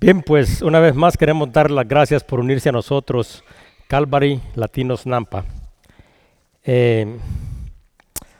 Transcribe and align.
Bien, 0.00 0.22
pues 0.22 0.62
una 0.62 0.78
vez 0.78 0.94
más 0.94 1.16
queremos 1.16 1.52
dar 1.52 1.72
las 1.72 1.88
gracias 1.88 2.22
por 2.22 2.38
unirse 2.38 2.68
a 2.68 2.72
nosotros, 2.72 3.42
Calvary 3.88 4.40
Latinos 4.54 5.06
Nampa. 5.06 5.44
Eh, 6.62 7.18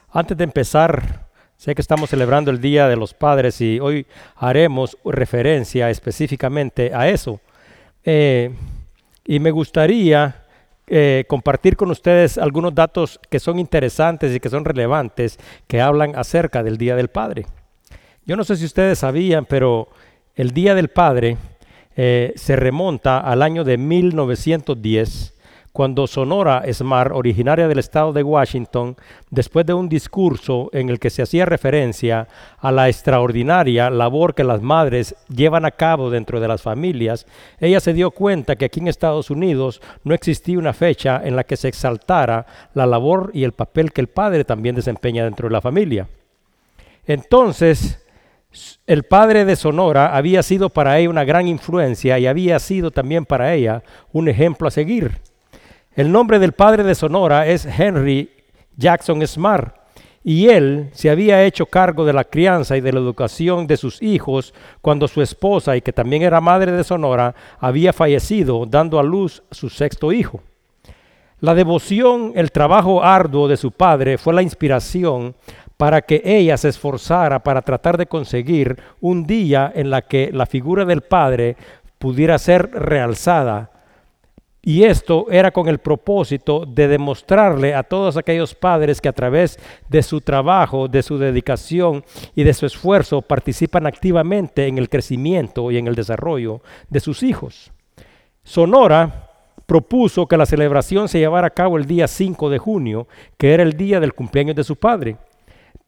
antes 0.09 0.37
de 0.37 0.45
empezar, 0.45 1.27
sé 1.57 1.75
que 1.75 1.81
estamos 1.81 2.11
celebrando 2.11 2.49
el 2.49 2.61
Día 2.61 2.87
de 2.87 2.95
los 2.95 3.13
Padres 3.13 3.59
y 3.59 3.77
hoy 3.81 4.07
haremos 4.37 4.97
referencia 5.03 5.89
específicamente 5.89 6.93
a 6.95 7.09
eso. 7.09 7.41
Eh, 8.05 8.55
y 9.25 9.39
me 9.41 9.51
gustaría 9.51 10.45
eh, 10.87 11.25
compartir 11.27 11.75
con 11.75 11.91
ustedes 11.91 12.37
algunos 12.37 12.73
datos 12.73 13.19
que 13.29 13.41
son 13.41 13.59
interesantes 13.59 14.33
y 14.33 14.39
que 14.39 14.49
son 14.49 14.63
relevantes, 14.63 15.37
que 15.67 15.81
hablan 15.81 16.15
acerca 16.15 16.63
del 16.63 16.77
Día 16.77 16.95
del 16.95 17.09
Padre. 17.09 17.47
Yo 18.25 18.37
no 18.37 18.45
sé 18.45 18.55
si 18.55 18.63
ustedes 18.63 18.99
sabían, 18.99 19.43
pero 19.43 19.89
el 20.39 20.51
Día 20.51 20.73
del 20.73 20.87
Padre 20.87 21.35
eh, 21.97 22.31
se 22.37 22.55
remonta 22.55 23.19
al 23.19 23.41
año 23.41 23.65
de 23.65 23.77
1910, 23.77 25.33
cuando 25.73 26.07
Sonora 26.07 26.63
Smart, 26.71 27.11
originaria 27.13 27.67
del 27.67 27.79
estado 27.79 28.13
de 28.13 28.23
Washington, 28.23 28.95
después 29.29 29.65
de 29.65 29.73
un 29.73 29.89
discurso 29.89 30.69
en 30.71 30.87
el 30.87 30.97
que 30.97 31.09
se 31.09 31.23
hacía 31.23 31.45
referencia 31.45 32.29
a 32.57 32.71
la 32.71 32.87
extraordinaria 32.87 33.89
labor 33.89 34.33
que 34.33 34.45
las 34.45 34.61
madres 34.61 35.13
llevan 35.27 35.65
a 35.65 35.71
cabo 35.71 36.09
dentro 36.09 36.39
de 36.39 36.47
las 36.47 36.61
familias, 36.61 37.25
ella 37.59 37.81
se 37.81 37.91
dio 37.91 38.11
cuenta 38.11 38.55
que 38.55 38.63
aquí 38.63 38.79
en 38.79 38.87
Estados 38.87 39.29
Unidos 39.29 39.81
no 40.05 40.13
existía 40.13 40.57
una 40.57 40.71
fecha 40.71 41.19
en 41.21 41.35
la 41.35 41.43
que 41.43 41.57
se 41.57 41.67
exaltara 41.67 42.45
la 42.73 42.85
labor 42.85 43.29
y 43.33 43.43
el 43.43 43.51
papel 43.51 43.91
que 43.91 43.99
el 43.99 44.07
padre 44.07 44.45
también 44.45 44.75
desempeña 44.75 45.25
dentro 45.25 45.49
de 45.49 45.53
la 45.53 45.59
familia. 45.59 46.07
Entonces, 47.05 47.99
el 48.87 49.03
padre 49.03 49.45
de 49.45 49.55
Sonora 49.55 50.15
había 50.15 50.41
sido 50.41 50.69
para 50.69 50.97
ella 50.97 51.09
una 51.09 51.23
gran 51.23 51.47
influencia 51.47 52.17
y 52.17 52.25
había 52.25 52.57
sido 52.59 52.91
también 52.91 53.25
para 53.25 53.53
ella 53.53 53.83
un 54.11 54.27
ejemplo 54.27 54.67
a 54.67 54.71
seguir. 54.71 55.21
El 55.93 56.11
nombre 56.11 56.39
del 56.39 56.53
padre 56.53 56.83
de 56.83 56.95
Sonora 56.95 57.45
es 57.47 57.65
Henry 57.65 58.29
Jackson 58.75 59.25
Smart 59.27 59.75
y 60.23 60.47
él 60.49 60.89
se 60.93 61.09
había 61.09 61.43
hecho 61.43 61.65
cargo 61.65 62.05
de 62.05 62.13
la 62.13 62.23
crianza 62.23 62.75
y 62.75 62.81
de 62.81 62.91
la 62.91 62.99
educación 62.99 63.67
de 63.67 63.77
sus 63.77 64.01
hijos 64.01 64.53
cuando 64.81 65.07
su 65.07 65.21
esposa, 65.21 65.77
y 65.77 65.81
que 65.81 65.93
también 65.93 66.23
era 66.23 66.41
madre 66.41 66.71
de 66.71 66.83
Sonora, 66.83 67.33
había 67.59 67.93
fallecido 67.93 68.65
dando 68.65 68.99
a 68.99 69.03
luz 69.03 69.43
su 69.49 69.69
sexto 69.69 70.11
hijo. 70.11 70.41
La 71.39 71.55
devoción, 71.55 72.33
el 72.35 72.51
trabajo 72.51 73.01
arduo 73.01 73.47
de 73.47 73.55
su 73.55 73.71
padre 73.71 74.17
fue 74.17 74.33
la 74.33 74.41
inspiración 74.41 75.35
para 75.79 76.01
que 76.01 76.21
ella 76.25 76.57
se 76.57 76.67
esforzara 76.67 77.39
para 77.39 77.61
tratar 77.61 77.97
de 77.97 78.05
conseguir 78.05 78.75
un 78.99 79.25
día 79.25 79.71
en 79.73 79.89
la 79.89 80.01
que 80.01 80.29
la 80.33 80.45
figura 80.45 80.83
del 80.83 80.99
Padre 80.99 81.55
pudiera 81.99 82.37
ser 82.37 82.69
realzada. 82.69 83.71
Y 84.61 84.83
esto 84.83 85.27
era 85.31 85.51
con 85.51 85.69
el 85.69 85.77
propósito 85.77 86.65
de 86.65 86.89
demostrarle 86.89 87.73
a 87.73 87.83
todos 87.83 88.17
aquellos 88.17 88.53
padres 88.55 88.99
que 88.99 89.07
a 89.07 89.13
través 89.13 89.57
de 89.87 90.03
su 90.03 90.19
trabajo, 90.19 90.89
de 90.89 91.01
su 91.01 91.17
dedicación 91.17 92.03
y 92.35 92.43
de 92.43 92.53
su 92.53 92.65
esfuerzo 92.65 93.21
participan 93.21 93.87
activamente 93.87 94.67
en 94.67 94.79
el 94.79 94.89
crecimiento 94.89 95.71
y 95.71 95.77
en 95.77 95.87
el 95.87 95.95
desarrollo 95.95 96.59
de 96.89 96.99
sus 96.99 97.23
hijos. 97.23 97.71
Sonora 98.43 99.29
propuso 99.65 100.27
que 100.27 100.35
la 100.35 100.45
celebración 100.45 101.07
se 101.07 101.19
llevara 101.19 101.47
a 101.47 101.51
cabo 101.51 101.77
el 101.77 101.85
día 101.85 102.09
5 102.09 102.49
de 102.49 102.57
junio, 102.57 103.07
que 103.37 103.53
era 103.53 103.63
el 103.63 103.77
día 103.77 104.01
del 104.01 104.13
cumpleaños 104.13 104.57
de 104.57 104.65
su 104.65 104.75
padre. 104.75 105.15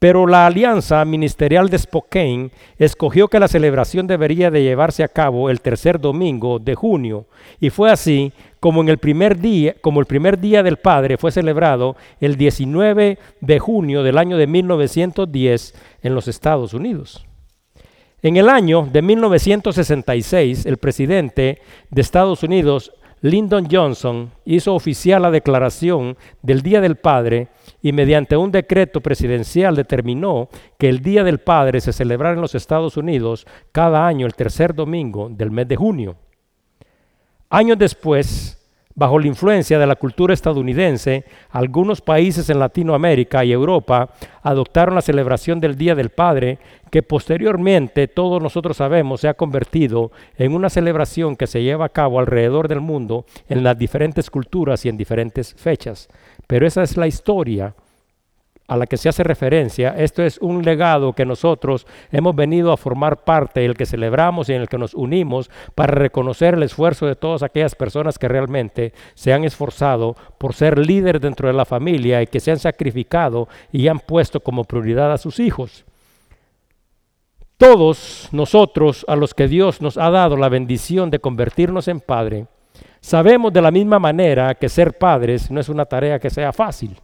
Pero 0.02 0.26
la 0.26 0.48
alianza 0.48 1.06
ministerial 1.06 1.70
de 1.70 1.78
Spokane 1.78 2.50
escogió 2.80 3.28
que 3.28 3.40
la 3.40 3.48
celebración 3.48 4.08
debería 4.08 4.50
de 4.50 4.64
llevarse 4.64 5.04
a 5.04 5.08
cabo 5.08 5.48
el 5.52 5.62
tercer 5.62 6.00
domingo 6.00 6.58
de 6.58 6.74
junio 6.74 7.28
y 7.60 7.70
fue 7.70 7.92
así 7.92 8.34
como 8.60 8.82
en 8.82 8.90
el 8.90 8.98
primer 8.98 9.38
día, 9.38 9.76
como 9.80 10.00
el 10.00 10.08
primer 10.08 10.40
día 10.40 10.64
del 10.64 10.78
Padre 10.78 11.20
fue 11.20 11.32
celebrado 11.32 11.96
el 12.20 12.36
19 12.36 13.20
de 13.42 13.60
junio 13.60 14.02
del 14.02 14.18
año 14.18 14.38
de 14.38 14.48
1910 14.48 15.76
en 16.02 16.16
los 16.16 16.28
Estados 16.28 16.74
Unidos. 16.74 17.24
En 18.24 18.38
el 18.38 18.50
año 18.50 18.90
de 18.92 19.04
1966, 19.04 20.66
el 20.66 20.78
presidente 20.78 21.62
de 21.92 22.02
Estados 22.02 22.42
Unidos, 22.42 22.92
Lyndon 23.22 23.68
Johnson, 23.72 24.32
hizo 24.46 24.74
oficial 24.74 25.22
la 25.22 25.32
declaración 25.32 26.18
del 26.42 26.62
Día 26.62 26.82
del 26.82 26.96
Padre 26.96 27.50
y 27.82 27.92
mediante 27.92 28.36
un 28.36 28.52
decreto 28.52 29.00
presidencial 29.02 29.76
determinó 29.76 30.50
que 30.80 30.90
el 30.90 31.02
Día 31.02 31.24
del 31.24 31.40
Padre 31.40 31.82
se 31.82 31.94
celebrara 31.94 32.36
en 32.36 32.42
los 32.42 32.56
Estados 32.56 32.98
Unidos 32.98 33.46
cada 33.72 34.08
año 34.08 34.26
el 34.26 34.34
tercer 34.34 34.74
domingo 34.74 35.30
del 35.30 35.52
mes 35.52 35.68
de 35.68 35.76
junio. 35.76 36.16
Años 37.50 37.78
después, 37.78 38.61
bajo 38.96 39.20
la 39.20 39.28
influencia 39.28 39.80
de 39.80 39.88
la 39.88 39.96
cultura 39.96 40.34
estadounidense, 40.34 41.26
algunos 41.50 42.02
países 42.02 42.50
en 42.50 42.60
Latinoamérica 42.60 43.44
y 43.44 43.52
Europa 43.52 44.10
adoptaron 44.44 44.96
la 44.96 45.02
celebración 45.02 45.60
del 45.60 45.78
Día 45.78 45.96
del 45.96 46.10
Padre, 46.10 46.60
que 46.90 47.04
posteriormente 47.04 48.08
todos 48.08 48.42
nosotros 48.42 48.78
sabemos 48.78 49.22
se 49.22 49.28
ha 49.28 49.34
convertido 49.34 50.12
en 50.38 50.54
una 50.54 50.70
celebración 50.70 51.36
que 51.36 51.48
se 51.48 51.64
lleva 51.64 51.86
a 51.86 51.90
cabo 51.90 52.20
alrededor 52.20 52.68
del 52.68 52.82
mundo 52.82 53.26
en 53.48 53.64
las 53.64 53.78
diferentes 53.78 54.30
culturas 54.30 54.86
y 54.86 54.90
en 54.90 54.98
diferentes 54.98 55.54
fechas. 55.54 56.10
Pero 56.48 56.68
esa 56.68 56.84
es 56.84 56.98
la 56.98 57.08
historia 57.08 57.76
a 58.72 58.78
la 58.78 58.88
que 58.88 58.96
se 58.96 59.10
hace 59.10 59.22
referencia. 59.26 59.90
Esto 59.98 60.24
es 60.24 60.38
un 60.38 60.64
legado 60.64 61.12
que 61.12 61.26
nosotros 61.26 61.86
hemos 62.10 62.34
venido 62.34 62.72
a 62.72 62.78
formar 62.78 63.26
parte, 63.26 63.66
el 63.66 63.76
que 63.76 63.86
celebramos 63.86 64.48
y 64.48 64.54
en 64.54 64.62
el 64.62 64.70
que 64.70 64.78
nos 64.78 64.94
unimos 64.94 65.52
para 65.76 65.94
reconocer 65.94 66.54
el 66.54 66.64
esfuerzo 66.64 67.06
de 67.06 67.18
todas 67.18 67.44
aquellas 67.44 67.76
personas 67.76 68.18
que 68.18 68.30
realmente 68.30 68.94
se 69.14 69.34
han 69.34 69.44
esforzado 69.44 70.16
por 70.38 70.54
ser 70.54 70.80
líderes 70.80 71.22
dentro 71.22 71.50
de 71.50 71.54
la 71.54 71.66
familia 71.66 72.22
y 72.22 72.28
que 72.28 72.40
se 72.40 72.52
han 72.52 72.60
sacrificado 72.60 73.50
y 73.74 73.90
han 73.90 74.00
puesto 74.00 74.40
como 74.40 74.64
prioridad 74.64 75.12
a 75.12 75.18
sus 75.18 75.42
hijos. 75.42 75.84
Todos 77.58 78.30
nosotros 78.32 79.04
a 79.10 79.18
los 79.18 79.34
que 79.34 79.50
Dios 79.50 79.82
nos 79.82 79.98
ha 79.98 80.10
dado 80.10 80.38
la 80.38 80.48
bendición 80.48 81.10
de 81.10 81.20
convertirnos 81.20 81.90
en 81.90 82.00
padre, 82.00 82.48
Sabemos 83.04 83.52
de 83.52 83.62
la 83.64 83.72
misma 83.72 83.98
manera 83.98 84.54
que 84.54 84.70
ser 84.70 84.96
padres 84.98 85.50
no 85.50 85.60
es 85.60 85.70
una 85.70 85.86
tarea 85.86 86.20
que 86.20 86.30
sea 86.30 86.54
fácil. 86.54 86.96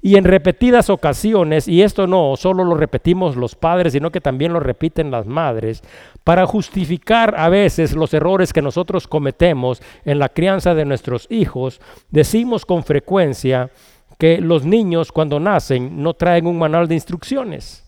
Y 0.00 0.16
en 0.16 0.24
repetidas 0.24 0.90
ocasiones, 0.90 1.66
y 1.66 1.82
esto 1.82 2.06
no 2.06 2.36
solo 2.36 2.62
lo 2.62 2.76
repetimos 2.76 3.34
los 3.34 3.56
padres, 3.56 3.92
sino 3.92 4.12
que 4.12 4.20
también 4.20 4.52
lo 4.52 4.60
repiten 4.60 5.10
las 5.10 5.26
madres, 5.26 5.82
para 6.22 6.46
justificar 6.46 7.34
a 7.36 7.48
veces 7.48 7.96
los 7.96 8.14
errores 8.14 8.52
que 8.52 8.62
nosotros 8.62 9.08
cometemos 9.08 9.82
en 10.04 10.20
la 10.20 10.28
crianza 10.28 10.74
de 10.74 10.84
nuestros 10.84 11.26
hijos, 11.30 11.80
decimos 12.10 12.64
con 12.64 12.84
frecuencia 12.84 13.70
que 14.18 14.40
los 14.40 14.64
niños 14.64 15.10
cuando 15.10 15.40
nacen 15.40 16.00
no 16.00 16.14
traen 16.14 16.46
un 16.46 16.58
manual 16.58 16.86
de 16.86 16.94
instrucciones. 16.94 17.84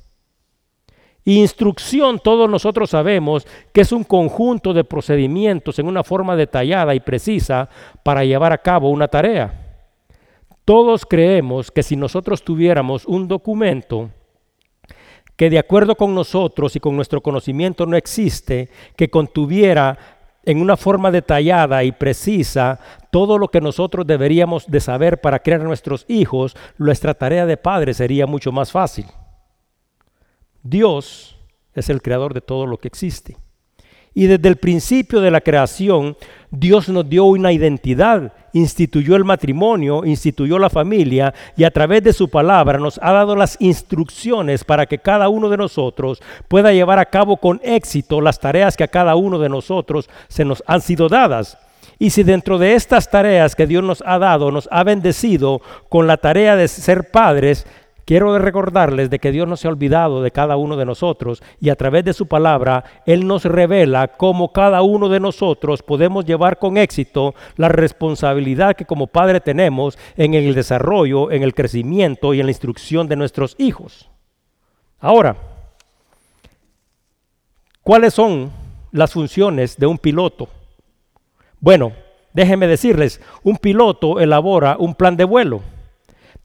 Instrucción, 1.25 2.19
todos 2.19 2.48
nosotros 2.48 2.91
sabemos 2.91 3.47
que 3.72 3.82
es 3.82 3.92
un 3.92 4.04
conjunto 4.04 4.72
de 4.72 4.84
procedimientos 4.84 5.78
en 5.78 5.87
una 5.87 6.03
forma 6.03 6.34
detallada 6.34 6.94
y 6.94 7.00
precisa 7.00 7.69
para 8.03 8.25
llevar 8.25 8.53
a 8.53 8.59
cabo 8.59 8.91
una 8.91 9.06
tarea. 9.06 9.59
Todos 10.65 11.04
creemos 11.06 11.71
que 11.71 11.82
si 11.82 11.97
nosotros 11.97 12.43
tuviéramos 12.43 13.06
un 13.06 13.28
documento 13.28 14.10
que 15.37 15.50
de 15.50 15.59
acuerdo 15.59 15.97
con 15.97 16.15
nosotros 16.15 16.76
y 16.76 16.81
con 16.81 16.94
nuestro 16.97 17.22
conocimiento 17.22 17.87
no 17.87 17.97
existe, 17.97 18.69
que 18.94 19.09
contuviera 19.09 19.98
en 20.44 20.60
una 20.60 20.76
forma 20.76 21.10
detallada 21.10 21.82
y 21.84 21.93
precisa 21.93 22.78
todo 23.10 23.38
lo 23.38 23.48
que 23.48 23.60
nosotros 23.60 24.06
deberíamos 24.06 24.66
de 24.66 24.81
saber 24.81 25.21
para 25.21 25.38
crear 25.38 25.60
a 25.60 25.65
nuestros 25.65 26.04
hijos, 26.09 26.56
nuestra 26.78 27.15
tarea 27.15 27.47
de 27.47 27.56
padre 27.56 27.94
sería 27.94 28.27
mucho 28.27 28.53
más 28.53 28.71
fácil. 28.71 29.06
Dios 30.62 31.38
es 31.75 31.88
el 31.88 32.03
creador 32.03 32.34
de 32.34 32.41
todo 32.41 32.66
lo 32.66 32.78
que 32.78 32.88
existe. 32.88 33.37
Y 34.15 34.26
desde 34.26 34.48
el 34.48 34.56
principio 34.56 35.21
de 35.21 35.31
la 35.31 35.41
creación, 35.41 36.16
Dios 36.51 36.89
nos 36.89 37.09
dio 37.09 37.27
una 37.27 37.53
identidad, 37.53 38.33
instituyó 38.53 39.15
el 39.15 39.24
matrimonio, 39.24 40.04
instituyó 40.04 40.59
la 40.59 40.68
familia 40.68 41.33
y 41.57 41.62
a 41.62 41.71
través 41.71 42.03
de 42.03 42.12
su 42.12 42.28
palabra 42.28 42.78
nos 42.78 42.98
ha 43.03 43.12
dado 43.12 43.36
las 43.36 43.57
instrucciones 43.60 44.65
para 44.65 44.86
que 44.86 44.98
cada 44.98 45.28
uno 45.28 45.48
de 45.48 45.57
nosotros 45.57 46.21
pueda 46.48 46.72
llevar 46.72 46.98
a 46.98 47.07
cabo 47.07 47.36
con 47.36 47.60
éxito 47.62 48.21
las 48.21 48.41
tareas 48.41 48.77
que 48.77 48.84
a 48.84 48.89
cada 48.89 49.15
uno 49.15 49.39
de 49.39 49.48
nosotros 49.48 50.10
se 50.27 50.45
nos 50.45 50.62
han 50.66 50.80
sido 50.80 51.09
dadas. 51.09 51.57
Y 52.01 52.10
si 52.10 52.22
dentro 52.22 52.59
de 52.59 52.74
estas 52.74 53.10
tareas 53.10 53.54
que 53.54 53.66
Dios 53.66 53.84
nos 53.84 54.03
ha 54.07 54.18
dado, 54.18 54.51
nos 54.51 54.68
ha 54.72 54.83
bendecido 54.84 55.60
con 55.89 56.07
la 56.07 56.16
tarea 56.16 56.57
de 56.57 56.66
ser 56.66 57.10
padres, 57.10 57.66
Quiero 58.10 58.36
recordarles 58.41 59.09
de 59.09 59.21
que 59.21 59.30
Dios 59.30 59.47
no 59.47 59.57
se 59.57 59.68
ha 59.68 59.71
olvidado 59.71 60.21
de 60.21 60.33
cada 60.33 60.57
uno 60.57 60.77
de 60.77 60.84
nosotros 60.84 61.45
y 61.60 61.68
a 61.68 61.77
través 61.77 62.04
de 62.04 62.12
su 62.12 62.27
palabra 62.27 62.83
Él 63.07 63.24
nos 63.24 63.45
revela 63.45 64.09
cómo 64.09 64.51
cada 64.51 64.83
uno 64.83 65.09
de 65.09 65.21
nosotros 65.21 65.84
podemos 65.84 66.24
llevar 66.24 66.59
con 66.59 66.77
éxito 66.77 67.36
la 67.54 67.68
responsabilidad 67.68 68.74
que 68.74 68.84
como 68.84 69.07
padre 69.07 69.41
tenemos 69.41 69.97
en 70.16 70.34
el 70.34 70.57
desarrollo, 70.57 71.30
en 71.30 71.45
el 71.45 71.54
crecimiento 71.54 72.34
y 72.34 72.41
en 72.41 72.47
la 72.47 72.51
instrucción 72.51 73.07
de 73.07 73.15
nuestros 73.15 73.54
hijos. 73.59 74.10
Ahora, 74.98 75.36
¿cuáles 77.84 78.12
son 78.12 78.51
las 78.91 79.12
funciones 79.12 79.77
de 79.77 79.86
un 79.86 79.98
piloto? 79.98 80.48
Bueno, 81.60 81.92
déjenme 82.33 82.66
decirles, 82.66 83.21
un 83.45 83.57
piloto 83.57 84.18
elabora 84.18 84.74
un 84.80 84.97
plan 84.97 85.16
de 85.16 85.22
vuelo. 85.22 85.62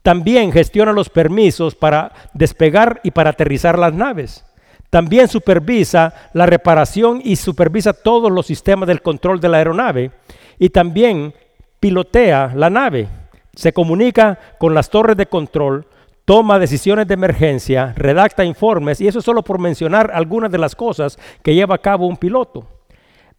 También 0.06 0.52
gestiona 0.52 0.92
los 0.92 1.08
permisos 1.08 1.74
para 1.74 2.12
despegar 2.32 3.00
y 3.02 3.10
para 3.10 3.30
aterrizar 3.30 3.76
las 3.76 3.92
naves. 3.92 4.44
También 4.88 5.26
supervisa 5.26 6.14
la 6.32 6.46
reparación 6.46 7.20
y 7.24 7.34
supervisa 7.34 7.92
todos 7.92 8.30
los 8.30 8.46
sistemas 8.46 8.86
del 8.86 9.02
control 9.02 9.40
de 9.40 9.48
la 9.48 9.56
aeronave. 9.56 10.12
Y 10.60 10.68
también 10.70 11.34
pilotea 11.80 12.52
la 12.54 12.70
nave. 12.70 13.08
Se 13.56 13.72
comunica 13.72 14.38
con 14.60 14.74
las 14.74 14.90
torres 14.90 15.16
de 15.16 15.26
control, 15.26 15.88
toma 16.24 16.60
decisiones 16.60 17.08
de 17.08 17.14
emergencia, 17.14 17.92
redacta 17.96 18.44
informes, 18.44 19.00
y 19.00 19.08
eso 19.08 19.20
solo 19.20 19.42
por 19.42 19.58
mencionar 19.58 20.12
algunas 20.14 20.52
de 20.52 20.58
las 20.58 20.76
cosas 20.76 21.18
que 21.42 21.52
lleva 21.52 21.74
a 21.74 21.82
cabo 21.82 22.06
un 22.06 22.16
piloto. 22.16 22.64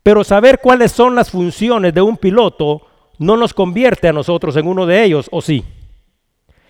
Pero 0.03 0.21
saber 0.25 0.59
cuáles 0.61 0.91
son 0.91 1.15
las 1.15 1.31
funciones 1.31 1.93
de 1.93 2.01
un 2.01 2.17
piloto 2.17 2.81
no 3.19 3.37
nos 3.37 3.53
convierte 3.53 4.09
a 4.09 4.13
nosotros 4.13 4.57
en 4.57 4.67
uno 4.67 4.85
de 4.85 5.05
ellos, 5.05 5.29
¿o 5.31 5.41
sí? 5.41 5.63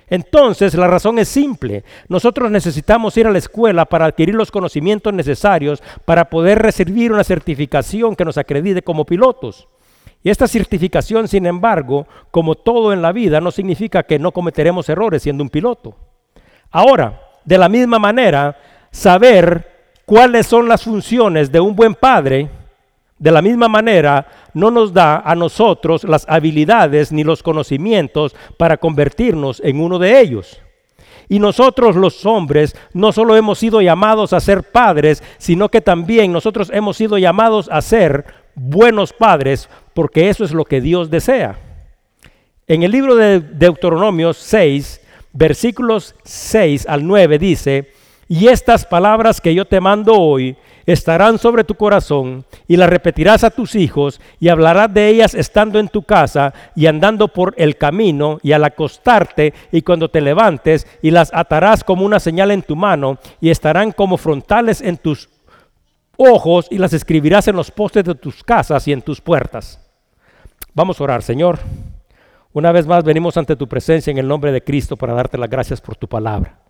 Entonces, 0.09 0.74
la 0.74 0.88
razón 0.88 1.19
es 1.19 1.27
simple. 1.27 1.83
Nosotros 2.07 2.50
necesitamos 2.50 3.18
ir 3.18 3.27
a 3.27 3.31
la 3.31 3.38
escuela 3.38 3.86
para 3.86 4.06
adquirir 4.06 4.36
los 4.36 4.51
conocimientos 4.51 5.13
necesarios 5.13 5.83
para 6.06 6.30
poder 6.30 6.59
recibir 6.59 7.12
una 7.12 7.24
certificación 7.24 8.15
que 8.15 8.25
nos 8.25 8.38
acredite 8.38 8.81
como 8.81 9.06
pilotos. 9.06 9.68
Y 10.24 10.30
esta 10.30 10.48
certificación, 10.48 11.27
sin 11.27 11.45
embargo, 11.45 12.07
como 12.31 12.56
todo 12.56 12.94
en 12.94 13.01
la 13.01 13.12
vida, 13.12 13.42
no 13.42 13.51
significa 13.51 14.04
que 14.04 14.19
no 14.19 14.31
cometeremos 14.31 14.89
errores 14.89 15.24
siendo 15.24 15.44
un 15.44 15.50
piloto. 15.50 15.95
Ahora, 16.71 17.21
de 17.45 17.57
la 17.57 17.69
misma 17.69 18.00
manera, 18.00 18.57
saber 18.92 19.94
cuáles 20.06 20.48
son 20.48 20.68
las 20.68 20.83
funciones 20.83 21.51
de 21.51 21.59
un 21.59 21.75
buen 21.75 21.95
padre, 21.95 22.50
de 23.19 23.31
la 23.31 23.42
misma 23.42 23.68
manera, 23.68 24.28
no 24.54 24.69
nos 24.69 24.94
da 24.94 25.19
a 25.19 25.36
nosotros 25.36 26.04
las 26.04 26.25
habilidades 26.30 27.12
ni 27.12 27.24
los 27.24 27.42
conocimientos 27.42 28.36
para 28.58 28.78
convertirnos 28.78 29.62
en 29.64 29.80
uno 29.80 29.98
de 30.00 30.19
ellos. 30.19 30.62
Y 31.30 31.40
nosotros 31.40 31.96
los 31.96 32.25
hombres 32.25 32.75
no 32.94 33.12
solo 33.12 33.36
hemos 33.36 33.60
sido 33.60 33.81
llamados 33.81 34.34
a 34.34 34.40
ser 34.40 34.64
padres, 34.64 35.22
sino 35.38 35.69
que 35.69 35.81
también 35.81 36.31
nosotros 36.31 36.72
hemos 36.74 36.96
sido 36.96 37.18
llamados 37.18 37.69
a 37.72 37.81
ser 37.81 38.25
buenos 38.56 39.14
padres, 39.14 39.69
porque 39.94 40.30
eso 40.30 40.46
es 40.46 40.54
lo 40.54 40.64
que 40.64 40.80
Dios 40.80 41.10
desea. 41.10 41.60
En 42.66 42.84
el 42.84 42.92
libro 42.92 43.16
de 43.16 43.40
Deuteronomio 43.40 44.34
6, 44.34 45.02
versículos 45.34 46.16
6 46.24 46.86
al 46.88 47.06
9 47.06 47.40
dice, 47.40 47.92
y 48.27 48.47
estas 48.47 48.85
palabras 48.85 49.39
que 49.39 49.56
yo 49.56 49.65
te 49.65 49.79
mando 49.79 50.13
hoy 50.13 50.57
estarán 50.85 51.38
sobre 51.38 51.63
tu 51.63 51.75
corazón 51.75 52.45
y 52.68 52.75
las 52.75 52.89
repetirás 52.89 53.44
a 53.44 53.50
tus 53.50 53.75
hijos 53.75 54.19
y 54.39 54.50
hablarás 54.50 54.94
de 54.94 55.07
ellas 55.07 55.33
estando 55.33 55.79
en 55.79 55.88
tu 55.88 56.03
casa 56.03 56.53
y 56.75 56.88
andando 56.88 57.29
por 57.29 57.53
el 57.57 57.77
camino 57.77 58.39
y 58.44 58.51
al 58.51 58.63
acostarte 58.63 59.53
y 59.71 59.81
cuando 59.81 60.09
te 60.09 60.21
levantes 60.21 60.88
y 61.01 61.12
las 61.12 61.33
atarás 61.33 61.83
como 61.83 62.06
una 62.06 62.19
señal 62.19 62.51
en 62.51 62.63
tu 62.63 62.75
mano 62.75 63.18
y 63.39 63.50
estarán 63.50 63.91
como 63.91 64.18
frontales 64.18 64.81
en 64.81 64.97
tus 64.97 65.30
ojos 66.18 66.68
y 66.69 66.77
las 66.77 66.94
escribirás 66.94 67.47
en 67.47 67.56
los 67.56 67.71
postes 67.71 68.03
de 68.03 68.15
tus 68.15 68.44
casas 68.44 68.88
y 68.88 68.94
en 68.94 69.01
tus 69.01 69.21
puertas. 69.21 69.80
Vamos 70.73 71.00
a 71.00 71.03
orar, 71.03 71.23
Señor. 71.23 71.59
Una 72.53 72.71
vez 72.71 72.88
más 72.88 73.03
venimos 73.03 73.38
ante 73.38 73.56
tu 73.56 73.68
presencia 73.68 74.12
en 74.12 74.18
el 74.18 74.27
nombre 74.27 74.51
de 74.51 74.63
Cristo 74.63 74.97
para 74.97 75.13
darte 75.13 75.38
las 75.38 75.50
gracias 75.50 75.80
por 75.80 75.95
tu 75.95 76.07
palabra. 76.07 76.67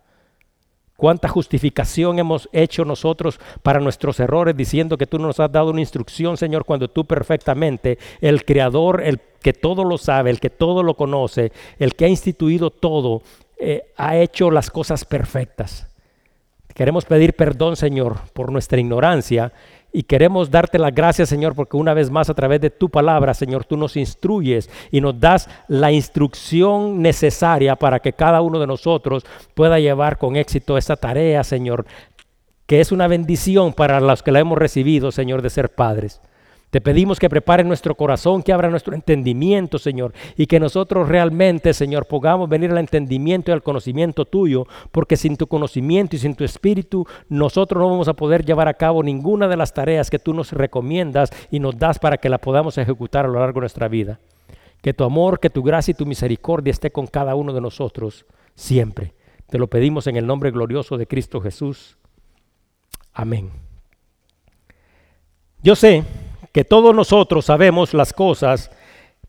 Cuánta 0.98 1.28
justificación 1.28 2.18
hemos 2.18 2.48
hecho 2.50 2.84
nosotros 2.84 3.38
para 3.62 3.78
nuestros 3.78 4.18
errores 4.18 4.56
diciendo 4.56 4.98
que 4.98 5.06
tú 5.06 5.20
nos 5.20 5.38
has 5.38 5.52
dado 5.52 5.70
una 5.70 5.78
instrucción, 5.78 6.36
Señor, 6.36 6.64
cuando 6.64 6.88
tú 6.88 7.04
perfectamente, 7.04 8.00
el 8.20 8.44
Creador, 8.44 9.02
el 9.04 9.20
que 9.40 9.52
todo 9.52 9.84
lo 9.84 9.96
sabe, 9.96 10.30
el 10.30 10.40
que 10.40 10.50
todo 10.50 10.82
lo 10.82 10.94
conoce, 10.94 11.52
el 11.78 11.94
que 11.94 12.06
ha 12.06 12.08
instituido 12.08 12.70
todo, 12.70 13.22
eh, 13.58 13.92
ha 13.96 14.16
hecho 14.16 14.50
las 14.50 14.72
cosas 14.72 15.04
perfectas. 15.04 15.86
Queremos 16.74 17.04
pedir 17.04 17.34
perdón, 17.34 17.76
Señor, 17.76 18.16
por 18.32 18.50
nuestra 18.50 18.80
ignorancia 18.80 19.52
y 19.92 20.02
queremos 20.02 20.50
darte 20.50 20.78
las 20.78 20.94
gracias, 20.94 21.28
Señor, 21.28 21.54
porque 21.54 21.76
una 21.76 21.94
vez 21.94 22.10
más 22.10 22.28
a 22.28 22.34
través 22.34 22.60
de 22.60 22.70
tu 22.70 22.90
palabra, 22.90 23.32
Señor, 23.34 23.64
tú 23.64 23.76
nos 23.76 23.96
instruyes 23.96 24.68
y 24.90 25.00
nos 25.00 25.18
das 25.18 25.48
la 25.66 25.90
instrucción 25.92 27.00
necesaria 27.00 27.76
para 27.76 28.00
que 28.00 28.12
cada 28.12 28.42
uno 28.42 28.58
de 28.58 28.66
nosotros 28.66 29.24
pueda 29.54 29.78
llevar 29.78 30.18
con 30.18 30.36
éxito 30.36 30.76
esa 30.76 30.96
tarea, 30.96 31.42
Señor, 31.42 31.86
que 32.66 32.80
es 32.80 32.92
una 32.92 33.08
bendición 33.08 33.72
para 33.72 34.00
los 34.00 34.22
que 34.22 34.32
la 34.32 34.40
hemos 34.40 34.58
recibido, 34.58 35.10
Señor, 35.10 35.40
de 35.40 35.50
ser 35.50 35.70
padres. 35.70 36.20
Te 36.70 36.82
pedimos 36.82 37.18
que 37.18 37.30
prepare 37.30 37.64
nuestro 37.64 37.94
corazón, 37.94 38.42
que 38.42 38.52
abra 38.52 38.68
nuestro 38.68 38.94
entendimiento, 38.94 39.78
Señor, 39.78 40.12
y 40.36 40.46
que 40.46 40.60
nosotros 40.60 41.08
realmente, 41.08 41.72
Señor, 41.72 42.06
podamos 42.06 42.48
venir 42.48 42.70
al 42.70 42.78
entendimiento 42.78 43.50
y 43.50 43.54
al 43.54 43.62
conocimiento 43.62 44.26
tuyo, 44.26 44.66
porque 44.92 45.16
sin 45.16 45.38
tu 45.38 45.46
conocimiento 45.46 46.16
y 46.16 46.18
sin 46.18 46.34
tu 46.34 46.44
espíritu, 46.44 47.06
nosotros 47.30 47.80
no 47.80 47.88
vamos 47.88 48.08
a 48.08 48.12
poder 48.14 48.44
llevar 48.44 48.68
a 48.68 48.74
cabo 48.74 49.02
ninguna 49.02 49.48
de 49.48 49.56
las 49.56 49.72
tareas 49.72 50.10
que 50.10 50.18
tú 50.18 50.34
nos 50.34 50.52
recomiendas 50.52 51.30
y 51.50 51.58
nos 51.58 51.78
das 51.78 51.98
para 51.98 52.18
que 52.18 52.28
la 52.28 52.38
podamos 52.38 52.76
ejecutar 52.76 53.24
a 53.24 53.28
lo 53.28 53.40
largo 53.40 53.60
de 53.60 53.62
nuestra 53.62 53.88
vida. 53.88 54.20
Que 54.82 54.92
tu 54.92 55.04
amor, 55.04 55.40
que 55.40 55.48
tu 55.48 55.62
gracia 55.62 55.92
y 55.92 55.94
tu 55.94 56.04
misericordia 56.04 56.70
esté 56.70 56.90
con 56.90 57.06
cada 57.06 57.34
uno 57.34 57.54
de 57.54 57.62
nosotros 57.62 58.26
siempre. 58.54 59.14
Te 59.48 59.58
lo 59.58 59.68
pedimos 59.68 60.06
en 60.06 60.16
el 60.16 60.26
nombre 60.26 60.50
glorioso 60.50 60.98
de 60.98 61.06
Cristo 61.06 61.40
Jesús. 61.40 61.96
Amén. 63.14 63.50
Yo 65.62 65.74
sé 65.74 66.04
que 66.58 66.64
todos 66.64 66.92
nosotros 66.92 67.44
sabemos 67.44 67.94
las 67.94 68.12
cosas, 68.12 68.68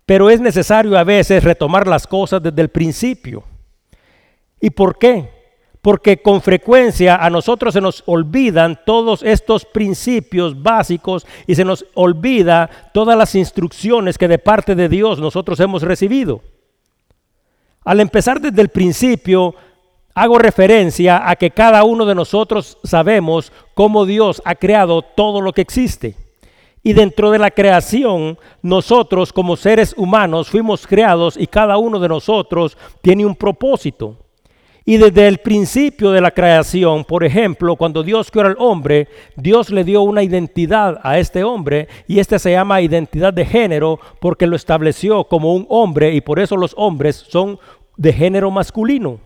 pero 0.07 0.31
es 0.31 0.41
necesario 0.41 0.97
a 0.97 1.03
veces 1.03 1.43
retomar 1.43 1.85
las 1.85 2.07
cosas 2.07 2.41
desde 2.41 2.59
el 2.59 2.69
principio. 2.69 3.43
¿Y 4.59 4.71
por 4.71 4.97
qué? 4.97 5.29
Porque 5.79 6.23
con 6.23 6.41
frecuencia 6.41 7.17
a 7.17 7.29
nosotros 7.29 7.75
se 7.75 7.81
nos 7.81 8.01
olvidan 8.07 8.79
todos 8.83 9.21
estos 9.21 9.63
principios 9.63 10.59
básicos 10.59 11.27
y 11.45 11.53
se 11.53 11.63
nos 11.63 11.85
olvida 11.93 12.67
todas 12.95 13.15
las 13.15 13.35
instrucciones 13.35 14.17
que 14.17 14.27
de 14.27 14.39
parte 14.39 14.73
de 14.73 14.89
Dios 14.89 15.19
nosotros 15.19 15.59
hemos 15.59 15.83
recibido. 15.83 16.41
Al 17.85 17.99
empezar 17.99 18.41
desde 18.41 18.63
el 18.63 18.69
principio, 18.69 19.53
hago 20.15 20.39
referencia 20.39 21.29
a 21.29 21.35
que 21.35 21.51
cada 21.51 21.83
uno 21.83 22.07
de 22.07 22.15
nosotros 22.15 22.79
sabemos 22.83 23.51
cómo 23.75 24.07
Dios 24.07 24.41
ha 24.45 24.55
creado 24.55 25.03
todo 25.03 25.41
lo 25.41 25.53
que 25.53 25.61
existe. 25.61 26.28
Y 26.81 26.93
dentro 26.93 27.31
de 27.31 27.39
la 27.39 27.51
creación, 27.51 28.37
nosotros 28.61 29.33
como 29.33 29.57
seres 29.57 29.93
humanos 29.97 30.49
fuimos 30.49 30.87
creados 30.87 31.35
y 31.37 31.45
cada 31.47 31.77
uno 31.77 31.99
de 31.99 32.07
nosotros 32.07 32.77
tiene 33.01 33.25
un 33.25 33.35
propósito. 33.35 34.15
Y 34.85 34.97
desde 34.97 35.27
el 35.27 35.37
principio 35.37 36.09
de 36.09 36.19
la 36.21 36.31
creación, 36.31 37.03
por 37.03 37.23
ejemplo, 37.23 37.75
cuando 37.75 38.01
Dios 38.01 38.31
creó 38.31 38.47
al 38.47 38.55
hombre, 38.57 39.07
Dios 39.35 39.69
le 39.69 39.83
dio 39.83 40.01
una 40.01 40.23
identidad 40.23 40.99
a 41.03 41.19
este 41.19 41.43
hombre 41.43 41.87
y 42.07 42.19
este 42.19 42.39
se 42.39 42.53
llama 42.53 42.81
identidad 42.81 43.31
de 43.31 43.45
género 43.45 43.99
porque 44.19 44.47
lo 44.47 44.55
estableció 44.55 45.25
como 45.25 45.53
un 45.53 45.67
hombre 45.69 46.15
y 46.15 46.21
por 46.21 46.39
eso 46.39 46.57
los 46.57 46.73
hombres 46.75 47.17
son 47.29 47.59
de 47.97 48.13
género 48.13 48.49
masculino. 48.49 49.19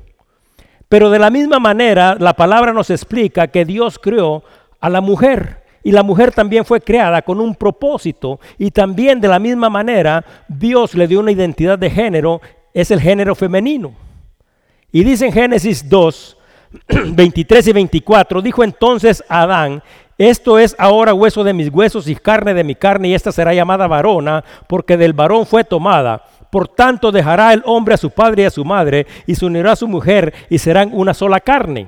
Pero 0.89 1.09
de 1.09 1.19
la 1.19 1.29
misma 1.29 1.59
manera, 1.59 2.17
la 2.19 2.33
palabra 2.33 2.73
nos 2.73 2.89
explica 2.89 3.47
que 3.47 3.63
Dios 3.63 3.97
creó 3.97 4.43
a 4.81 4.89
la 4.89 4.99
mujer 4.99 5.62
y 5.83 5.91
la 5.91 6.03
mujer 6.03 6.31
también 6.31 6.65
fue 6.65 6.81
creada 6.81 7.21
con 7.21 7.39
un 7.39 7.55
propósito 7.55 8.39
y 8.57 8.71
también 8.71 9.19
de 9.19 9.27
la 9.27 9.39
misma 9.39 9.69
manera 9.69 10.23
Dios 10.47 10.95
le 10.95 11.07
dio 11.07 11.19
una 11.19 11.31
identidad 11.31 11.77
de 11.77 11.89
género, 11.89 12.41
es 12.73 12.89
el 12.91 13.01
género 13.01 13.35
femenino. 13.35 13.93
Y 14.91 15.03
dice 15.03 15.25
en 15.25 15.33
Génesis 15.33 15.89
2, 15.89 16.37
23 17.11 17.67
y 17.69 17.73
24, 17.73 18.41
dijo 18.41 18.63
entonces 18.63 19.23
Adán, 19.27 19.83
esto 20.17 20.59
es 20.59 20.75
ahora 20.77 21.13
hueso 21.13 21.43
de 21.43 21.53
mis 21.53 21.69
huesos 21.69 22.07
y 22.07 22.15
carne 22.15 22.53
de 22.53 22.63
mi 22.63 22.75
carne 22.75 23.09
y 23.09 23.13
esta 23.15 23.31
será 23.31 23.53
llamada 23.53 23.87
varona 23.87 24.43
porque 24.67 24.95
del 24.95 25.13
varón 25.13 25.45
fue 25.45 25.63
tomada. 25.63 26.23
Por 26.51 26.67
tanto 26.67 27.11
dejará 27.11 27.51
el 27.51 27.63
hombre 27.65 27.95
a 27.95 27.97
su 27.97 28.11
padre 28.11 28.43
y 28.43 28.45
a 28.45 28.51
su 28.51 28.63
madre 28.63 29.07
y 29.25 29.33
se 29.33 29.45
unirá 29.45 29.71
a 29.71 29.75
su 29.75 29.87
mujer 29.87 30.33
y 30.49 30.59
serán 30.59 30.91
una 30.93 31.15
sola 31.15 31.39
carne. 31.39 31.87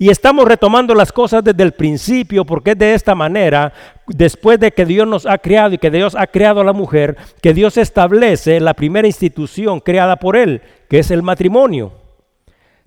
Y 0.00 0.10
estamos 0.10 0.46
retomando 0.46 0.94
las 0.94 1.10
cosas 1.10 1.42
desde 1.42 1.64
el 1.64 1.72
principio 1.72 2.44
porque 2.44 2.70
es 2.70 2.78
de 2.78 2.94
esta 2.94 3.16
manera, 3.16 3.72
después 4.06 4.60
de 4.60 4.70
que 4.70 4.86
Dios 4.86 5.08
nos 5.08 5.26
ha 5.26 5.38
creado 5.38 5.74
y 5.74 5.78
que 5.78 5.90
Dios 5.90 6.14
ha 6.14 6.28
creado 6.28 6.60
a 6.60 6.64
la 6.64 6.72
mujer, 6.72 7.16
que 7.42 7.52
Dios 7.52 7.76
establece 7.76 8.60
la 8.60 8.74
primera 8.74 9.08
institución 9.08 9.80
creada 9.80 10.14
por 10.16 10.36
Él, 10.36 10.62
que 10.88 11.00
es 11.00 11.10
el 11.10 11.24
matrimonio. 11.24 11.92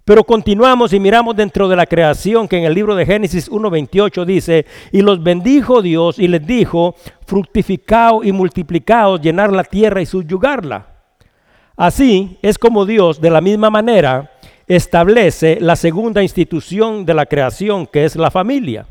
Pero 0.05 0.23
continuamos 0.23 0.93
y 0.93 1.01
miramos 1.01 1.35
dentro 1.35 1.67
de 1.67 1.75
la 1.75 1.85
creación 1.85 2.47
que 2.47 2.57
en 2.57 2.63
el 2.63 2.73
libro 2.73 2.95
de 2.95 3.05
Génesis 3.05 3.51
1.28 3.51 4.25
dice, 4.25 4.65
y 4.93 5.01
los 5.01 5.21
bendijo 5.21 5.81
Dios 5.81 6.17
y 6.17 6.29
les 6.29 6.45
dijo, 6.47 6.95
fructificaos 7.25 8.25
y 8.25 8.31
multiplicaos, 8.31 9.21
llenar 9.21 9.51
la 9.51 9.65
tierra 9.65 10.01
y 10.01 10.05
subyugarla. 10.05 10.87
Así 11.75 12.37
es 12.41 12.57
como 12.57 12.85
Dios, 12.85 13.19
de 13.19 13.29
la 13.29 13.41
misma 13.41 13.69
manera, 13.69 14.31
establece 14.75 15.57
la 15.59 15.75
segunda 15.75 16.23
institución 16.23 17.05
de 17.05 17.13
la 17.13 17.25
creación, 17.25 17.85
que 17.87 18.05
es 18.05 18.15
la 18.15 18.31
familia. 18.31 18.85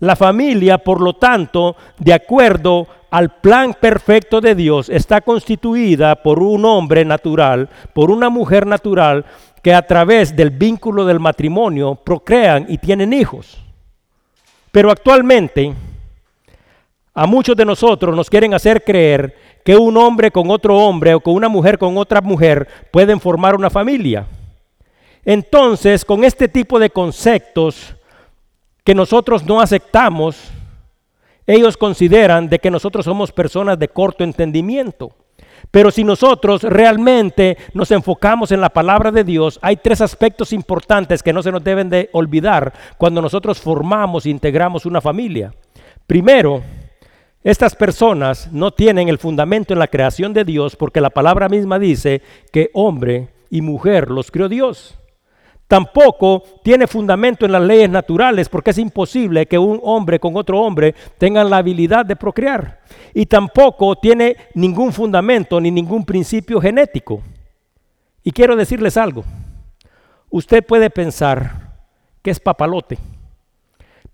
La 0.00 0.16
familia, 0.16 0.78
por 0.78 1.00
lo 1.00 1.12
tanto, 1.12 1.76
de 1.98 2.12
acuerdo 2.12 2.88
al 3.08 3.40
plan 3.40 3.76
perfecto 3.80 4.40
de 4.40 4.56
Dios, 4.56 4.88
está 4.88 5.20
constituida 5.20 6.16
por 6.16 6.42
un 6.42 6.64
hombre 6.64 7.04
natural, 7.04 7.68
por 7.94 8.10
una 8.10 8.28
mujer 8.28 8.66
natural, 8.66 9.24
que 9.62 9.72
a 9.72 9.82
través 9.82 10.34
del 10.34 10.50
vínculo 10.50 11.04
del 11.04 11.20
matrimonio 11.20 11.94
procrean 11.94 12.66
y 12.68 12.78
tienen 12.78 13.12
hijos. 13.12 13.56
Pero 14.72 14.90
actualmente 14.90 15.74
a 17.14 17.26
muchos 17.26 17.56
de 17.56 17.64
nosotros 17.64 18.16
nos 18.16 18.28
quieren 18.28 18.52
hacer 18.52 18.82
creer 18.82 19.36
que 19.64 19.76
un 19.76 19.96
hombre 19.96 20.32
con 20.32 20.50
otro 20.50 20.76
hombre 20.76 21.14
o 21.14 21.20
con 21.20 21.34
una 21.34 21.48
mujer 21.48 21.78
con 21.78 21.96
otra 21.98 22.20
mujer 22.20 22.66
pueden 22.90 23.20
formar 23.20 23.54
una 23.54 23.70
familia. 23.70 24.26
Entonces, 25.28 26.06
con 26.06 26.24
este 26.24 26.48
tipo 26.48 26.78
de 26.78 26.88
conceptos 26.88 27.94
que 28.82 28.94
nosotros 28.94 29.44
no 29.44 29.60
aceptamos, 29.60 30.40
ellos 31.46 31.76
consideran 31.76 32.48
de 32.48 32.58
que 32.58 32.70
nosotros 32.70 33.04
somos 33.04 33.30
personas 33.30 33.78
de 33.78 33.88
corto 33.88 34.24
entendimiento. 34.24 35.10
Pero 35.70 35.90
si 35.90 36.02
nosotros 36.02 36.62
realmente 36.62 37.58
nos 37.74 37.90
enfocamos 37.90 38.52
en 38.52 38.62
la 38.62 38.70
palabra 38.70 39.12
de 39.12 39.22
Dios, 39.22 39.58
hay 39.60 39.76
tres 39.76 40.00
aspectos 40.00 40.54
importantes 40.54 41.22
que 41.22 41.34
no 41.34 41.42
se 41.42 41.52
nos 41.52 41.62
deben 41.62 41.90
de 41.90 42.08
olvidar 42.14 42.72
cuando 42.96 43.20
nosotros 43.20 43.60
formamos 43.60 44.24
e 44.24 44.30
integramos 44.30 44.86
una 44.86 45.02
familia. 45.02 45.52
Primero, 46.06 46.62
estas 47.44 47.76
personas 47.76 48.50
no 48.50 48.70
tienen 48.70 49.10
el 49.10 49.18
fundamento 49.18 49.74
en 49.74 49.78
la 49.78 49.88
creación 49.88 50.32
de 50.32 50.46
Dios 50.46 50.74
porque 50.74 51.02
la 51.02 51.10
palabra 51.10 51.50
misma 51.50 51.78
dice 51.78 52.22
que 52.50 52.70
hombre 52.72 53.28
y 53.50 53.60
mujer 53.60 54.10
los 54.10 54.30
creó 54.30 54.48
Dios. 54.48 54.97
Tampoco 55.68 56.42
tiene 56.64 56.86
fundamento 56.86 57.44
en 57.44 57.52
las 57.52 57.62
leyes 57.62 57.90
naturales 57.90 58.48
porque 58.48 58.70
es 58.70 58.78
imposible 58.78 59.46
que 59.46 59.58
un 59.58 59.78
hombre 59.82 60.18
con 60.18 60.34
otro 60.36 60.60
hombre 60.60 60.94
tengan 61.18 61.50
la 61.50 61.58
habilidad 61.58 62.06
de 62.06 62.16
procrear. 62.16 62.80
Y 63.12 63.26
tampoco 63.26 63.94
tiene 63.96 64.36
ningún 64.54 64.92
fundamento 64.94 65.60
ni 65.60 65.70
ningún 65.70 66.06
principio 66.06 66.58
genético. 66.60 67.20
Y 68.24 68.32
quiero 68.32 68.56
decirles 68.56 68.96
algo. 68.96 69.24
Usted 70.30 70.64
puede 70.64 70.88
pensar 70.88 71.68
que 72.22 72.30
es 72.30 72.40
papalote 72.40 72.98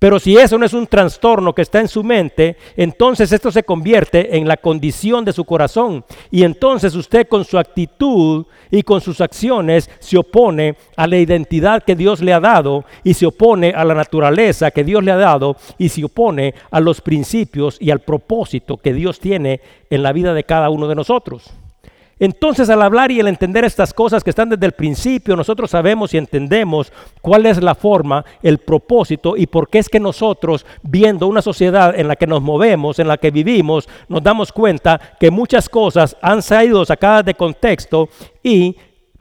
pero 0.05 0.21
si 0.21 0.37
eso 0.37 0.59
no 0.59 0.67
es 0.67 0.75
un 0.75 0.87
trastorno 0.87 1.55
que 1.55 1.63
está 1.63 1.81
en 1.81 1.89
su 1.89 2.05
mente, 2.05 2.59
entonces 2.77 3.33
esto 3.33 3.51
se 3.51 3.63
convierte 3.63 4.37
en 4.37 4.47
la 4.47 4.59
condición 4.59 5.25
de 5.25 5.33
su 5.33 5.47
corazón. 5.47 6.05
Y 6.31 6.43
entonces 6.43 6.95
usted 6.95 7.27
con 7.27 7.47
su 7.47 7.57
actitud 7.57 8.45
y 8.71 8.83
con 8.83 9.01
sus 9.01 9.23
acciones 9.23 9.89
se 10.01 10.19
opone 10.19 10.77
a 10.99 11.07
la 11.07 11.17
identidad 11.17 11.83
que 11.83 11.97
Dios 11.97 12.21
le 12.21 12.35
ha 12.35 12.41
dado 12.41 12.85
y 13.03 13.15
se 13.15 13.25
opone 13.25 13.73
a 13.75 13.83
la 13.83 13.95
naturaleza 13.95 14.73
que 14.73 14.85
Dios 14.85 15.03
le 15.03 15.11
ha 15.11 15.17
dado 15.17 15.57
y 15.79 15.89
se 15.89 16.05
opone 16.05 16.55
a 16.71 16.81
los 16.81 17.01
principios 17.01 17.79
y 17.81 17.91
al 17.91 18.01
propósito 18.01 18.77
que 18.77 18.93
Dios 18.93 19.19
tiene 19.19 19.63
en 19.89 20.03
la 20.03 20.13
vida 20.13 20.35
de 20.35 20.45
cada 20.45 20.69
uno 20.69 20.87
de 20.87 20.97
nosotros. 20.97 21.64
Entonces 22.19 22.71
al 22.71 22.83
hablar 22.83 23.11
y 23.11 23.21
el 23.21 23.29
entender 23.29 23.65
estas 23.65 23.93
cosas 23.93 24.23
que 24.23 24.31
están 24.31 24.49
desde 24.49 24.67
el 24.67 24.73
principio, 24.73 25.37
nosotros 25.37 25.71
sabemos 25.71 26.15
y 26.15 26.19
entendemos 26.19 26.93
cuál 27.21 27.47
es 27.47 27.63
la 27.63 27.75
forma, 27.75 28.25
el 28.43 28.59
propósito 28.59 29.37
y 29.37 29.47
por 29.47 29.69
qué 29.69 29.79
es 29.79 29.89
que 29.89 30.01
nosotros, 30.01 30.65
viendo 30.83 31.27
una 31.27 31.43
sociedad 31.43 31.99
en 31.99 32.09
la 32.09 32.17
que 32.17 32.27
nos 32.27 32.41
movemos, 32.41 32.99
en 32.99 33.09
la 33.09 33.17
que 33.17 33.31
vivimos, 33.31 33.89
nos 34.09 34.23
damos 34.23 34.53
cuenta 34.53 35.01
que 35.19 35.31
muchas 35.31 35.69
cosas 35.69 36.17
han 36.23 36.43
sido 36.43 36.85
sacadas 36.85 37.25
de 37.25 37.35
contexto 37.35 38.09
y 38.43 38.77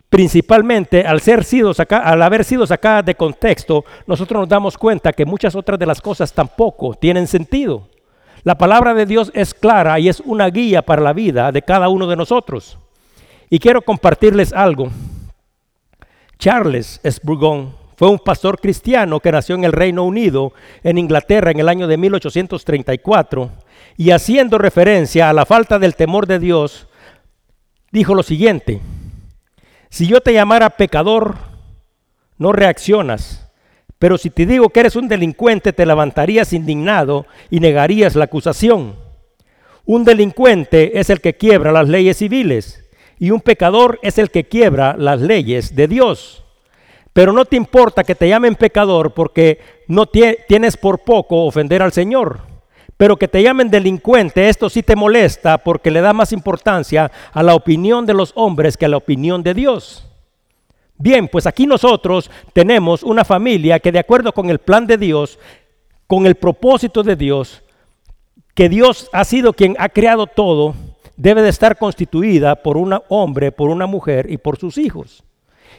principalmente 0.10 1.08
al, 1.08 1.22
ser 1.22 1.44
sido 1.44 1.72
al 1.90 2.22
haber 2.22 2.44
sido 2.44 2.68
sacadas 2.68 3.04
de 3.04 3.16
contexto, 3.16 3.84
nosotros 4.06 4.42
nos 4.42 4.50
damos 4.50 4.78
cuenta 4.78 5.12
que 5.12 5.26
muchas 5.26 5.56
otras 5.56 5.80
de 5.80 5.88
las 5.88 6.02
cosas 6.02 6.32
tampoco 6.32 6.94
tienen 6.94 7.26
sentido. 7.26 7.88
La 8.44 8.56
palabra 8.56 8.94
de 8.94 9.08
Dios 9.08 9.32
es 9.34 9.54
clara 9.54 10.00
y 10.00 10.10
es 10.10 10.20
una 10.20 10.50
guía 10.50 10.84
para 10.84 11.02
la 11.02 11.14
vida 11.14 11.52
de 11.52 11.64
cada 11.64 11.90
uno 11.90 12.06
de 12.06 12.16
nosotros. 12.16 12.78
Y 13.53 13.60
quiero 13.60 13.83
compartirles 13.83 14.51
algo. 14.51 14.89
Charles 16.39 17.00
Spurgeon 17.07 17.75
fue 17.95 18.10
un 18.10 18.17
pastor 18.17 18.60
cristiano 18.60 19.19
que 19.19 19.31
nació 19.31 19.53
en 19.53 19.63
el 19.63 19.72
Reino 19.72 20.05
Unido, 20.05 20.53
en 20.83 20.98
Inglaterra, 20.98 21.51
en 21.51 21.60
el 21.60 21.69
año 21.69 21.86
de 21.86 21.98
1834, 21.98 23.51
y 23.95 24.10
haciendo 24.10 24.57
referencia 24.57 25.29
a 25.29 25.33
la 25.33 25.45
falta 25.45 25.77
del 25.77 25.95
temor 25.95 26.25
de 26.25 26.39
Dios, 26.39 26.88
dijo 27.91 28.15
lo 28.15 28.24
siguiente, 28.24 28.81
si 29.91 30.07
yo 30.07 30.19
te 30.19 30.33
llamara 30.33 30.72
pecador, 30.72 31.36
no 32.39 32.53
reaccionas, 32.53 33.51
pero 34.00 34.17
si 34.17 34.31
te 34.31 34.48
digo 34.48 34.69
que 34.69 34.79
eres 34.79 34.95
un 34.95 35.07
delincuente, 35.07 35.74
te 35.74 35.86
levantarías 35.86 36.53
indignado 36.53 37.27
y 37.51 37.60
negarías 37.60 38.15
la 38.15 38.25
acusación. 38.25 38.95
Un 39.86 40.05
delincuente 40.05 41.00
es 41.00 41.12
el 41.12 41.22
que 41.22 41.36
quiebra 41.36 41.72
las 41.72 41.88
leyes 41.88 42.17
civiles 42.17 42.83
y 43.24 43.32
un 43.32 43.39
pecador 43.39 44.00
es 44.01 44.18
el 44.18 44.30
que 44.32 44.44
quiebra 44.44 44.98
las 44.98 45.22
leyes 45.22 45.77
de 45.77 45.88
Dios. 45.88 46.44
Pero 47.13 47.32
no 47.32 47.46
te 47.46 47.56
importa 47.56 48.03
que 48.03 48.15
te 48.15 48.27
llamen 48.27 48.56
pecador 48.56 49.13
porque 49.13 49.62
no 49.88 50.08
tienes 50.08 50.75
por 50.75 51.06
poco 51.06 51.46
ofender 51.46 51.82
al 51.82 51.94
Señor. 51.94 52.42
Pero 52.98 53.15
que 53.15 53.30
te 53.30 53.42
llamen 53.42 53.70
delincuente, 53.70 54.50
esto 54.50 54.70
sí 54.70 54.84
te 54.84 54.98
molesta 54.98 55.58
porque 55.58 55.89
le 55.89 56.01
da 56.01 56.12
más 56.12 56.34
importancia 56.34 57.10
a 57.32 57.42
la 57.44 57.56
opinión 57.56 58.06
de 58.06 58.13
los 58.13 58.34
hombres 58.36 58.75
que 58.75 58.88
a 58.88 58.89
la 58.89 58.98
opinión 58.98 59.42
de 59.42 59.53
Dios. 59.53 60.06
Bien, 60.98 61.30
pues 61.30 61.48
aquí 61.48 61.65
nosotros 61.65 62.30
tenemos 62.51 63.03
una 63.03 63.24
familia 63.24 63.80
que 63.80 63.94
de 63.94 64.00
acuerdo 64.00 64.34
con 64.34 64.50
el 64.50 64.60
plan 64.60 64.86
de 64.86 64.98
Dios, 64.98 65.39
con 66.08 66.25
el 66.25 66.36
propósito 66.36 67.03
de 67.03 67.15
Dios, 67.15 67.63
que 68.53 68.68
Dios 68.68 69.10
ha 69.13 69.24
sido 69.24 69.53
quien 69.53 69.77
ha 69.80 69.88
creado 69.88 70.27
todo, 70.27 70.75
debe 71.17 71.41
de 71.41 71.50
estar 71.50 71.77
constituida 71.77 72.55
por 72.55 72.77
un 72.77 73.00
hombre, 73.10 73.51
por 73.51 73.69
una 73.69 73.86
mujer 73.86 74.27
y 74.29 74.38
por 74.38 74.57
sus 74.57 74.77
hijos. 74.77 75.24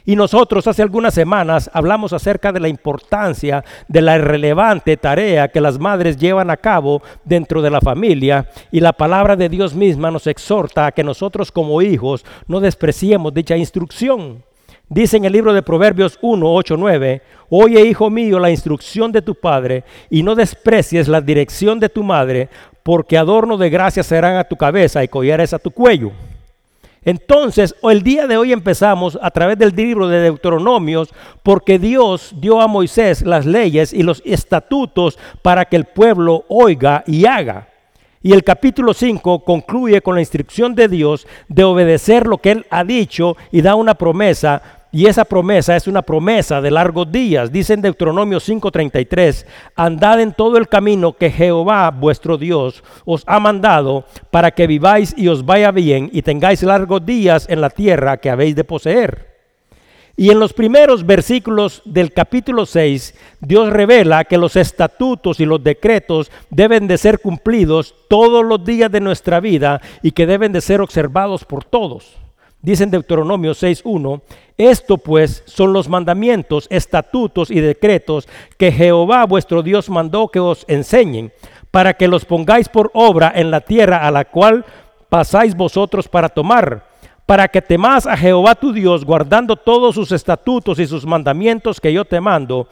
Y 0.07 0.15
nosotros 0.15 0.67
hace 0.67 0.83
algunas 0.83 1.15
semanas 1.15 1.69
hablamos 1.73 2.13
acerca 2.13 2.51
de 2.51 2.59
la 2.59 2.67
importancia 2.67 3.63
de 3.87 4.01
la 4.01 4.15
irrelevante 4.15 4.97
tarea 4.97 5.47
que 5.47 5.61
las 5.61 5.79
madres 5.79 6.17
llevan 6.17 6.51
a 6.51 6.57
cabo 6.57 7.01
dentro 7.23 7.61
de 7.63 7.71
la 7.71 7.81
familia 7.81 8.47
y 8.71 8.81
la 8.81 8.93
palabra 8.93 9.35
de 9.35 9.49
Dios 9.49 9.73
misma 9.73 10.11
nos 10.11 10.27
exhorta 10.27 10.85
a 10.85 10.91
que 10.91 11.03
nosotros 11.03 11.51
como 11.51 11.81
hijos 11.81 12.23
no 12.47 12.59
despreciemos 12.59 13.33
dicha 13.33 13.57
instrucción. 13.57 14.43
Dice 14.87 15.17
en 15.17 15.25
el 15.25 15.33
libro 15.33 15.51
de 15.51 15.63
Proverbios 15.63 16.19
1, 16.21 16.53
8, 16.53 16.75
9, 16.77 17.21
Oye, 17.49 17.81
hijo 17.81 18.11
mío, 18.11 18.37
la 18.37 18.51
instrucción 18.51 19.11
de 19.11 19.23
tu 19.23 19.33
padre 19.33 19.83
y 20.11 20.21
no 20.21 20.35
desprecies 20.35 21.07
la 21.07 21.21
dirección 21.21 21.79
de 21.79 21.89
tu 21.89 22.03
madre, 22.03 22.49
porque 22.85 23.17
adorno 23.17 23.57
de 23.57 23.71
gracia 23.71 24.03
serán 24.03 24.35
a 24.35 24.43
tu 24.43 24.57
cabeza 24.57 25.03
y 25.03 25.07
collares 25.07 25.53
a 25.53 25.57
tu 25.59 25.71
cuello. 25.71 26.11
Entonces, 27.03 27.73
el 27.81 28.03
día 28.03 28.27
de 28.27 28.37
hoy 28.37 28.51
empezamos 28.51 29.17
a 29.23 29.31
través 29.31 29.57
del 29.57 29.75
libro 29.75 30.07
de 30.07 30.19
Deuteronomios, 30.19 31.09
porque 31.41 31.79
Dios 31.79 32.35
dio 32.37 32.61
a 32.61 32.67
Moisés 32.67 33.23
las 33.23 33.47
leyes 33.47 33.91
y 33.91 34.03
los 34.03 34.21
estatutos 34.23 35.17
para 35.41 35.65
que 35.65 35.77
el 35.77 35.85
pueblo 35.85 36.45
oiga 36.47 37.03
y 37.07 37.25
haga. 37.25 37.69
Y 38.21 38.33
el 38.33 38.43
capítulo 38.43 38.93
5 38.93 39.39
concluye 39.39 40.01
con 40.01 40.13
la 40.13 40.21
instrucción 40.21 40.75
de 40.75 40.87
Dios 40.87 41.25
de 41.47 41.63
obedecer 41.63 42.27
lo 42.27 42.37
que 42.37 42.51
Él 42.51 42.67
ha 42.69 42.83
dicho 42.83 43.35
y 43.51 43.63
da 43.63 43.73
una 43.73 43.95
promesa 43.95 44.61
y 44.95 45.07
esa 45.07 45.25
promesa 45.25 45.75
es 45.75 45.89
una 45.89 46.03
promesa 46.03 46.61
de 46.61 46.71
largos 46.71 47.11
días. 47.11 47.51
Dice 47.51 47.73
en 47.73 47.81
Deuteronomio 47.81 48.39
5:33, 48.39 49.45
andad 49.75 50.21
en 50.21 50.31
todo 50.31 50.55
el 50.55 50.69
camino 50.69 51.11
que 51.11 51.29
Jehová 51.29 51.91
vuestro 51.91 52.37
Dios 52.37 52.81
os 53.03 53.21
ha 53.27 53.41
mandado 53.41 54.05
para 54.31 54.51
que 54.51 54.67
viváis 54.67 55.13
y 55.17 55.27
os 55.27 55.45
vaya 55.45 55.71
bien 55.71 56.09
y 56.13 56.21
tengáis 56.21 56.63
largos 56.63 57.05
días 57.05 57.45
en 57.49 57.59
la 57.59 57.69
tierra 57.71 58.15
que 58.15 58.29
habéis 58.29 58.55
de 58.55 58.63
poseer. 58.63 59.35
Y 60.15 60.29
en 60.29 60.39
los 60.39 60.53
primeros 60.53 61.05
versículos 61.05 61.81
del 61.83 62.13
capítulo 62.13 62.65
6, 62.65 63.15
Dios 63.41 63.69
revela 63.71 64.23
que 64.23 64.37
los 64.37 64.55
estatutos 64.55 65.41
y 65.41 65.45
los 65.45 65.61
decretos 65.61 66.31
deben 66.49 66.87
de 66.87 66.97
ser 66.97 67.19
cumplidos 67.19 67.93
todos 68.07 68.45
los 68.45 68.63
días 68.63 68.89
de 68.89 69.01
nuestra 69.01 69.41
vida 69.41 69.81
y 70.01 70.11
que 70.11 70.25
deben 70.25 70.53
de 70.53 70.61
ser 70.61 70.79
observados 70.79 71.43
por 71.43 71.65
todos. 71.65 72.15
Dice 72.65 72.83
en 72.83 72.89
Deuteronomio 72.89 73.51
6.1, 73.51 74.21
esto 74.57 74.97
pues 74.97 75.43
son 75.45 75.73
los 75.73 75.89
mandamientos, 75.89 76.67
estatutos 76.69 77.51
y 77.51 77.59
decretos 77.59 78.27
que 78.57 78.71
Jehová 78.71 79.25
vuestro 79.25 79.61
Dios 79.61 79.89
mandó 79.89 80.29
que 80.29 80.39
os 80.39 80.65
enseñen, 80.67 81.33
para 81.71 81.93
que 81.93 82.07
los 82.07 82.23
pongáis 82.23 82.69
por 82.69 82.89
obra 82.93 83.31
en 83.35 83.51
la 83.51 83.61
tierra 83.61 84.07
a 84.07 84.11
la 84.11 84.25
cual 84.25 84.63
pasáis 85.09 85.55
vosotros 85.55 86.07
para 86.07 86.29
tomar, 86.29 86.87
para 87.25 87.47
que 87.49 87.61
temas 87.61 88.07
a 88.07 88.15
Jehová 88.15 88.55
tu 88.55 88.71
Dios, 88.71 89.03
guardando 89.03 89.57
todos 89.57 89.95
sus 89.95 90.11
estatutos 90.11 90.79
y 90.79 90.87
sus 90.87 91.05
mandamientos 91.05 91.81
que 91.81 91.91
yo 91.91 92.05
te 92.05 92.21
mando, 92.21 92.69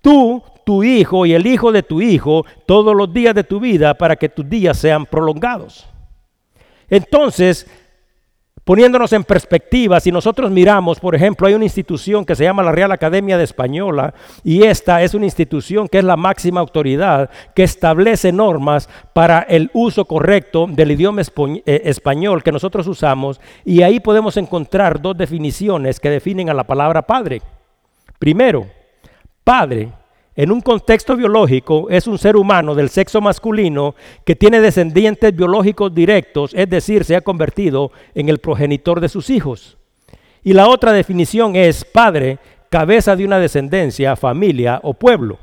tú, 0.00 0.42
tu 0.64 0.82
hijo 0.82 1.26
y 1.26 1.34
el 1.34 1.46
hijo 1.46 1.70
de 1.70 1.82
tu 1.82 2.00
hijo, 2.00 2.46
todos 2.64 2.94
los 2.94 3.12
días 3.12 3.34
de 3.34 3.44
tu 3.44 3.60
vida, 3.60 3.92
para 3.94 4.16
que 4.16 4.28
tus 4.28 4.48
días 4.48 4.78
sean 4.78 5.04
prolongados. 5.04 5.86
Entonces, 6.88 7.66
Poniéndonos 8.66 9.12
en 9.12 9.22
perspectiva, 9.22 10.00
si 10.00 10.10
nosotros 10.10 10.50
miramos, 10.50 10.98
por 10.98 11.14
ejemplo, 11.14 11.46
hay 11.46 11.54
una 11.54 11.66
institución 11.66 12.24
que 12.24 12.34
se 12.34 12.42
llama 12.42 12.64
la 12.64 12.72
Real 12.72 12.90
Academia 12.90 13.38
de 13.38 13.44
Española 13.44 14.12
y 14.42 14.64
esta 14.64 15.04
es 15.04 15.14
una 15.14 15.24
institución 15.24 15.86
que 15.86 15.98
es 15.98 16.04
la 16.04 16.16
máxima 16.16 16.58
autoridad 16.58 17.30
que 17.54 17.62
establece 17.62 18.32
normas 18.32 18.88
para 19.12 19.38
el 19.42 19.70
uso 19.72 20.04
correcto 20.04 20.66
del 20.68 20.90
idioma 20.90 21.22
eh, 21.22 21.82
español 21.84 22.42
que 22.42 22.50
nosotros 22.50 22.88
usamos 22.88 23.40
y 23.64 23.82
ahí 23.82 24.00
podemos 24.00 24.36
encontrar 24.36 25.00
dos 25.00 25.16
definiciones 25.16 26.00
que 26.00 26.10
definen 26.10 26.50
a 26.50 26.54
la 26.54 26.64
palabra 26.64 27.02
padre. 27.02 27.42
Primero, 28.18 28.66
padre 29.44 29.92
en 30.36 30.52
un 30.52 30.60
contexto 30.60 31.16
biológico 31.16 31.88
es 31.88 32.06
un 32.06 32.18
ser 32.18 32.36
humano 32.36 32.74
del 32.74 32.90
sexo 32.90 33.22
masculino 33.22 33.94
que 34.24 34.36
tiene 34.36 34.60
descendientes 34.60 35.34
biológicos 35.34 35.94
directos, 35.94 36.52
es 36.54 36.68
decir, 36.68 37.04
se 37.04 37.16
ha 37.16 37.22
convertido 37.22 37.90
en 38.14 38.28
el 38.28 38.38
progenitor 38.38 39.00
de 39.00 39.08
sus 39.08 39.30
hijos. 39.30 39.78
Y 40.44 40.52
la 40.52 40.68
otra 40.68 40.92
definición 40.92 41.56
es 41.56 41.86
padre, 41.86 42.38
cabeza 42.68 43.16
de 43.16 43.24
una 43.24 43.38
descendencia, 43.38 44.14
familia 44.14 44.78
o 44.82 44.92
pueblo. 44.92 45.38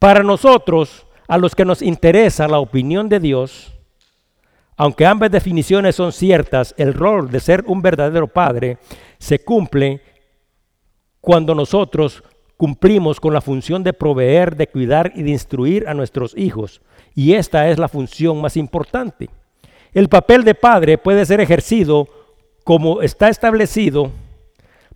Para 0.00 0.24
nosotros, 0.24 1.06
a 1.28 1.38
los 1.38 1.54
que 1.54 1.64
nos 1.64 1.80
interesa 1.80 2.48
la 2.48 2.58
opinión 2.58 3.08
de 3.08 3.20
Dios, 3.20 3.72
aunque 4.76 5.06
ambas 5.06 5.30
definiciones 5.30 5.94
son 5.94 6.10
ciertas, 6.10 6.74
el 6.76 6.92
rol 6.92 7.30
de 7.30 7.38
ser 7.38 7.62
un 7.66 7.82
verdadero 7.82 8.26
padre 8.26 8.78
se 9.18 9.44
cumple 9.44 10.02
cuando 11.20 11.54
nosotros 11.54 12.24
cumplimos 12.60 13.20
con 13.20 13.32
la 13.32 13.40
función 13.40 13.82
de 13.82 13.94
proveer, 13.94 14.54
de 14.54 14.66
cuidar 14.66 15.12
y 15.14 15.22
de 15.22 15.30
instruir 15.30 15.88
a 15.88 15.94
nuestros 15.94 16.36
hijos. 16.36 16.82
Y 17.14 17.32
esta 17.32 17.70
es 17.70 17.78
la 17.78 17.88
función 17.88 18.38
más 18.38 18.54
importante. 18.58 19.30
El 19.94 20.10
papel 20.10 20.44
de 20.44 20.54
padre 20.54 20.98
puede 20.98 21.24
ser 21.24 21.40
ejercido 21.40 22.06
como 22.62 23.00
está 23.00 23.30
establecido 23.30 24.12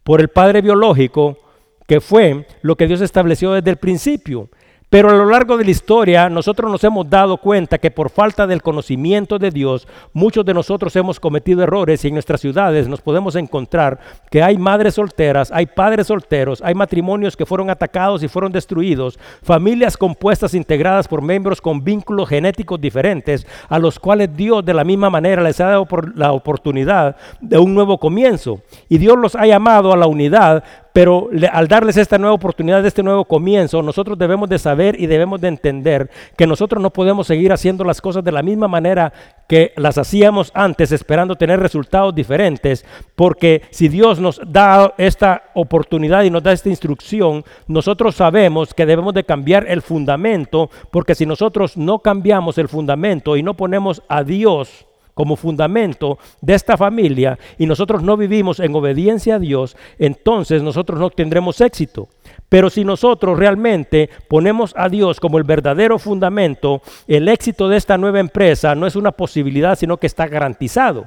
por 0.02 0.20
el 0.20 0.28
padre 0.28 0.60
biológico, 0.60 1.38
que 1.86 2.02
fue 2.02 2.46
lo 2.60 2.76
que 2.76 2.86
Dios 2.86 3.00
estableció 3.00 3.54
desde 3.54 3.70
el 3.70 3.78
principio. 3.78 4.50
Pero 4.94 5.10
a 5.10 5.12
lo 5.14 5.24
largo 5.28 5.56
de 5.56 5.64
la 5.64 5.72
historia 5.72 6.30
nosotros 6.30 6.70
nos 6.70 6.84
hemos 6.84 7.10
dado 7.10 7.38
cuenta 7.38 7.78
que 7.78 7.90
por 7.90 8.10
falta 8.10 8.46
del 8.46 8.62
conocimiento 8.62 9.40
de 9.40 9.50
Dios, 9.50 9.88
muchos 10.12 10.44
de 10.44 10.54
nosotros 10.54 10.94
hemos 10.94 11.18
cometido 11.18 11.64
errores 11.64 12.04
y 12.04 12.06
en 12.06 12.14
nuestras 12.14 12.40
ciudades 12.40 12.86
nos 12.86 13.00
podemos 13.00 13.34
encontrar 13.34 13.98
que 14.30 14.40
hay 14.40 14.56
madres 14.56 14.94
solteras, 14.94 15.50
hay 15.50 15.66
padres 15.66 16.06
solteros, 16.06 16.62
hay 16.62 16.76
matrimonios 16.76 17.36
que 17.36 17.44
fueron 17.44 17.70
atacados 17.70 18.22
y 18.22 18.28
fueron 18.28 18.52
destruidos, 18.52 19.18
familias 19.42 19.96
compuestas 19.96 20.54
integradas 20.54 21.08
por 21.08 21.22
miembros 21.22 21.60
con 21.60 21.82
vínculos 21.82 22.28
genéticos 22.28 22.80
diferentes, 22.80 23.48
a 23.68 23.80
los 23.80 23.98
cuales 23.98 24.36
Dios 24.36 24.64
de 24.64 24.74
la 24.74 24.84
misma 24.84 25.10
manera 25.10 25.42
les 25.42 25.60
ha 25.60 25.70
dado 25.70 25.88
la 26.14 26.30
oportunidad 26.30 27.16
de 27.40 27.58
un 27.58 27.74
nuevo 27.74 27.98
comienzo. 27.98 28.60
Y 28.88 28.98
Dios 28.98 29.18
los 29.18 29.34
ha 29.34 29.44
llamado 29.44 29.92
a 29.92 29.96
la 29.96 30.06
unidad 30.06 30.62
pero 30.94 31.28
al 31.50 31.66
darles 31.66 31.96
esta 31.96 32.18
nueva 32.18 32.36
oportunidad, 32.36 32.86
este 32.86 33.02
nuevo 33.02 33.24
comienzo, 33.24 33.82
nosotros 33.82 34.16
debemos 34.16 34.48
de 34.48 34.60
saber 34.60 34.94
y 35.00 35.08
debemos 35.08 35.40
de 35.40 35.48
entender 35.48 36.08
que 36.36 36.46
nosotros 36.46 36.80
no 36.80 36.90
podemos 36.90 37.26
seguir 37.26 37.52
haciendo 37.52 37.82
las 37.82 38.00
cosas 38.00 38.22
de 38.22 38.30
la 38.30 38.44
misma 38.44 38.68
manera 38.68 39.12
que 39.48 39.72
las 39.76 39.98
hacíamos 39.98 40.52
antes, 40.54 40.92
esperando 40.92 41.34
tener 41.34 41.58
resultados 41.58 42.14
diferentes, 42.14 42.86
porque 43.16 43.62
si 43.70 43.88
Dios 43.88 44.20
nos 44.20 44.40
da 44.46 44.94
esta 44.96 45.50
oportunidad 45.54 46.22
y 46.22 46.30
nos 46.30 46.44
da 46.44 46.52
esta 46.52 46.68
instrucción, 46.68 47.44
nosotros 47.66 48.14
sabemos 48.14 48.72
que 48.72 48.86
debemos 48.86 49.14
de 49.14 49.24
cambiar 49.24 49.66
el 49.66 49.82
fundamento, 49.82 50.70
porque 50.92 51.16
si 51.16 51.26
nosotros 51.26 51.76
no 51.76 51.98
cambiamos 51.98 52.56
el 52.56 52.68
fundamento 52.68 53.36
y 53.36 53.42
no 53.42 53.54
ponemos 53.54 54.00
a 54.08 54.22
Dios, 54.22 54.86
como 55.14 55.36
fundamento 55.36 56.18
de 56.40 56.54
esta 56.54 56.76
familia 56.76 57.38
y 57.56 57.66
nosotros 57.66 58.02
no 58.02 58.16
vivimos 58.16 58.60
en 58.60 58.74
obediencia 58.74 59.36
a 59.36 59.38
Dios, 59.38 59.76
entonces 59.98 60.62
nosotros 60.62 60.98
no 60.98 61.10
tendremos 61.10 61.60
éxito. 61.60 62.08
Pero 62.48 62.70
si 62.70 62.84
nosotros 62.84 63.38
realmente 63.38 64.10
ponemos 64.28 64.74
a 64.76 64.88
Dios 64.88 65.18
como 65.18 65.38
el 65.38 65.44
verdadero 65.44 65.98
fundamento, 65.98 66.82
el 67.06 67.28
éxito 67.28 67.68
de 67.68 67.76
esta 67.76 67.96
nueva 67.96 68.20
empresa 68.20 68.74
no 68.74 68.86
es 68.86 68.96
una 68.96 69.12
posibilidad, 69.12 69.78
sino 69.78 69.96
que 69.96 70.06
está 70.06 70.26
garantizado. 70.26 71.06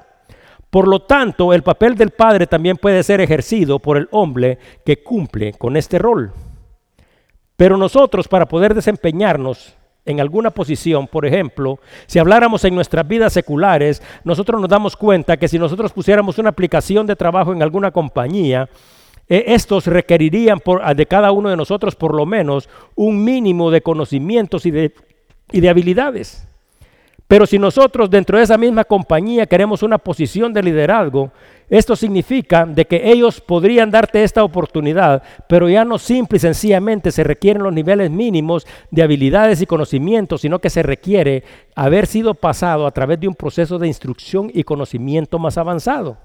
Por 0.70 0.88
lo 0.88 1.02
tanto, 1.04 1.54
el 1.54 1.64
papel 1.64 1.96
del 1.96 2.12
padre 2.12 2.48
también 2.48 2.78
puede 2.78 3.02
ser 3.04 3.22
ejercido 3.22 3.80
por 3.80 3.98
el 3.98 4.10
hombre 4.12 4.58
que 4.86 5.02
cumple 5.02 5.54
con 5.54 5.78
este 5.78 5.98
rol. 5.98 6.34
Pero 7.56 7.78
nosotros, 7.78 8.28
para 8.28 8.46
poder 8.46 8.74
desempeñarnos 8.74 9.76
en 10.08 10.22
alguna 10.22 10.52
posición, 10.52 11.06
por 11.08 11.26
ejemplo, 11.26 11.80
si 12.08 12.18
habláramos 12.18 12.64
en 12.64 12.74
nuestras 12.74 13.08
vidas 13.08 13.34
seculares, 13.34 14.02
nosotros 14.24 14.60
nos 14.60 14.70
damos 14.70 14.96
cuenta 14.96 15.38
que 15.38 15.50
si 15.50 15.60
nosotros 15.60 15.92
pusiéramos 15.92 16.40
una 16.40 16.50
aplicación 16.50 17.06
de 17.06 17.16
trabajo 17.16 17.54
en 17.54 17.62
alguna 17.62 17.92
compañía, 17.92 18.70
eh, 19.28 19.44
estos 19.48 19.86
requerirían 19.86 20.62
de 20.96 21.06
cada 21.06 21.32
uno 21.32 21.50
de 21.50 21.58
nosotros 21.58 21.96
por 21.96 22.16
lo 22.16 22.26
menos 22.26 22.70
un 22.96 23.24
mínimo 23.24 23.70
de 23.70 23.82
conocimientos 23.82 24.66
y 24.66 24.72
de, 24.72 24.94
y 25.52 25.60
de 25.60 25.70
habilidades. 25.70 26.48
Pero 27.28 27.46
si 27.46 27.60
nosotros 27.60 28.10
dentro 28.10 28.38
de 28.38 28.46
esa 28.46 28.58
misma 28.58 28.86
compañía 28.86 29.46
queremos 29.46 29.84
una 29.84 29.98
posición 29.98 30.54
de 30.54 30.64
liderazgo, 30.64 31.32
esto 31.70 31.98
significa 31.98 32.66
de 32.66 32.86
que 32.86 33.12
ellos 33.12 33.42
podrían 33.42 33.92
darte 33.92 34.24
esta 34.24 34.46
oportunidad, 34.46 35.22
pero 35.50 35.68
ya 35.68 35.84
no 35.84 35.98
simple 35.98 36.38
y 36.38 36.40
sencillamente 36.40 37.12
se 37.12 37.26
requieren 37.26 37.64
los 37.64 37.74
niveles 37.74 38.10
mínimos 38.10 38.66
de 38.92 39.04
habilidades 39.04 39.62
y 39.62 39.66
conocimientos, 39.66 40.42
sino 40.42 40.60
que 40.60 40.70
se 40.70 40.84
requiere 40.84 41.44
haber 41.76 42.08
sido 42.08 42.34
pasado 42.34 42.88
a 42.88 42.92
través 42.92 43.20
de 43.20 43.28
un 43.28 43.36
proceso 43.36 43.78
de 43.78 43.88
instrucción 43.88 44.50
y 44.54 44.64
conocimiento 44.64 45.38
más 45.38 45.58
avanzado. 45.58 46.18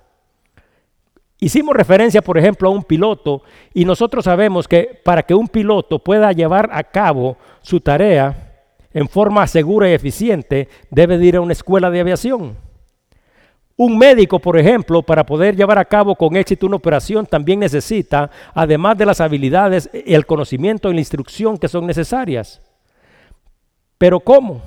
Hicimos 1.41 1.75
referencia, 1.75 2.23
por 2.23 2.39
ejemplo, 2.39 2.69
a 2.69 2.73
un 2.73 2.85
piloto 2.85 3.43
y 3.75 3.85
nosotros 3.85 4.27
sabemos 4.27 4.69
que 4.69 5.01
para 5.03 5.25
que 5.25 5.35
un 5.35 5.49
piloto 5.49 5.99
pueda 5.99 6.31
llevar 6.31 6.71
a 6.73 6.85
cabo 6.85 7.37
su 7.63 7.81
tarea, 7.81 8.52
en 8.95 9.09
forma 9.09 9.47
segura 9.47 9.89
y 9.89 9.93
eficiente, 9.93 10.69
debe 10.91 11.19
de 11.19 11.27
ir 11.27 11.37
a 11.37 11.41
una 11.41 11.53
escuela 11.53 11.91
de 11.91 12.01
aviación. 12.01 12.57
Un 13.77 13.99
médico, 13.99 14.39
por 14.39 14.59
ejemplo, 14.59 15.03
para 15.03 15.25
poder 15.25 15.57
llevar 15.57 15.79
a 15.79 15.85
cabo 15.85 16.15
con 16.15 16.37
éxito 16.37 16.67
una 16.67 16.77
operación, 16.77 17.27
también 17.27 17.61
necesita, 17.61 18.31
además 18.55 18.99
de 18.99 19.07
las 19.07 19.21
habilidades, 19.21 19.89
el 19.93 20.27
conocimiento 20.27 20.91
y 20.91 20.95
la 20.95 21.01
instrucción 21.01 21.57
que 21.57 21.69
son 21.69 21.87
necesarias. 21.87 22.61
Pero 23.99 24.21
¿cómo? 24.21 24.63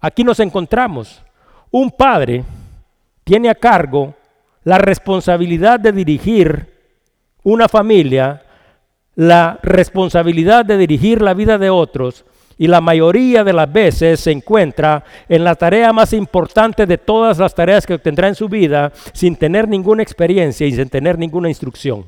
Aquí 0.00 0.22
nos 0.22 0.38
encontramos. 0.40 1.22
Un 1.70 1.90
padre 1.90 2.44
tiene 3.24 3.48
a 3.48 3.54
cargo 3.54 4.14
la 4.64 4.78
responsabilidad 4.78 5.80
de 5.80 5.92
dirigir 5.92 6.72
una 7.42 7.68
familia, 7.68 8.42
la 9.14 9.58
responsabilidad 9.62 10.64
de 10.64 10.76
dirigir 10.76 11.22
la 11.22 11.34
vida 11.34 11.58
de 11.58 11.70
otros, 11.70 12.24
y 12.62 12.68
la 12.68 12.80
mayoría 12.80 13.42
de 13.42 13.52
las 13.52 13.72
veces 13.72 14.20
se 14.20 14.30
encuentra 14.30 15.02
en 15.28 15.42
la 15.42 15.56
tarea 15.56 15.92
más 15.92 16.12
importante 16.12 16.86
de 16.86 16.96
todas 16.96 17.38
las 17.38 17.56
tareas 17.56 17.84
que 17.84 17.94
obtendrá 17.94 18.28
en 18.28 18.36
su 18.36 18.48
vida 18.48 18.92
sin 19.12 19.34
tener 19.34 19.66
ninguna 19.66 20.04
experiencia 20.04 20.64
y 20.64 20.70
sin 20.70 20.88
tener 20.88 21.18
ninguna 21.18 21.48
instrucción. 21.48 22.04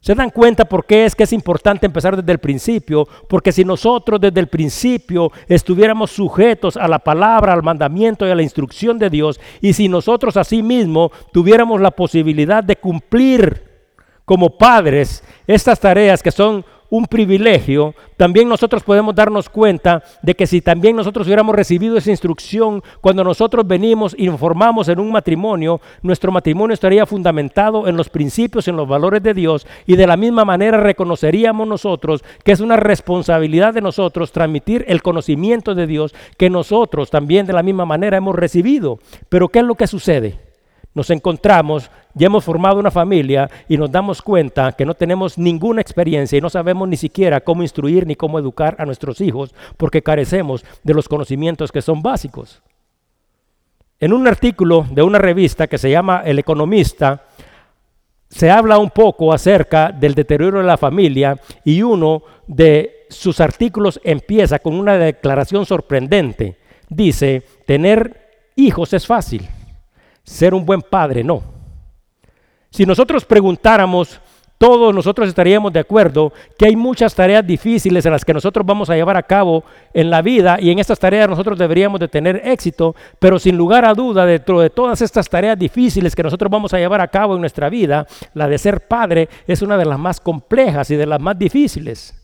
¿Se 0.00 0.12
dan 0.16 0.30
cuenta 0.30 0.64
por 0.64 0.84
qué 0.84 1.04
es 1.04 1.14
que 1.14 1.22
es 1.22 1.32
importante 1.32 1.86
empezar 1.86 2.16
desde 2.16 2.32
el 2.32 2.40
principio? 2.40 3.06
Porque 3.28 3.52
si 3.52 3.64
nosotros 3.64 4.20
desde 4.20 4.40
el 4.40 4.48
principio 4.48 5.30
estuviéramos 5.46 6.10
sujetos 6.10 6.76
a 6.76 6.88
la 6.88 6.98
palabra, 6.98 7.52
al 7.52 7.62
mandamiento 7.62 8.26
y 8.26 8.32
a 8.32 8.34
la 8.34 8.42
instrucción 8.42 8.98
de 8.98 9.08
Dios, 9.08 9.38
y 9.60 9.72
si 9.72 9.88
nosotros 9.88 10.36
asimismo 10.36 11.12
tuviéramos 11.32 11.80
la 11.80 11.92
posibilidad 11.92 12.64
de 12.64 12.74
cumplir 12.74 13.62
como 14.24 14.58
padres 14.58 15.22
estas 15.46 15.78
tareas 15.78 16.24
que 16.24 16.32
son 16.32 16.64
un 16.94 17.06
privilegio, 17.06 17.92
también 18.16 18.48
nosotros 18.48 18.84
podemos 18.84 19.16
darnos 19.16 19.48
cuenta 19.48 20.04
de 20.22 20.36
que 20.36 20.46
si 20.46 20.60
también 20.60 20.94
nosotros 20.94 21.26
hubiéramos 21.26 21.56
recibido 21.56 21.96
esa 21.96 22.12
instrucción 22.12 22.84
cuando 23.00 23.24
nosotros 23.24 23.66
venimos 23.66 24.14
y 24.16 24.28
formamos 24.28 24.88
en 24.88 25.00
un 25.00 25.10
matrimonio, 25.10 25.80
nuestro 26.02 26.30
matrimonio 26.30 26.72
estaría 26.72 27.04
fundamentado 27.04 27.88
en 27.88 27.96
los 27.96 28.08
principios, 28.08 28.68
en 28.68 28.76
los 28.76 28.86
valores 28.86 29.24
de 29.24 29.34
Dios 29.34 29.66
y 29.86 29.96
de 29.96 30.06
la 30.06 30.16
misma 30.16 30.44
manera 30.44 30.78
reconoceríamos 30.78 31.66
nosotros 31.66 32.22
que 32.44 32.52
es 32.52 32.60
una 32.60 32.76
responsabilidad 32.76 33.74
de 33.74 33.80
nosotros 33.80 34.30
transmitir 34.30 34.84
el 34.86 35.02
conocimiento 35.02 35.74
de 35.74 35.88
Dios 35.88 36.14
que 36.36 36.48
nosotros 36.48 37.10
también 37.10 37.44
de 37.44 37.54
la 37.54 37.64
misma 37.64 37.86
manera 37.86 38.18
hemos 38.18 38.36
recibido. 38.36 39.00
Pero 39.28 39.48
¿qué 39.48 39.58
es 39.58 39.64
lo 39.64 39.74
que 39.74 39.88
sucede? 39.88 40.43
Nos 40.94 41.10
encontramos, 41.10 41.90
ya 42.14 42.26
hemos 42.26 42.44
formado 42.44 42.78
una 42.78 42.90
familia 42.90 43.50
y 43.68 43.76
nos 43.76 43.90
damos 43.90 44.22
cuenta 44.22 44.72
que 44.72 44.86
no 44.86 44.94
tenemos 44.94 45.36
ninguna 45.36 45.80
experiencia 45.80 46.38
y 46.38 46.40
no 46.40 46.48
sabemos 46.48 46.88
ni 46.88 46.96
siquiera 46.96 47.40
cómo 47.40 47.62
instruir 47.62 48.06
ni 48.06 48.14
cómo 48.14 48.38
educar 48.38 48.76
a 48.78 48.86
nuestros 48.86 49.20
hijos 49.20 49.52
porque 49.76 50.02
carecemos 50.02 50.64
de 50.84 50.94
los 50.94 51.08
conocimientos 51.08 51.72
que 51.72 51.82
son 51.82 52.00
básicos. 52.00 52.62
En 53.98 54.12
un 54.12 54.26
artículo 54.28 54.86
de 54.90 55.02
una 55.02 55.18
revista 55.18 55.66
que 55.66 55.78
se 55.78 55.90
llama 55.90 56.22
El 56.24 56.38
Economista, 56.38 57.24
se 58.28 58.50
habla 58.50 58.78
un 58.78 58.90
poco 58.90 59.32
acerca 59.32 59.90
del 59.90 60.14
deterioro 60.14 60.58
de 60.58 60.64
la 60.64 60.76
familia 60.76 61.38
y 61.64 61.82
uno 61.82 62.22
de 62.46 63.06
sus 63.08 63.40
artículos 63.40 64.00
empieza 64.04 64.58
con 64.60 64.74
una 64.74 64.96
declaración 64.96 65.66
sorprendente. 65.66 66.56
Dice, 66.88 67.42
tener 67.66 68.52
hijos 68.56 68.92
es 68.92 69.06
fácil 69.06 69.48
ser 70.24 70.54
un 70.54 70.64
buen 70.64 70.82
padre, 70.82 71.22
no. 71.22 71.42
Si 72.70 72.84
nosotros 72.84 73.24
preguntáramos, 73.24 74.20
todos 74.58 74.94
nosotros 74.94 75.28
estaríamos 75.28 75.72
de 75.72 75.80
acuerdo 75.80 76.32
que 76.56 76.66
hay 76.66 76.74
muchas 76.74 77.14
tareas 77.14 77.46
difíciles 77.46 78.06
en 78.06 78.12
las 78.12 78.24
que 78.24 78.32
nosotros 78.32 78.64
vamos 78.64 78.88
a 78.88 78.94
llevar 78.94 79.16
a 79.16 79.22
cabo 79.22 79.62
en 79.92 80.10
la 80.10 80.22
vida 80.22 80.56
y 80.60 80.70
en 80.70 80.78
estas 80.78 80.98
tareas 80.98 81.28
nosotros 81.28 81.58
deberíamos 81.58 82.00
de 82.00 82.08
tener 82.08 82.40
éxito, 82.44 82.94
pero 83.18 83.38
sin 83.38 83.56
lugar 83.56 83.84
a 83.84 83.94
duda 83.94 84.24
dentro 84.24 84.60
de 84.60 84.70
todas 84.70 85.02
estas 85.02 85.28
tareas 85.28 85.58
difíciles 85.58 86.16
que 86.16 86.22
nosotros 86.22 86.50
vamos 86.50 86.72
a 86.72 86.78
llevar 86.78 87.00
a 87.00 87.08
cabo 87.08 87.34
en 87.34 87.40
nuestra 87.40 87.68
vida, 87.68 88.06
la 88.32 88.48
de 88.48 88.58
ser 88.58 88.88
padre 88.88 89.28
es 89.46 89.60
una 89.60 89.76
de 89.76 89.84
las 89.84 89.98
más 89.98 90.20
complejas 90.20 90.90
y 90.90 90.96
de 90.96 91.06
las 91.06 91.20
más 91.20 91.38
difíciles. 91.38 92.23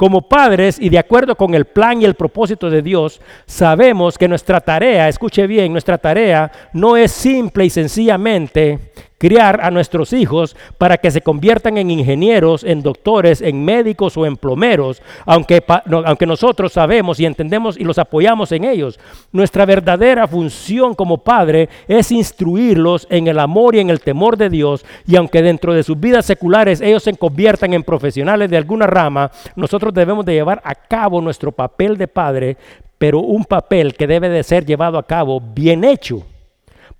Como 0.00 0.22
padres 0.22 0.78
y 0.80 0.88
de 0.88 0.98
acuerdo 0.98 1.36
con 1.36 1.52
el 1.52 1.66
plan 1.66 2.00
y 2.00 2.06
el 2.06 2.14
propósito 2.14 2.70
de 2.70 2.80
Dios, 2.80 3.20
sabemos 3.44 4.16
que 4.16 4.28
nuestra 4.28 4.58
tarea, 4.58 5.10
escuche 5.10 5.46
bien, 5.46 5.72
nuestra 5.72 5.98
tarea 5.98 6.50
no 6.72 6.96
es 6.96 7.12
simple 7.12 7.66
y 7.66 7.68
sencillamente 7.68 8.78
criar 9.20 9.60
a 9.62 9.70
nuestros 9.70 10.14
hijos 10.14 10.56
para 10.78 10.96
que 10.96 11.10
se 11.10 11.20
conviertan 11.20 11.76
en 11.76 11.90
ingenieros, 11.90 12.64
en 12.64 12.82
doctores, 12.82 13.42
en 13.42 13.62
médicos 13.62 14.16
o 14.16 14.24
en 14.24 14.38
plomeros, 14.38 15.02
aunque, 15.26 15.62
aunque 16.06 16.24
nosotros 16.24 16.72
sabemos 16.72 17.20
y 17.20 17.26
entendemos 17.26 17.76
y 17.78 17.84
los 17.84 17.98
apoyamos 17.98 18.50
en 18.52 18.64
ellos. 18.64 18.98
Nuestra 19.30 19.66
verdadera 19.66 20.26
función 20.26 20.94
como 20.94 21.18
padre 21.18 21.68
es 21.86 22.10
instruirlos 22.10 23.06
en 23.10 23.26
el 23.26 23.38
amor 23.38 23.74
y 23.74 23.80
en 23.80 23.90
el 23.90 24.00
temor 24.00 24.38
de 24.38 24.48
Dios 24.48 24.86
y 25.06 25.16
aunque 25.16 25.42
dentro 25.42 25.74
de 25.74 25.82
sus 25.82 26.00
vidas 26.00 26.24
seculares 26.24 26.80
ellos 26.80 27.02
se 27.02 27.14
conviertan 27.14 27.74
en 27.74 27.82
profesionales 27.82 28.48
de 28.48 28.56
alguna 28.56 28.86
rama, 28.86 29.30
nosotros 29.54 29.92
debemos 29.92 30.24
de 30.24 30.32
llevar 30.32 30.62
a 30.64 30.74
cabo 30.74 31.20
nuestro 31.20 31.52
papel 31.52 31.98
de 31.98 32.08
padre, 32.08 32.56
pero 32.96 33.20
un 33.20 33.44
papel 33.44 33.92
que 33.92 34.06
debe 34.06 34.30
de 34.30 34.42
ser 34.42 34.64
llevado 34.64 34.96
a 34.96 35.06
cabo 35.06 35.42
bien 35.42 35.84
hecho 35.84 36.24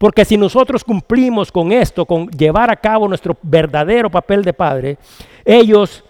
porque 0.00 0.24
si 0.24 0.38
nosotros 0.38 0.82
cumplimos 0.82 1.52
con 1.52 1.72
esto, 1.72 2.06
con 2.06 2.26
llevar 2.30 2.70
a 2.70 2.76
cabo 2.76 3.06
nuestro 3.06 3.36
verdadero 3.42 4.08
papel 4.08 4.42
de 4.42 4.54
padre, 4.54 4.96
ellos 5.44 6.02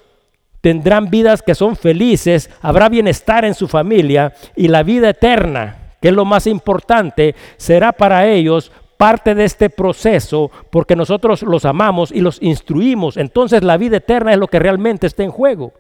tendrán 0.60 1.10
vidas 1.10 1.42
que 1.42 1.56
son 1.56 1.74
felices, 1.74 2.48
habrá 2.62 2.88
bienestar 2.88 3.44
en 3.44 3.52
su 3.52 3.66
familia 3.66 4.32
y 4.54 4.68
la 4.68 4.84
vida 4.84 5.10
eterna, 5.10 5.94
que 6.00 6.06
es 6.06 6.14
lo 6.14 6.24
más 6.24 6.46
importante, 6.46 7.34
será 7.56 7.90
para 7.90 8.28
ellos 8.28 8.70
parte 8.96 9.34
de 9.34 9.44
este 9.44 9.68
proceso 9.68 10.52
porque 10.70 10.94
nosotros 10.94 11.42
los 11.42 11.64
amamos 11.64 12.12
y 12.12 12.20
los 12.20 12.40
instruimos. 12.40 13.16
Entonces 13.16 13.64
la 13.64 13.76
vida 13.76 13.96
eterna 13.96 14.30
es 14.32 14.38
lo 14.38 14.46
que 14.46 14.60
realmente 14.60 15.08
está 15.08 15.24
en 15.24 15.32
juego. 15.32 15.72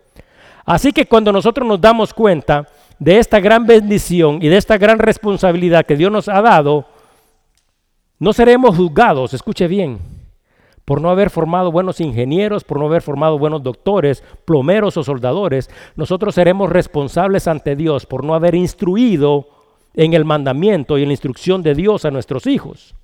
Así 0.64 0.92
que 0.92 1.06
cuando 1.06 1.30
nosotros 1.30 1.64
nos 1.64 1.80
damos 1.80 2.12
cuenta 2.12 2.66
de 2.98 3.18
esta 3.18 3.38
gran 3.38 3.66
bendición 3.66 4.40
y 4.42 4.48
de 4.48 4.56
esta 4.56 4.78
gran 4.78 4.98
responsabilidad 4.98 5.86
que 5.86 5.94
Dios 5.94 6.10
nos 6.10 6.28
ha 6.28 6.42
dado, 6.42 6.86
no 8.20 8.34
seremos 8.34 8.76
juzgados, 8.76 9.34
escuche 9.34 9.66
bien, 9.66 9.98
por 10.84 11.00
no 11.00 11.08
haber 11.08 11.30
formado 11.30 11.72
buenos 11.72 12.00
ingenieros, 12.00 12.64
por 12.64 12.78
no 12.78 12.86
haber 12.86 13.00
formado 13.00 13.38
buenos 13.38 13.62
doctores, 13.62 14.22
plomeros 14.44 14.96
o 14.96 15.02
soldadores. 15.02 15.70
Nosotros 15.96 16.34
seremos 16.34 16.68
responsables 16.68 17.48
ante 17.48 17.76
Dios 17.76 18.04
por 18.04 18.22
no 18.22 18.34
haber 18.34 18.54
instruido 18.54 19.48
en 19.94 20.12
el 20.12 20.24
mandamiento 20.24 20.98
y 20.98 21.02
en 21.02 21.08
la 21.08 21.14
instrucción 21.14 21.62
de 21.62 21.74
Dios 21.74 22.04
a 22.04 22.10
nuestros 22.10 22.46
hijos. 22.46 22.94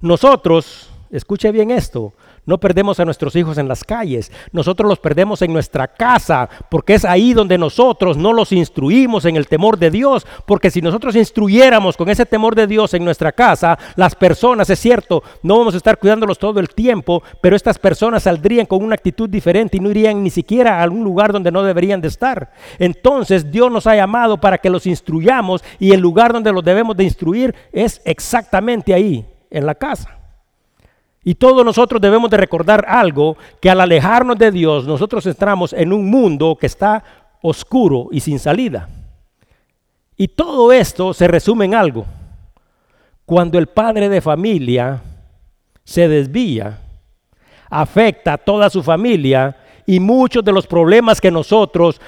Nosotros, 0.00 0.90
escuche 1.10 1.52
bien 1.52 1.70
esto, 1.70 2.14
no 2.50 2.58
perdemos 2.58 2.98
a 2.98 3.04
nuestros 3.04 3.36
hijos 3.36 3.58
en 3.58 3.68
las 3.68 3.84
calles, 3.84 4.32
nosotros 4.50 4.88
los 4.88 4.98
perdemos 4.98 5.40
en 5.40 5.52
nuestra 5.52 5.86
casa, 5.86 6.50
porque 6.68 6.94
es 6.94 7.04
ahí 7.04 7.32
donde 7.32 7.56
nosotros 7.56 8.16
no 8.16 8.32
los 8.32 8.50
instruimos 8.50 9.24
en 9.24 9.36
el 9.36 9.46
temor 9.46 9.78
de 9.78 9.88
Dios, 9.88 10.26
porque 10.46 10.72
si 10.72 10.82
nosotros 10.82 11.14
instruyéramos 11.14 11.96
con 11.96 12.08
ese 12.08 12.26
temor 12.26 12.56
de 12.56 12.66
Dios 12.66 12.92
en 12.92 13.04
nuestra 13.04 13.30
casa, 13.30 13.78
las 13.94 14.16
personas, 14.16 14.68
es 14.68 14.80
cierto, 14.80 15.22
no 15.44 15.58
vamos 15.58 15.74
a 15.74 15.76
estar 15.76 15.96
cuidándolos 15.96 16.40
todo 16.40 16.58
el 16.58 16.70
tiempo, 16.70 17.22
pero 17.40 17.54
estas 17.54 17.78
personas 17.78 18.24
saldrían 18.24 18.66
con 18.66 18.82
una 18.82 18.96
actitud 18.96 19.30
diferente 19.30 19.76
y 19.76 19.80
no 19.80 19.90
irían 19.90 20.20
ni 20.20 20.30
siquiera 20.30 20.80
a 20.80 20.82
algún 20.82 21.04
lugar 21.04 21.32
donde 21.32 21.52
no 21.52 21.62
deberían 21.62 22.00
de 22.00 22.08
estar. 22.08 22.50
Entonces 22.80 23.48
Dios 23.48 23.70
nos 23.70 23.86
ha 23.86 23.94
llamado 23.94 24.40
para 24.40 24.58
que 24.58 24.70
los 24.70 24.86
instruyamos 24.86 25.62
y 25.78 25.92
el 25.92 26.00
lugar 26.00 26.32
donde 26.32 26.52
los 26.52 26.64
debemos 26.64 26.96
de 26.96 27.04
instruir 27.04 27.54
es 27.72 28.02
exactamente 28.04 28.92
ahí, 28.92 29.24
en 29.50 29.66
la 29.66 29.76
casa. 29.76 30.19
Y 31.22 31.34
todos 31.34 31.64
nosotros 31.64 32.00
debemos 32.00 32.30
de 32.30 32.38
recordar 32.38 32.84
algo, 32.88 33.36
que 33.60 33.70
al 33.70 33.80
alejarnos 33.80 34.38
de 34.38 34.50
Dios, 34.50 34.86
nosotros 34.86 35.26
entramos 35.26 35.72
en 35.72 35.92
un 35.92 36.08
mundo 36.10 36.56
que 36.58 36.66
está 36.66 37.04
oscuro 37.42 38.08
y 38.10 38.20
sin 38.20 38.38
salida. 38.38 38.88
Y 40.16 40.28
todo 40.28 40.72
esto 40.72 41.12
se 41.12 41.28
resume 41.28 41.66
en 41.66 41.74
algo. 41.74 42.06
Cuando 43.26 43.58
el 43.58 43.66
padre 43.66 44.08
de 44.08 44.20
familia 44.20 45.02
se 45.84 46.08
desvía, 46.08 46.78
afecta 47.68 48.34
a 48.34 48.38
toda 48.38 48.70
su 48.70 48.82
familia 48.82 49.56
y 49.86 50.00
muchos 50.00 50.44
de 50.44 50.52
los 50.52 50.66
problemas 50.66 51.20
que 51.20 51.30
nosotros 51.30 52.00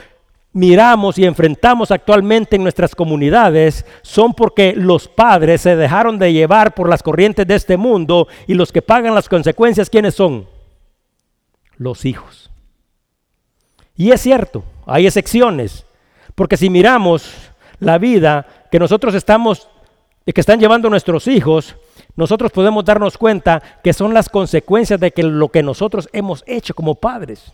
miramos 0.53 1.19
y 1.19 1.25
enfrentamos 1.25 1.91
actualmente 1.91 2.57
en 2.57 2.63
nuestras 2.63 2.95
comunidades 2.95 3.87
son 4.03 4.35
porque 4.35 4.75
los 4.77 5.09
padres 5.09 5.63
se 5.63 5.77
dejaron 5.77 6.19
de 6.19 6.33
llevar 6.33 6.75
por 6.75 6.89
las 6.89 7.03
corrientes 7.03 7.47
de 7.47 7.55
este 7.55 7.77
mundo 7.77 8.29
y 8.47 8.55
los 8.55 8.73
que 8.73 8.83
pagan 8.83 9.15
las 9.15 9.29
consecuencias, 9.29 9.89
¿quiénes 9.89 10.15
son? 10.15 10.47
Los 11.77 12.05
hijos. 12.05 12.51
Y 13.97 14.11
es 14.11 14.21
cierto, 14.21 14.65
hay 14.87 15.07
excepciones, 15.07 15.87
porque 16.35 16.57
si 16.57 16.71
miramos 16.71 17.33
la 17.79 17.99
vida 17.99 18.47
que 18.71 18.79
nosotros 18.79 19.15
estamos, 19.15 19.69
que 20.25 20.41
están 20.41 20.61
llevando 20.61 20.89
nuestros 20.89 21.29
hijos, 21.29 21.77
nosotros 22.15 22.53
podemos 22.53 22.85
darnos 22.85 23.17
cuenta 23.17 23.63
que 23.83 23.93
son 23.93 24.13
las 24.13 24.29
consecuencias 24.29 25.01
de 25.01 25.13
que 25.13 25.23
lo 25.23 25.49
que 25.49 25.63
nosotros 25.63 26.09
hemos 26.13 26.45
hecho 26.47 26.75
como 26.75 26.95
padres 26.95 27.53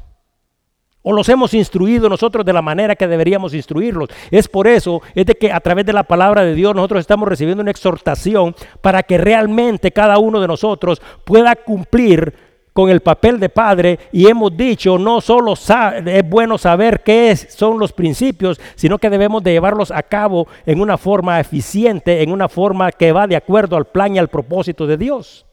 o 1.09 1.13
los 1.15 1.27
hemos 1.31 1.55
instruido 1.55 2.07
nosotros 2.11 2.45
de 2.45 2.53
la 2.53 2.61
manera 2.61 2.95
que 2.95 3.09
deberíamos 3.09 3.55
instruirlos. 3.55 4.11
Es 4.31 4.47
por 4.47 4.69
eso, 4.69 5.01
es 5.15 5.25
de 5.25 5.37
que 5.37 5.51
a 5.51 5.59
través 5.59 5.87
de 5.87 5.95
la 5.95 6.03
palabra 6.03 6.45
de 6.45 6.55
Dios 6.55 6.75
nosotros 6.75 7.01
estamos 7.01 7.27
recibiendo 7.27 7.63
una 7.63 7.71
exhortación 7.71 8.55
para 8.83 9.03
que 9.03 9.17
realmente 9.17 9.91
cada 9.91 10.19
uno 10.19 10.39
de 10.39 10.47
nosotros 10.47 11.01
pueda 11.25 11.57
cumplir 11.57 12.35
con 12.75 12.91
el 12.91 13.01
papel 13.01 13.41
de 13.41 13.49
padre 13.49 13.99
y 14.13 14.29
hemos 14.29 14.55
dicho 14.55 14.99
no 14.99 15.23
solo 15.23 15.55
es 15.55 16.29
bueno 16.29 16.59
saber 16.59 17.01
qué 17.03 17.35
son 17.35 17.79
los 17.79 17.95
principios, 17.95 18.61
sino 18.75 18.99
que 18.99 19.09
debemos 19.09 19.43
de 19.43 19.53
llevarlos 19.53 19.91
a 19.91 20.03
cabo 20.03 20.47
en 20.67 20.79
una 20.79 20.99
forma 20.99 21.41
eficiente, 21.41 22.23
en 22.23 22.31
una 22.31 22.51
forma 22.51 22.93
que 22.93 23.13
va 23.13 23.27
de 23.27 23.37
acuerdo 23.37 23.79
al 23.79 23.87
plan 23.87 24.15
y 24.15 24.19
al 24.19 24.29
propósito 24.29 24.87
de 24.87 24.99
Dios. 24.99 25.48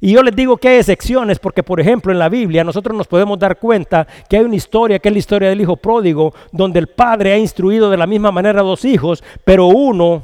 Y 0.00 0.12
yo 0.12 0.22
les 0.22 0.36
digo 0.36 0.58
que 0.58 0.68
hay 0.68 0.78
excepciones 0.78 1.38
porque, 1.38 1.62
por 1.62 1.80
ejemplo, 1.80 2.12
en 2.12 2.18
la 2.18 2.28
Biblia 2.28 2.64
nosotros 2.64 2.96
nos 2.96 3.06
podemos 3.06 3.38
dar 3.38 3.58
cuenta 3.58 4.06
que 4.28 4.36
hay 4.36 4.44
una 4.44 4.56
historia, 4.56 4.98
que 4.98 5.08
es 5.08 5.12
la 5.12 5.18
historia 5.18 5.48
del 5.48 5.60
hijo 5.60 5.76
pródigo, 5.76 6.34
donde 6.52 6.78
el 6.78 6.88
padre 6.88 7.32
ha 7.32 7.38
instruido 7.38 7.90
de 7.90 7.96
la 7.96 8.06
misma 8.06 8.30
manera 8.30 8.60
a 8.60 8.64
dos 8.64 8.84
hijos, 8.84 9.24
pero 9.44 9.66
uno 9.68 10.22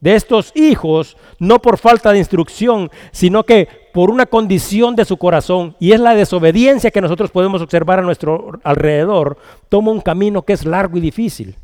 de 0.00 0.16
estos 0.16 0.50
hijos, 0.56 1.16
no 1.38 1.62
por 1.62 1.78
falta 1.78 2.10
de 2.10 2.18
instrucción, 2.18 2.90
sino 3.12 3.44
que 3.44 3.68
por 3.94 4.10
una 4.10 4.26
condición 4.26 4.96
de 4.96 5.04
su 5.04 5.16
corazón, 5.16 5.76
y 5.78 5.92
es 5.92 6.00
la 6.00 6.16
desobediencia 6.16 6.90
que 6.90 7.00
nosotros 7.00 7.30
podemos 7.30 7.62
observar 7.62 8.00
a 8.00 8.02
nuestro 8.02 8.58
alrededor, 8.64 9.38
toma 9.68 9.92
un 9.92 10.00
camino 10.00 10.42
que 10.42 10.54
es 10.54 10.64
largo 10.64 10.98
y 10.98 11.00
difícil. 11.00 11.56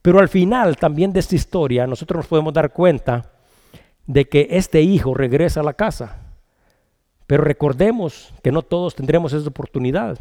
Pero 0.00 0.20
al 0.20 0.28
final 0.28 0.76
también 0.76 1.12
de 1.12 1.18
esta 1.18 1.34
historia 1.34 1.88
nosotros 1.88 2.18
nos 2.18 2.26
podemos 2.28 2.54
dar 2.54 2.72
cuenta 2.72 3.32
de 4.06 4.28
que 4.28 4.46
este 4.50 4.82
hijo 4.82 5.12
regresa 5.14 5.60
a 5.60 5.64
la 5.64 5.74
casa 5.74 6.29
pero 7.30 7.44
recordemos 7.44 8.34
que 8.42 8.50
no 8.50 8.60
todos 8.60 8.96
tendremos 8.96 9.32
esa 9.32 9.48
oportunidad. 9.48 10.18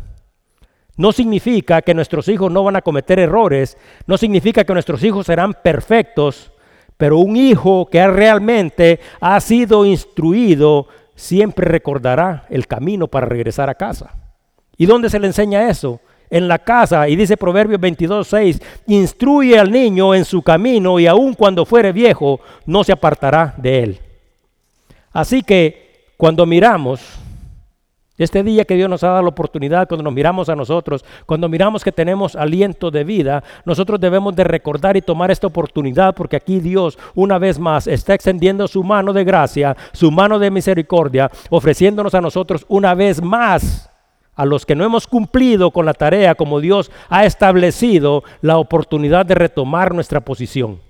No 0.96 1.12
significa 1.12 1.82
que 1.82 1.96
nuestros 1.96 2.28
hijos 2.28 2.52
no 2.52 2.64
van 2.64 2.76
a 2.76 2.84
cometer 2.84 3.18
errores, 3.18 3.80
no 4.06 4.16
significa 4.16 4.64
que 4.64 4.74
nuestros 4.74 5.04
hijos 5.04 5.26
serán 5.26 5.56
perfectos, 5.56 6.52
pero 6.98 7.18
un 7.18 7.36
hijo 7.36 7.88
que 7.90 8.06
realmente 8.06 9.00
ha 9.20 9.40
sido 9.40 9.88
instruido 9.88 10.88
siempre 11.16 11.66
recordará 11.66 12.46
el 12.48 12.68
camino 12.68 13.08
para 13.08 13.26
regresar 13.26 13.72
a 13.72 13.74
casa. 13.74 14.14
¿Y 14.78 14.86
dónde 14.86 15.10
se 15.10 15.18
le 15.18 15.26
enseña 15.26 15.68
eso? 15.68 16.02
En 16.30 16.48
la 16.48 16.60
casa, 16.60 17.10
y 17.10 17.16
dice 17.16 17.38
Proverbios 17.38 17.82
22, 17.82 18.28
6, 18.28 18.62
instruye 18.86 19.58
al 19.58 19.72
niño 19.72 20.14
en 20.14 20.26
su 20.26 20.44
camino 20.44 21.00
y 21.00 21.08
aun 21.08 21.34
cuando 21.34 21.66
fuere 21.66 21.92
viejo, 21.92 22.40
no 22.68 22.84
se 22.84 22.92
apartará 22.92 23.56
de 23.58 23.80
él. 23.82 24.00
Así 25.12 25.42
que 25.42 25.89
cuando 26.20 26.46
miramos 26.46 27.00
este 28.18 28.44
día 28.44 28.66
que 28.66 28.76
Dios 28.76 28.90
nos 28.90 29.06
ha 29.06 29.08
dado 29.08 29.22
la 29.22 29.30
oportunidad, 29.30 29.88
cuando 29.88 30.04
nos 30.04 30.14
miramos 30.14 30.50
a 30.50 30.56
nosotros, 30.58 31.06
cuando 31.26 31.48
miramos 31.48 31.82
que 31.82 31.94
tenemos 31.94 32.36
aliento 32.36 32.92
de 32.92 33.06
vida, 33.06 33.42
nosotros 33.64 34.02
debemos 34.02 34.36
de 34.36 34.44
recordar 34.44 34.98
y 34.98 35.02
tomar 35.02 35.32
esta 35.32 35.48
oportunidad 35.48 36.14
porque 36.14 36.36
aquí 36.36 36.60
Dios 36.60 37.00
una 37.16 37.40
vez 37.40 37.58
más 37.58 37.88
está 37.88 38.16
extendiendo 38.16 38.68
su 38.68 38.84
mano 38.84 39.14
de 39.14 39.24
gracia, 39.24 39.78
su 39.94 40.12
mano 40.12 40.40
de 40.40 40.52
misericordia, 40.52 41.32
ofreciéndonos 41.50 42.14
a 42.14 42.20
nosotros 42.20 42.66
una 42.68 42.94
vez 42.96 43.22
más 43.22 43.90
a 44.36 44.44
los 44.44 44.66
que 44.66 44.76
no 44.76 44.84
hemos 44.84 45.08
cumplido 45.08 45.72
con 45.72 45.86
la 45.86 45.94
tarea 45.94 46.36
como 46.36 46.60
Dios 46.60 46.92
ha 47.08 47.24
establecido 47.24 48.26
la 48.42 48.58
oportunidad 48.58 49.26
de 49.26 49.36
retomar 49.36 49.96
nuestra 49.96 50.20
posición. 50.20 50.82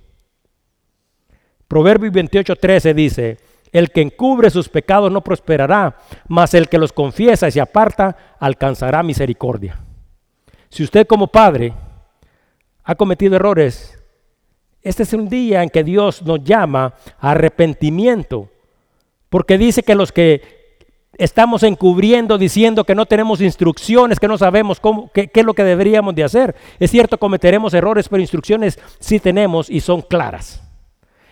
Proverbio 1.67 2.11
28:13 2.11 2.95
dice, 2.95 3.48
El 3.71 3.91
que 3.91 4.01
encubre 4.01 4.49
sus 4.49 4.69
pecados 4.69 5.11
no 5.11 5.21
prosperará, 5.21 5.97
mas 6.27 6.53
el 6.53 6.69
que 6.69 6.79
los 6.79 6.91
confiesa 6.91 7.47
y 7.47 7.51
se 7.51 7.61
aparta 7.61 8.15
alcanzará 8.39 9.03
misericordia. 9.03 9.79
Si 10.69 10.83
usted 10.83 11.07
como 11.07 11.27
padre 11.27 11.73
ha 12.83 12.95
cometido 12.95 13.35
errores, 13.35 13.99
este 14.81 15.03
es 15.03 15.13
un 15.13 15.29
día 15.29 15.61
en 15.61 15.69
que 15.69 15.83
Dios 15.83 16.21
nos 16.23 16.43
llama 16.43 16.93
a 17.19 17.31
arrepentimiento, 17.31 18.49
porque 19.29 19.57
dice 19.57 19.83
que 19.83 19.95
los 19.95 20.11
que 20.11 20.59
estamos 21.17 21.63
encubriendo 21.63 22.37
diciendo 22.37 22.85
que 22.85 22.95
no 22.95 23.05
tenemos 23.05 23.41
instrucciones, 23.41 24.19
que 24.19 24.27
no 24.27 24.37
sabemos 24.37 24.79
cómo, 24.79 25.11
qué, 25.13 25.27
qué, 25.27 25.41
es 25.41 25.45
lo 25.45 25.53
que 25.53 25.63
deberíamos 25.63 26.15
de 26.15 26.23
hacer. 26.23 26.55
Es 26.79 26.91
cierto, 26.91 27.17
cometeremos 27.17 27.73
errores, 27.73 28.07
pero 28.07 28.21
instrucciones 28.21 28.79
sí 28.99 29.19
tenemos 29.19 29.69
y 29.69 29.81
son 29.81 30.01
claras. 30.01 30.68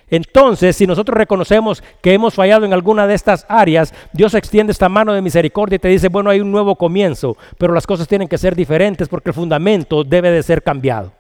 Entonces, 0.10 0.76
si 0.76 0.88
nosotros 0.88 1.18
reconocemos 1.18 1.84
que 2.02 2.14
hemos 2.14 2.34
fallado 2.34 2.66
en 2.66 2.74
alguna 2.74 3.08
de 3.08 3.14
estas 3.14 3.46
áreas, 3.50 3.94
Dios 4.14 4.34
extiende 4.34 4.72
esta 4.72 4.88
mano 4.88 5.14
de 5.14 5.22
misericordia 5.22 5.76
y 5.76 5.80
te 5.80 5.90
dice, 5.90 6.08
bueno, 6.08 6.30
hay 6.30 6.40
un 6.40 6.52
nuevo 6.52 6.76
comienzo, 6.76 7.36
pero 7.58 7.74
las 7.74 7.86
cosas 7.86 8.08
tienen 8.08 8.28
que 8.28 8.38
ser 8.38 8.56
diferentes 8.56 9.10
porque 9.10 9.32
el 9.32 9.34
fundamento 9.34 10.04
debe 10.04 10.32
de 10.32 10.44
ser 10.44 10.64
cambiado. 10.64 11.12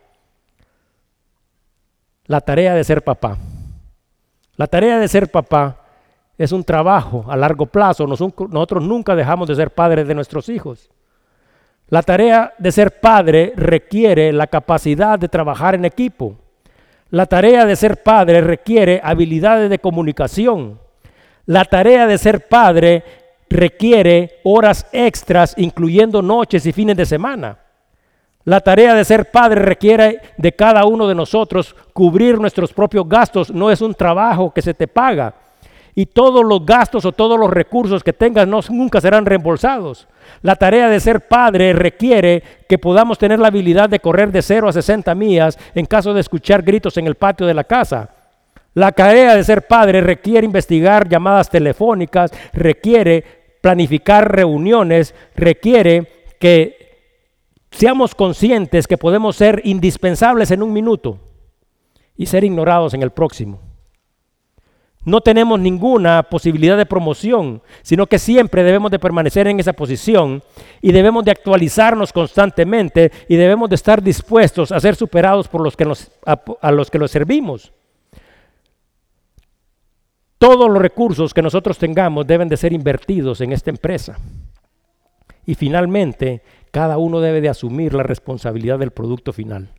La 2.25 2.41
tarea 2.41 2.73
de 2.73 2.83
ser 2.83 3.03
papá. 3.03 3.37
La 4.55 4.67
tarea 4.67 4.99
de 4.99 5.07
ser 5.07 5.29
papá 5.29 5.77
es 6.37 6.51
un 6.51 6.63
trabajo 6.63 7.25
a 7.27 7.35
largo 7.35 7.65
plazo. 7.65 8.07
Nosotros 8.07 8.83
nunca 8.83 9.15
dejamos 9.15 9.47
de 9.49 9.55
ser 9.55 9.71
padres 9.71 10.07
de 10.07 10.15
nuestros 10.15 10.49
hijos. 10.49 10.89
La 11.89 12.03
tarea 12.03 12.53
de 12.57 12.71
ser 12.71 12.99
padre 12.99 13.53
requiere 13.55 14.33
la 14.33 14.47
capacidad 14.47 15.17
de 15.19 15.29
trabajar 15.29 15.75
en 15.75 15.85
equipo. 15.85 16.35
La 17.09 17.25
tarea 17.25 17.65
de 17.65 17.75
ser 17.75 18.03
padre 18.03 18.41
requiere 18.41 18.99
habilidades 19.03 19.69
de 19.69 19.79
comunicación. 19.79 20.79
La 21.45 21.63
tarea 21.63 22.05
de 22.05 22.17
ser 22.17 22.47
padre 22.47 23.03
requiere 23.49 24.39
horas 24.43 24.85
extras, 24.91 25.53
incluyendo 25.57 26.21
noches 26.21 26.65
y 26.65 26.73
fines 26.73 26.97
de 26.97 27.05
semana. 27.05 27.59
La 28.43 28.59
tarea 28.59 28.93
de 28.93 29.05
ser 29.05 29.31
padre 29.31 29.61
requiere 29.61 30.21
de 30.37 30.51
cada 30.53 30.85
uno 30.85 31.07
de 31.07 31.15
nosotros 31.15 31.75
cubrir 31.93 32.39
nuestros 32.39 32.73
propios 32.73 33.07
gastos. 33.07 33.51
No 33.51 33.71
es 33.71 33.81
un 33.81 33.93
trabajo 33.93 34.53
que 34.53 34.61
se 34.61 34.73
te 34.73 34.87
paga 34.87 35.33
y 35.97 36.05
todos 36.05 36.45
los 36.45 36.63
gastos 36.63 37.05
o 37.05 37.11
todos 37.11 37.39
los 37.39 37.49
recursos 37.49 38.03
que 38.03 38.13
tengas 38.13 38.47
no, 38.47 38.59
nunca 38.69 39.01
serán 39.01 39.25
reembolsados. 39.25 40.07
La 40.43 40.55
tarea 40.55 40.89
de 40.89 40.99
ser 40.99 41.27
padre 41.27 41.73
requiere 41.73 42.43
que 42.69 42.77
podamos 42.77 43.17
tener 43.17 43.39
la 43.39 43.47
habilidad 43.47 43.89
de 43.89 43.99
correr 43.99 44.31
de 44.31 44.43
0 44.43 44.69
a 44.69 44.73
60 44.73 45.15
millas 45.15 45.57
en 45.73 45.87
caso 45.87 46.13
de 46.13 46.21
escuchar 46.21 46.61
gritos 46.61 46.97
en 46.97 47.07
el 47.07 47.15
patio 47.15 47.47
de 47.47 47.55
la 47.55 47.63
casa. 47.63 48.11
La 48.75 48.91
tarea 48.91 49.35
de 49.35 49.43
ser 49.43 49.65
padre 49.65 50.01
requiere 50.01 50.45
investigar 50.45 51.09
llamadas 51.09 51.49
telefónicas, 51.49 52.31
requiere 52.53 53.23
planificar 53.59 54.31
reuniones, 54.31 55.15
requiere 55.35 56.35
que 56.39 56.77
seamos 57.71 58.13
conscientes 58.13 58.85
que 58.85 58.99
podemos 58.99 59.35
ser 59.35 59.63
indispensables 59.63 60.51
en 60.51 60.61
un 60.61 60.73
minuto 60.73 61.17
y 62.15 62.27
ser 62.27 62.43
ignorados 62.43 62.93
en 62.93 63.01
el 63.01 63.09
próximo 63.09 63.66
no 65.05 65.21
tenemos 65.21 65.59
ninguna 65.59 66.23
posibilidad 66.23 66.75
de 66.75 66.85
promoción, 66.85 67.61
sino 67.81 68.07
que 68.07 68.19
siempre 68.19 68.63
debemos 68.63 68.91
de 68.91 68.99
permanecer 68.99 69.47
en 69.47 69.59
esa 69.59 69.73
posición 69.73 70.43
y 70.81 70.91
debemos 70.91 71.23
de 71.23 71.31
actualizarnos 71.31 72.11
constantemente 72.11 73.11
y 73.29 73.37
debemos 73.37 73.69
de 73.69 73.75
estar 73.75 74.03
dispuestos 74.03 74.71
a 74.71 74.79
ser 74.79 74.95
superados 74.95 75.47
por 75.47 75.61
los 75.61 75.77
que 75.77 75.85
a, 76.25 76.71
los 76.71 76.91
que 76.91 76.99
los 76.99 77.11
servimos. 77.11 77.71
Todos 80.37 80.69
los 80.69 80.81
recursos 80.81 81.33
que 81.33 81.41
nosotros 81.41 81.77
tengamos 81.77 82.27
deben 82.27 82.49
de 82.49 82.57
ser 82.57 82.73
invertidos 82.73 83.41
en 83.41 83.53
esta 83.53 83.69
empresa. 83.69 84.19
Y 85.45 85.55
finalmente, 85.55 86.43
cada 86.69 86.97
uno 86.97 87.21
debe 87.21 87.39
de 87.39 87.49
asumir 87.49 87.93
la 87.93 88.03
responsabilidad 88.03 88.77
del 88.77 88.91
producto 88.91 89.31
final. 89.31 89.69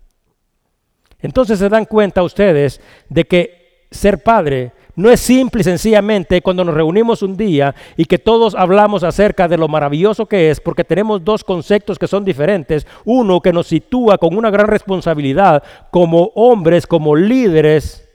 Entonces 1.21 1.59
se 1.59 1.69
dan 1.69 1.85
cuenta 1.85 2.23
ustedes 2.23 2.81
de 3.09 3.25
que 3.27 3.87
ser 3.91 4.23
padre 4.23 4.73
no 4.99 5.13
es 5.13 5.21
simple 5.21 5.61
y 5.61 5.65
sencillamente 5.65 6.43
cuando 6.43 6.65
nos 6.65 6.75
reunimos 6.75 7.23
un 7.23 7.37
día 7.37 7.73
y 7.97 8.05
que 8.05 8.19
todos 8.19 8.57
hablamos 8.57 9.05
acerca 9.05 9.47
de 9.47 9.57
lo 9.57 9.69
maravilloso 9.69 10.27
que 10.27 10.51
es, 10.51 10.61
porque 10.61 10.83
tenemos 10.83 11.25
dos 11.25 11.45
conceptos 11.45 12.01
que 12.01 12.09
son 12.09 12.25
diferentes. 12.25 12.85
Uno 13.05 13.41
que 13.41 13.53
nos 13.53 13.69
sitúa 13.69 14.19
con 14.19 14.37
una 14.37 14.51
gran 14.51 14.67
responsabilidad 14.67 15.63
como 15.93 16.33
hombres, 16.35 16.85
como 16.85 17.15
líderes, 17.15 18.09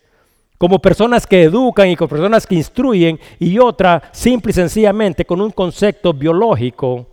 como 0.58 0.80
personas 0.80 1.26
que 1.26 1.44
educan 1.44 1.88
y 1.88 1.96
como 1.96 2.10
personas 2.10 2.46
que 2.46 2.56
instruyen, 2.56 3.18
y 3.40 3.60
otra 3.60 4.04
simple 4.12 4.50
y 4.50 4.54
sencillamente 4.54 5.24
con 5.24 5.40
un 5.40 5.52
concepto 5.52 6.12
biológico 6.12 7.08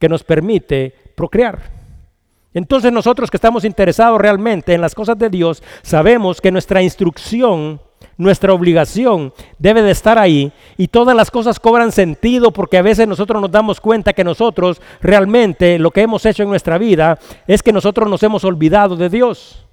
que 0.00 0.08
nos 0.08 0.24
permite 0.24 0.92
procrear. 1.14 1.70
Entonces 2.52 2.90
nosotros 2.90 3.30
que 3.30 3.36
estamos 3.36 3.64
interesados 3.64 4.20
realmente 4.20 4.74
en 4.74 4.80
las 4.80 4.96
cosas 4.96 5.16
de 5.16 5.30
Dios, 5.30 5.62
sabemos 5.82 6.40
que 6.40 6.50
nuestra 6.50 6.82
instrucción 6.82 7.80
nuestra 8.16 8.52
obligación 8.52 9.32
debe 9.58 9.82
de 9.82 9.90
estar 9.90 10.18
ahí 10.18 10.52
y 10.76 10.88
todas 10.88 11.16
las 11.16 11.30
cosas 11.30 11.58
cobran 11.58 11.92
sentido 11.92 12.52
porque 12.52 12.78
a 12.78 12.82
veces 12.82 13.08
nosotros 13.08 13.40
nos 13.40 13.50
damos 13.50 13.80
cuenta 13.80 14.12
que 14.12 14.24
nosotros 14.24 14.80
realmente 15.00 15.78
lo 15.78 15.90
que 15.90 16.02
hemos 16.02 16.24
hecho 16.26 16.42
en 16.42 16.48
nuestra 16.48 16.78
vida 16.78 17.18
es 17.46 17.62
que 17.62 17.72
nosotros 17.72 18.08
nos 18.08 18.22
hemos 18.22 18.44
olvidado 18.44 18.96
de 18.96 19.08
Dios. 19.08 19.66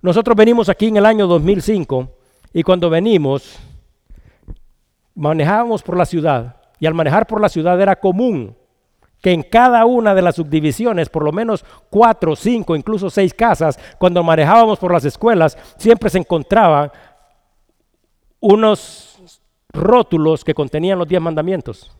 Nosotros 0.00 0.36
venimos 0.36 0.68
aquí 0.68 0.88
en 0.88 0.96
el 0.96 1.06
año 1.06 1.26
2005 1.26 2.08
y 2.52 2.62
cuando 2.62 2.90
venimos 2.90 3.58
manejábamos 5.14 5.82
por 5.82 5.96
la 5.96 6.06
ciudad 6.06 6.56
y 6.80 6.86
al 6.86 6.94
manejar 6.94 7.26
por 7.26 7.40
la 7.40 7.48
ciudad 7.48 7.80
era 7.80 7.96
común 7.96 8.56
que 9.22 9.30
en 9.30 9.44
cada 9.44 9.86
una 9.86 10.14
de 10.14 10.22
las 10.22 10.34
subdivisiones, 10.34 11.08
por 11.08 11.22
lo 11.22 11.30
menos 11.30 11.64
cuatro, 11.88 12.34
cinco, 12.34 12.74
incluso 12.74 13.08
seis 13.08 13.32
casas, 13.32 13.78
cuando 13.98 14.22
manejábamos 14.24 14.80
por 14.80 14.92
las 14.92 15.04
escuelas, 15.04 15.56
siempre 15.78 16.10
se 16.10 16.18
encontraba 16.18 16.92
unos 18.42 19.40
rótulos 19.72 20.44
que 20.44 20.52
contenían 20.52 20.98
los 20.98 21.08
diez 21.08 21.22
mandamientos. 21.22 21.90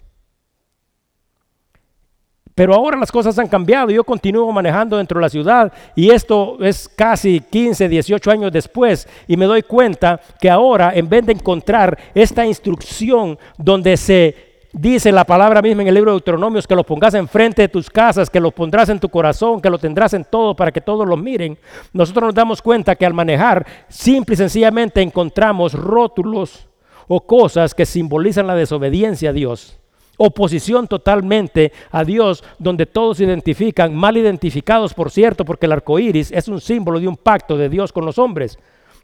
Pero 2.55 2.75
ahora 2.75 2.99
las 2.99 3.11
cosas 3.11 3.39
han 3.39 3.49
cambiado. 3.49 3.91
Yo 3.91 4.05
continúo 4.05 4.53
manejando 4.53 4.99
dentro 4.99 5.19
de 5.19 5.23
la 5.23 5.31
ciudad 5.31 5.73
y 5.97 6.11
esto 6.11 6.59
es 6.61 6.87
casi 6.87 7.41
15, 7.41 7.89
18 7.89 8.31
años 8.31 8.53
después 8.53 9.09
y 9.27 9.39
me 9.39 9.47
doy 9.47 9.63
cuenta 9.63 10.21
que 10.39 10.51
ahora 10.51 10.93
en 10.95 11.09
vez 11.09 11.25
de 11.25 11.33
encontrar 11.33 11.97
esta 12.15 12.45
instrucción 12.45 13.39
donde 13.57 13.97
se 13.97 14.52
dice 14.73 15.13
la 15.13 15.25
palabra 15.25 15.61
misma 15.63 15.83
en 15.83 15.89
el 15.89 15.95
libro 15.95 16.11
de 16.11 16.17
Deuteronomios 16.17 16.67
que 16.67 16.75
lo 16.75 16.85
pongas 16.85 17.15
enfrente 17.15 17.63
de 17.63 17.69
tus 17.69 17.91
casas, 17.91 18.31
que 18.31 18.41
lo 18.41 18.51
pondrás 18.51 18.89
en 18.89 19.01
tu 19.01 19.09
corazón, 19.09 19.61
que 19.61 19.71
lo 19.71 19.79
tendrás 19.79 20.15
en 20.15 20.25
todo 20.25 20.55
para 20.57 20.73
que 20.73 20.81
todos 20.81 21.07
lo 21.07 21.17
miren. 21.17 21.59
Nosotros 21.93 22.27
nos 22.27 22.35
damos 22.35 22.63
cuenta 22.63 22.97
que 22.97 23.07
al 23.07 23.15
manejar, 23.15 23.67
simple 23.89 24.35
y 24.35 24.37
sencillamente 24.37 25.03
encontramos 25.03 25.75
rótulos 25.75 26.67
o 27.09 27.21
cosas 27.21 27.75
que 27.75 27.87
simbolizan 27.87 28.47
la 28.47 28.55
desobediencia 28.55 29.31
a 29.31 29.33
Dios. 29.35 29.79
Oposición 30.19 30.87
totalmente 30.87 31.73
a 31.91 32.05
Dios, 32.05 32.45
donde 32.59 32.87
todos 32.87 33.17
se 33.17 33.25
identifican, 33.25 33.95
mal 33.95 34.17
identificados, 34.17 34.95
por 34.95 35.11
cierto, 35.11 35.45
porque 35.45 35.67
el 35.67 35.73
arco 35.73 35.99
iris 35.99 36.31
es 36.31 36.49
un 36.49 36.61
símbolo 36.61 37.01
de 37.01 37.09
un 37.09 37.17
pacto 37.17 37.57
de 37.57 37.69
Dios 37.69 37.93
con 37.93 38.05
los 38.05 38.19
hombres. 38.19 38.59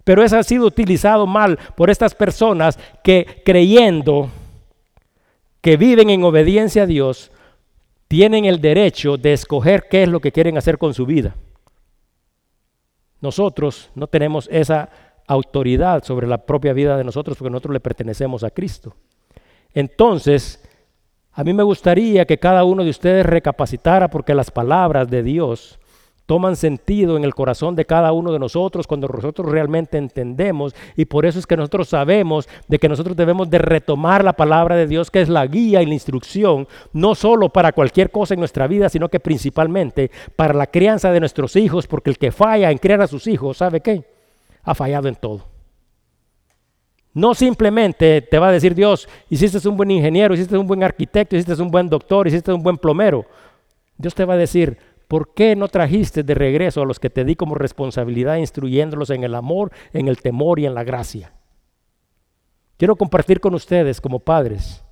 Pero 0.05 0.23
eso 0.23 0.39
ha 0.39 0.43
sido 0.43 0.67
utilizado 0.67 1.27
mal 1.27 1.59
por 1.77 1.91
estas 1.91 2.15
personas 2.15 2.79
que 3.03 3.43
creyendo 3.45 4.31
que 5.61 5.77
viven 5.77 6.11
en 6.11 6.25
obediencia 6.25 6.85
a 6.85 6.87
Dios 6.87 7.31
tienen 8.09 8.45
el 8.45 8.61
derecho 8.61 9.17
de 9.17 9.33
escoger 9.33 9.87
qué 9.91 10.05
es 10.05 10.09
lo 10.09 10.21
que 10.21 10.33
quieren 10.33 10.57
hacer 10.57 10.79
con 10.79 10.95
su 10.95 11.05
vida. 11.05 11.35
Nosotros 13.21 13.91
no 13.95 14.07
tenemos 14.07 14.49
esa 14.51 14.89
autoridad 15.27 16.05
sobre 16.05 16.27
la 16.27 16.39
propia 16.39 16.73
vida 16.73 16.97
de 16.97 17.05
nosotros 17.05 17.37
porque 17.37 17.51
nosotros 17.51 17.75
le 17.75 17.81
pertenecemos 17.81 18.45
a 18.45 18.51
Cristo. 18.51 18.95
Entonces, 19.75 20.65
a 21.33 21.45
mí 21.45 21.53
me 21.53 21.63
gustaría 21.63 22.25
que 22.25 22.39
cada 22.39 22.65
uno 22.65 22.83
de 22.83 22.91
ustedes 22.91 23.27
recapacitara 23.27 24.09
porque 24.09 24.35
las 24.35 24.51
palabras 24.51 25.11
de 25.11 25.23
Dios 25.23 25.79
toman 26.29 26.57
sentido 26.57 27.17
en 27.17 27.25
el 27.25 27.35
corazón 27.35 27.75
de 27.75 27.87
cada 27.87 28.13
uno 28.13 28.31
de 28.31 28.39
nosotros 28.39 28.87
cuando 28.87 29.09
nosotros 29.09 29.51
realmente 29.51 29.97
entendemos 29.97 30.75
y 30.95 31.07
por 31.07 31.25
eso 31.25 31.39
es 31.39 31.47
que 31.47 31.57
nosotros 31.57 31.89
sabemos 31.89 32.47
de 32.69 32.79
que 32.79 32.87
nosotros 32.87 33.17
debemos 33.17 33.49
de 33.49 33.57
retomar 33.57 34.23
la 34.23 34.35
palabra 34.35 34.77
de 34.77 34.87
Dios 34.87 35.11
que 35.11 35.23
es 35.23 35.31
la 35.31 35.47
guía 35.47 35.81
y 35.81 35.87
la 35.87 35.95
instrucción, 35.95 36.69
no 36.93 37.15
solo 37.15 37.49
para 37.49 37.73
cualquier 37.73 38.11
cosa 38.11 38.35
en 38.35 38.41
nuestra 38.41 38.67
vida, 38.67 38.91
sino 38.91 39.09
que 39.09 39.21
principalmente 39.21 40.11
para 40.37 40.53
la 40.53 40.67
crianza 40.67 41.11
de 41.13 41.21
nuestros 41.21 41.57
hijos, 41.57 41.87
porque 41.87 42.11
el 42.11 42.19
que 42.19 42.31
falla 42.31 42.71
en 42.71 42.77
criar 42.77 43.01
a 43.01 43.07
sus 43.07 43.27
hijos, 43.27 43.57
¿sabe 43.57 43.81
qué? 43.81 44.05
Ha 44.65 44.75
fallado 44.75 45.09
en 45.09 45.15
todo. 45.15 45.47
No 47.15 47.35
simplemente 47.35 48.21
te 48.21 48.39
va 48.39 48.49
a 48.49 48.53
decir 48.53 48.75
Dios, 48.75 49.09
hiciste 49.31 49.67
un 49.67 49.79
buen 49.79 49.91
ingeniero, 49.91 50.35
hiciste 50.35 50.59
un 50.59 50.67
buen 50.67 50.85
arquitecto, 50.85 51.37
hiciste 51.37 51.63
un 51.63 51.71
buen 51.71 51.89
doctor, 51.89 52.29
hiciste 52.29 52.53
un 52.53 52.63
buen 52.63 52.77
plomero. 52.77 53.25
Dios 53.97 54.15
te 54.15 54.27
va 54.27 54.35
a 54.35 54.37
decir, 54.37 54.77
¿Por 55.09 55.35
qué 55.35 55.57
no 55.57 55.69
trajiste 55.69 56.23
de 56.23 56.35
regreso 56.35 56.83
a 56.83 56.87
los 56.87 57.01
que 57.01 57.11
te 57.11 57.25
di 57.25 57.35
como 57.35 57.55
responsabilidad 57.55 58.37
instruyéndolos 58.37 59.11
en 59.11 59.25
el 59.25 59.35
amor, 59.35 59.73
en 59.93 60.07
el 60.07 60.19
temor 60.19 60.61
y 60.61 60.67
en 60.67 60.75
la 60.75 60.85
gracia? 60.85 61.33
quiero 62.79 62.97
compartir 62.97 63.41
con 63.41 63.55
ustedes 63.55 64.01
como 64.01 64.21
padres 64.21 64.83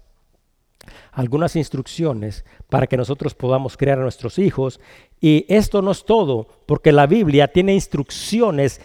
algunas 1.12 1.56
instrucciones 1.56 2.44
para 2.68 2.86
que 2.86 2.96
nosotros 2.98 3.34
podamos 3.34 3.76
crear 3.76 3.98
a 3.98 4.02
nuestros 4.02 4.38
hijos. 4.38 4.78
Y 5.18 5.46
esto 5.48 5.80
no 5.80 5.92
es 5.92 6.04
todo, 6.04 6.46
porque 6.66 6.92
la 6.92 7.06
Biblia 7.06 7.48
tiene 7.48 7.72
instrucciones 7.72 8.82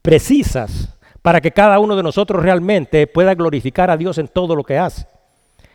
precisas 0.00 0.96
para 1.20 1.42
que 1.42 1.50
cada 1.50 1.78
uno 1.78 1.94
de 1.94 2.02
nosotros 2.02 2.42
realmente 2.42 3.06
pueda 3.06 3.34
glorificar 3.34 3.90
a 3.90 3.96
Dios 3.98 4.16
en 4.16 4.28
todo 4.28 4.56
lo 4.56 4.64
que 4.64 4.78
hace. 4.78 5.06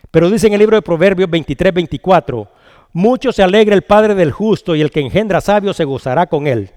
Pero 0.09 0.31
dice 0.31 0.47
en 0.47 0.53
el 0.53 0.59
libro 0.59 0.75
de 0.75 0.81
Proverbios 0.81 1.29
23, 1.29 1.73
24, 1.73 2.47
mucho 2.93 3.31
se 3.31 3.43
alegra 3.43 3.75
el 3.75 3.81
Padre 3.83 4.15
del 4.15 4.31
justo 4.31 4.75
y 4.75 4.81
el 4.81 4.91
que 4.91 5.01
engendra 5.01 5.41
sabio 5.41 5.73
se 5.73 5.85
gozará 5.85 6.27
con 6.27 6.47
él. 6.47 6.71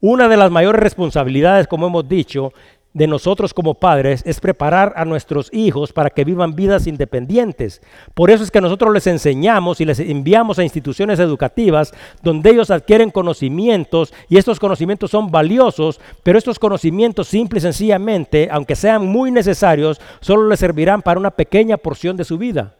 Una 0.00 0.28
de 0.28 0.36
las 0.36 0.50
mayores 0.50 0.82
responsabilidades, 0.82 1.66
como 1.66 1.86
hemos 1.86 2.08
dicho, 2.08 2.52
de 2.96 3.06
nosotros 3.06 3.52
como 3.52 3.74
padres 3.74 4.22
es 4.24 4.40
preparar 4.40 4.94
a 4.96 5.04
nuestros 5.04 5.52
hijos 5.52 5.92
para 5.92 6.08
que 6.08 6.24
vivan 6.24 6.56
vidas 6.56 6.86
independientes. 6.86 7.82
Por 8.14 8.30
eso 8.30 8.42
es 8.42 8.50
que 8.50 8.62
nosotros 8.62 8.90
les 8.94 9.06
enseñamos 9.06 9.82
y 9.82 9.84
les 9.84 10.00
enviamos 10.00 10.58
a 10.58 10.62
instituciones 10.62 11.18
educativas 11.18 11.92
donde 12.22 12.48
ellos 12.48 12.70
adquieren 12.70 13.10
conocimientos 13.10 14.14
y 14.30 14.38
estos 14.38 14.58
conocimientos 14.58 15.10
son 15.10 15.30
valiosos, 15.30 16.00
pero 16.22 16.38
estos 16.38 16.58
conocimientos 16.58 17.28
simple 17.28 17.58
y 17.58 17.62
sencillamente, 17.62 18.48
aunque 18.50 18.74
sean 18.74 19.06
muy 19.06 19.30
necesarios, 19.30 20.00
solo 20.20 20.48
les 20.48 20.58
servirán 20.58 21.02
para 21.02 21.20
una 21.20 21.32
pequeña 21.32 21.76
porción 21.76 22.16
de 22.16 22.24
su 22.24 22.38
vida. 22.38 22.76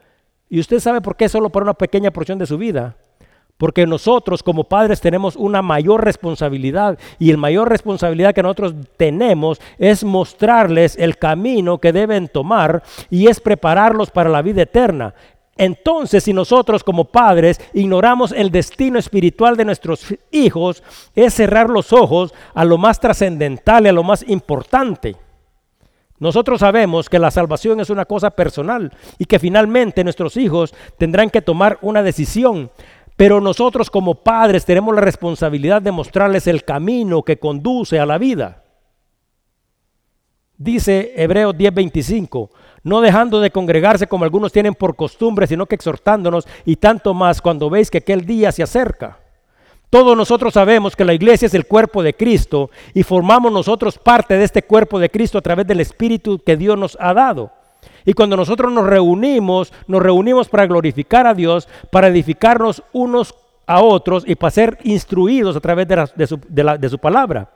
¿Y 0.48 0.60
usted 0.60 0.80
sabe 0.80 1.00
por 1.00 1.16
qué 1.16 1.28
solo 1.28 1.50
para 1.50 1.64
una 1.64 1.74
pequeña 1.74 2.10
porción 2.10 2.38
de 2.38 2.46
su 2.46 2.56
vida? 2.56 2.96
Porque 3.56 3.86
nosotros 3.86 4.42
como 4.42 4.64
padres 4.64 5.00
tenemos 5.00 5.34
una 5.34 5.62
mayor 5.62 6.04
responsabilidad 6.04 6.98
y 7.18 7.32
la 7.32 7.38
mayor 7.38 7.68
responsabilidad 7.68 8.34
que 8.34 8.42
nosotros 8.42 8.74
tenemos 8.96 9.60
es 9.78 10.04
mostrarles 10.04 10.96
el 10.98 11.16
camino 11.16 11.78
que 11.78 11.92
deben 11.92 12.28
tomar 12.28 12.82
y 13.08 13.28
es 13.28 13.40
prepararlos 13.40 14.10
para 14.10 14.28
la 14.28 14.42
vida 14.42 14.62
eterna. 14.62 15.14
Entonces, 15.56 16.24
si 16.24 16.34
nosotros 16.34 16.84
como 16.84 17.06
padres 17.06 17.58
ignoramos 17.72 18.30
el 18.32 18.50
destino 18.50 18.98
espiritual 18.98 19.56
de 19.56 19.64
nuestros 19.64 20.14
hijos, 20.30 20.82
es 21.14 21.32
cerrar 21.32 21.70
los 21.70 21.94
ojos 21.94 22.34
a 22.54 22.62
lo 22.64 22.76
más 22.76 23.00
trascendental 23.00 23.86
y 23.86 23.88
a 23.88 23.92
lo 23.92 24.02
más 24.02 24.22
importante. 24.28 25.16
Nosotros 26.18 26.60
sabemos 26.60 27.08
que 27.08 27.18
la 27.18 27.30
salvación 27.30 27.80
es 27.80 27.90
una 27.90 28.06
cosa 28.06 28.30
personal 28.30 28.92
y 29.18 29.26
que 29.26 29.38
finalmente 29.38 30.02
nuestros 30.02 30.36
hijos 30.36 30.74
tendrán 30.98 31.30
que 31.30 31.42
tomar 31.42 31.78
una 31.82 32.02
decisión. 32.02 32.70
Pero 33.16 33.40
nosotros 33.40 33.90
como 33.90 34.16
padres 34.16 34.64
tenemos 34.64 34.94
la 34.94 35.00
responsabilidad 35.00 35.82
de 35.82 35.92
mostrarles 35.92 36.46
el 36.46 36.64
camino 36.64 37.22
que 37.22 37.38
conduce 37.38 37.98
a 37.98 38.06
la 38.06 38.18
vida. 38.18 38.62
Dice 40.58 41.12
Hebreos 41.16 41.54
10:25, 41.54 42.50
no 42.82 43.02
dejando 43.02 43.40
de 43.40 43.50
congregarse 43.50 44.06
como 44.06 44.24
algunos 44.24 44.52
tienen 44.52 44.74
por 44.74 44.96
costumbre, 44.96 45.46
sino 45.46 45.66
que 45.66 45.74
exhortándonos 45.74 46.46
y 46.64 46.76
tanto 46.76 47.12
más 47.12 47.42
cuando 47.42 47.68
veis 47.68 47.90
que 47.90 47.98
aquel 47.98 48.24
día 48.24 48.52
se 48.52 48.62
acerca. 48.62 49.18
Todos 49.90 50.16
nosotros 50.16 50.54
sabemos 50.54 50.96
que 50.96 51.04
la 51.04 51.14
iglesia 51.14 51.46
es 51.46 51.54
el 51.54 51.66
cuerpo 51.66 52.02
de 52.02 52.14
Cristo 52.14 52.70
y 52.92 53.02
formamos 53.02 53.52
nosotros 53.52 53.98
parte 53.98 54.36
de 54.36 54.44
este 54.44 54.62
cuerpo 54.62 54.98
de 54.98 55.10
Cristo 55.10 55.38
a 55.38 55.42
través 55.42 55.66
del 55.66 55.80
Espíritu 55.80 56.40
que 56.44 56.56
Dios 56.56 56.76
nos 56.76 56.96
ha 57.00 57.14
dado. 57.14 57.52
Y 58.04 58.12
cuando 58.12 58.36
nosotros 58.36 58.72
nos 58.72 58.86
reunimos, 58.86 59.72
nos 59.86 60.02
reunimos 60.02 60.48
para 60.48 60.66
glorificar 60.66 61.26
a 61.26 61.34
Dios, 61.34 61.68
para 61.90 62.08
edificarnos 62.08 62.82
unos 62.92 63.34
a 63.66 63.80
otros 63.80 64.24
y 64.26 64.34
para 64.34 64.50
ser 64.50 64.78
instruidos 64.84 65.56
a 65.56 65.60
través 65.60 65.88
de, 65.88 66.26
su, 66.26 66.38
de 66.48 66.88
su 66.88 66.98
palabra. 66.98 67.48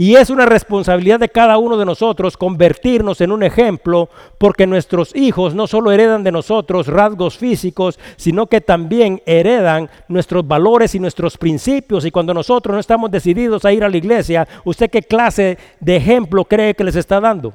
Y 0.00 0.16
es 0.16 0.30
una 0.30 0.46
responsabilidad 0.46 1.20
de 1.20 1.28
cada 1.28 1.58
uno 1.58 1.76
de 1.76 1.84
nosotros 1.84 2.38
convertirnos 2.38 3.20
en 3.20 3.32
un 3.32 3.42
ejemplo, 3.42 4.08
porque 4.38 4.66
nuestros 4.66 5.14
hijos 5.14 5.54
no 5.54 5.66
solo 5.66 5.92
heredan 5.92 6.24
de 6.24 6.32
nosotros 6.32 6.86
rasgos 6.86 7.36
físicos, 7.36 7.98
sino 8.16 8.46
que 8.46 8.62
también 8.62 9.20
heredan 9.26 9.90
nuestros 10.08 10.48
valores 10.48 10.94
y 10.94 11.00
nuestros 11.00 11.36
principios. 11.36 12.06
Y 12.06 12.10
cuando 12.10 12.32
nosotros 12.32 12.72
no 12.72 12.80
estamos 12.80 13.10
decididos 13.10 13.66
a 13.66 13.74
ir 13.74 13.84
a 13.84 13.90
la 13.90 13.96
iglesia, 13.98 14.48
¿usted 14.64 14.88
qué 14.88 15.02
clase 15.02 15.58
de 15.80 15.96
ejemplo 15.96 16.46
cree 16.46 16.72
que 16.72 16.84
les 16.84 16.96
está 16.96 17.20
dando? 17.20 17.52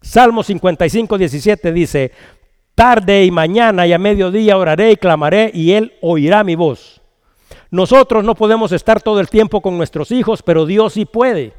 Salmo 0.00 0.42
55, 0.42 1.16
17 1.16 1.72
dice, 1.72 2.10
tarde 2.74 3.24
y 3.24 3.30
mañana 3.30 3.86
y 3.86 3.92
a 3.92 3.98
mediodía 3.98 4.58
oraré 4.58 4.90
y 4.90 4.96
clamaré 4.96 5.52
y 5.54 5.74
él 5.74 5.92
oirá 6.00 6.42
mi 6.42 6.56
voz. 6.56 7.01
Nosotros 7.72 8.22
no 8.22 8.34
podemos 8.34 8.70
estar 8.72 9.00
todo 9.00 9.18
el 9.18 9.30
tiempo 9.30 9.62
con 9.62 9.78
nuestros 9.78 10.12
hijos, 10.12 10.42
pero 10.42 10.66
Dios 10.66 10.92
sí 10.92 11.06
puede. 11.06 11.54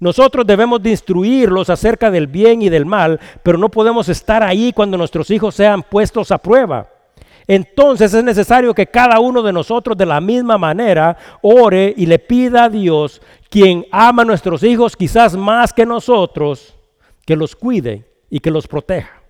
Nosotros 0.00 0.46
debemos 0.46 0.82
de 0.82 0.92
instruirlos 0.92 1.68
acerca 1.68 2.10
del 2.10 2.26
bien 2.26 2.62
y 2.62 2.70
del 2.70 2.86
mal, 2.86 3.20
pero 3.42 3.58
no 3.58 3.68
podemos 3.68 4.08
estar 4.08 4.42
ahí 4.42 4.72
cuando 4.72 4.96
nuestros 4.96 5.30
hijos 5.30 5.54
sean 5.54 5.82
puestos 5.82 6.30
a 6.30 6.38
prueba. 6.38 6.88
Entonces 7.46 8.14
es 8.14 8.24
necesario 8.24 8.72
que 8.72 8.86
cada 8.86 9.20
uno 9.20 9.42
de 9.42 9.52
nosotros 9.52 9.94
de 9.94 10.06
la 10.06 10.22
misma 10.22 10.56
manera 10.56 11.18
ore 11.42 11.92
y 11.94 12.06
le 12.06 12.18
pida 12.18 12.64
a 12.64 12.70
Dios, 12.70 13.20
quien 13.50 13.84
ama 13.92 14.22
a 14.22 14.24
nuestros 14.24 14.62
hijos 14.62 14.96
quizás 14.96 15.36
más 15.36 15.74
que 15.74 15.84
nosotros, 15.84 16.74
que 17.26 17.36
los 17.36 17.54
cuide 17.54 18.10
y 18.30 18.40
que 18.40 18.50
los 18.50 18.66
proteja. 18.66 19.22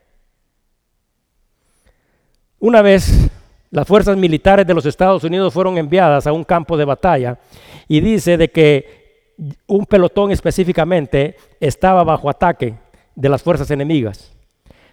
Una 2.60 2.80
vez 2.80 3.28
las 3.74 3.88
fuerzas 3.88 4.16
militares 4.16 4.64
de 4.64 4.72
los 4.72 4.86
Estados 4.86 5.24
Unidos 5.24 5.52
fueron 5.52 5.76
enviadas 5.78 6.28
a 6.28 6.32
un 6.32 6.44
campo 6.44 6.76
de 6.76 6.84
batalla 6.84 7.40
y 7.88 7.98
dice 7.98 8.36
de 8.36 8.48
que 8.48 9.34
un 9.66 9.84
pelotón 9.84 10.30
específicamente 10.30 11.36
estaba 11.58 12.04
bajo 12.04 12.30
ataque 12.30 12.74
de 13.16 13.28
las 13.28 13.42
fuerzas 13.42 13.68
enemigas. 13.72 14.32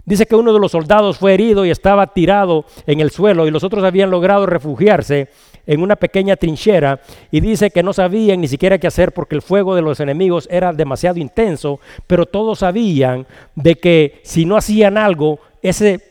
Dice 0.03 0.25
que 0.25 0.35
uno 0.35 0.51
de 0.51 0.59
los 0.59 0.71
soldados 0.71 1.19
fue 1.19 1.35
herido 1.35 1.63
y 1.63 1.69
estaba 1.69 2.07
tirado 2.07 2.65
en 2.87 3.01
el 3.01 3.11
suelo 3.11 3.45
y 3.45 3.51
los 3.51 3.63
otros 3.63 3.83
habían 3.83 4.09
logrado 4.09 4.47
refugiarse 4.47 5.29
en 5.67 5.83
una 5.83 5.95
pequeña 5.95 6.35
trinchera 6.35 7.01
y 7.29 7.39
dice 7.39 7.69
que 7.69 7.83
no 7.83 7.93
sabían 7.93 8.41
ni 8.41 8.47
siquiera 8.47 8.79
qué 8.79 8.87
hacer 8.87 9.11
porque 9.11 9.35
el 9.35 9.43
fuego 9.43 9.75
de 9.75 9.83
los 9.83 9.99
enemigos 9.99 10.47
era 10.49 10.73
demasiado 10.73 11.19
intenso, 11.19 11.79
pero 12.07 12.25
todos 12.25 12.57
sabían 12.57 13.27
de 13.53 13.75
que 13.75 14.21
si 14.23 14.43
no 14.43 14.57
hacían 14.57 14.97
algo, 14.97 15.37
ese 15.61 16.01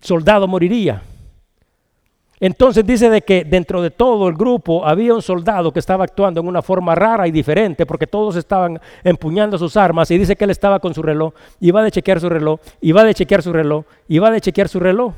soldado 0.00 0.46
moriría. 0.46 1.02
Entonces 2.42 2.84
dice 2.84 3.08
de 3.08 3.22
que 3.22 3.44
dentro 3.44 3.80
de 3.80 3.92
todo 3.92 4.28
el 4.28 4.34
grupo 4.34 4.84
había 4.84 5.14
un 5.14 5.22
soldado 5.22 5.72
que 5.72 5.78
estaba 5.78 6.02
actuando 6.02 6.40
en 6.40 6.48
una 6.48 6.60
forma 6.60 6.92
rara 6.92 7.28
y 7.28 7.30
diferente 7.30 7.86
porque 7.86 8.08
todos 8.08 8.34
estaban 8.34 8.80
empuñando 9.04 9.56
sus 9.56 9.76
armas 9.76 10.10
y 10.10 10.18
dice 10.18 10.34
que 10.34 10.42
él 10.42 10.50
estaba 10.50 10.80
con 10.80 10.92
su 10.92 11.02
reloj, 11.02 11.34
iba 11.60 11.84
de 11.84 11.92
chequear 11.92 12.18
su 12.18 12.28
reloj, 12.28 12.58
iba 12.80 13.04
de 13.04 13.14
chequear 13.14 13.42
su 13.44 13.52
reloj, 13.52 13.84
iba 14.08 14.28
de 14.32 14.40
chequear 14.40 14.68
su 14.68 14.80
reloj. 14.80 15.12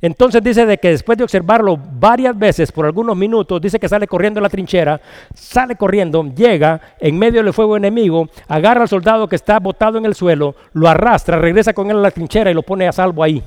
Entonces 0.00 0.40
dice 0.40 0.66
de 0.66 0.78
que 0.78 0.90
después 0.90 1.18
de 1.18 1.24
observarlo 1.24 1.76
varias 1.76 2.38
veces 2.38 2.70
por 2.70 2.86
algunos 2.86 3.16
minutos, 3.16 3.60
dice 3.60 3.80
que 3.80 3.88
sale 3.88 4.06
corriendo 4.06 4.38
a 4.38 4.42
la 4.44 4.48
trinchera, 4.48 5.00
sale 5.34 5.74
corriendo, 5.74 6.22
llega 6.32 6.80
en 7.00 7.18
medio 7.18 7.42
del 7.42 7.52
fuego 7.52 7.76
enemigo, 7.76 8.28
agarra 8.46 8.82
al 8.82 8.88
soldado 8.88 9.26
que 9.26 9.34
está 9.34 9.58
botado 9.58 9.98
en 9.98 10.04
el 10.04 10.14
suelo, 10.14 10.54
lo 10.74 10.86
arrastra, 10.86 11.40
regresa 11.40 11.72
con 11.72 11.90
él 11.90 11.96
a 11.96 12.02
la 12.02 12.12
trinchera 12.12 12.52
y 12.52 12.54
lo 12.54 12.62
pone 12.62 12.86
a 12.86 12.92
salvo 12.92 13.24
ahí. 13.24 13.42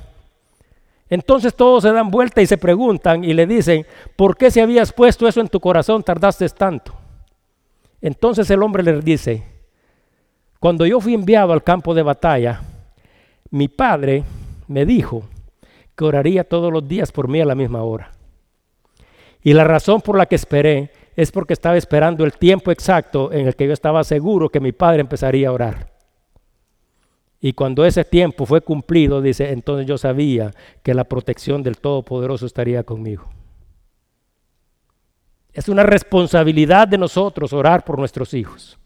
Entonces 1.10 1.56
todos 1.56 1.84
se 1.84 1.92
dan 1.92 2.12
vuelta 2.12 2.42
y 2.42 2.46
se 2.46 2.58
preguntan 2.58 3.24
y 3.24 3.34
le 3.34 3.48
dicen, 3.48 3.86
¿por 4.16 4.38
qué 4.38 4.52
si 4.52 4.60
habías 4.60 4.94
puesto 4.94 5.28
eso 5.28 5.42
en 5.42 5.48
tu 5.48 5.60
corazón 5.60 6.04
tardaste 6.04 6.48
tanto? 6.50 6.94
Entonces 8.02 8.50
el 8.52 8.62
hombre 8.62 8.84
le 8.84 9.02
dice, 9.02 9.44
cuando 10.60 10.86
yo 10.86 11.00
fui 11.00 11.14
enviado 11.14 11.52
al 11.52 11.64
campo 11.64 11.94
de 11.94 12.04
batalla, 12.04 12.62
mi 13.50 13.68
padre 13.68 14.24
me 14.68 14.86
dijo 14.86 15.24
que 15.96 16.06
oraría 16.06 16.44
todos 16.44 16.72
los 16.72 16.88
días 16.88 17.12
por 17.12 17.28
mí 17.28 17.42
a 17.42 17.46
la 17.46 17.56
misma 17.56 17.82
hora. 17.82 18.12
Y 19.42 19.54
la 19.54 19.64
razón 19.64 20.02
por 20.02 20.18
la 20.18 20.28
que 20.28 20.36
esperé 20.36 20.92
es 21.16 21.32
porque 21.32 21.54
estaba 21.54 21.78
esperando 21.78 22.24
el 22.24 22.34
tiempo 22.34 22.72
exacto 22.72 23.32
en 23.32 23.48
el 23.48 23.56
que 23.56 23.68
yo 23.68 23.74
estaba 23.74 24.04
seguro 24.04 24.50
que 24.50 24.60
mi 24.60 24.72
padre 24.72 25.02
empezaría 25.02 25.50
a 25.50 25.54
orar. 25.54 25.89
Y 27.42 27.54
cuando 27.54 27.86
ese 27.86 28.04
tiempo 28.04 28.46
fue 28.46 28.62
cumplido, 28.62 29.22
dice, 29.22 29.52
entonces 29.52 29.88
yo 29.88 29.98
sabía 29.98 30.52
que 30.84 30.94
la 30.94 31.06
protección 31.06 31.64
del 31.64 31.78
Todopoderoso 31.78 32.46
estaría 32.46 32.84
conmigo. 32.84 33.30
Es 35.54 35.70
una 35.70 35.84
responsabilidad 35.84 36.88
de 36.88 36.98
nosotros 36.98 37.54
orar 37.54 37.86
por 37.86 37.98
nuestros 37.98 38.34
hijos. 38.34 38.78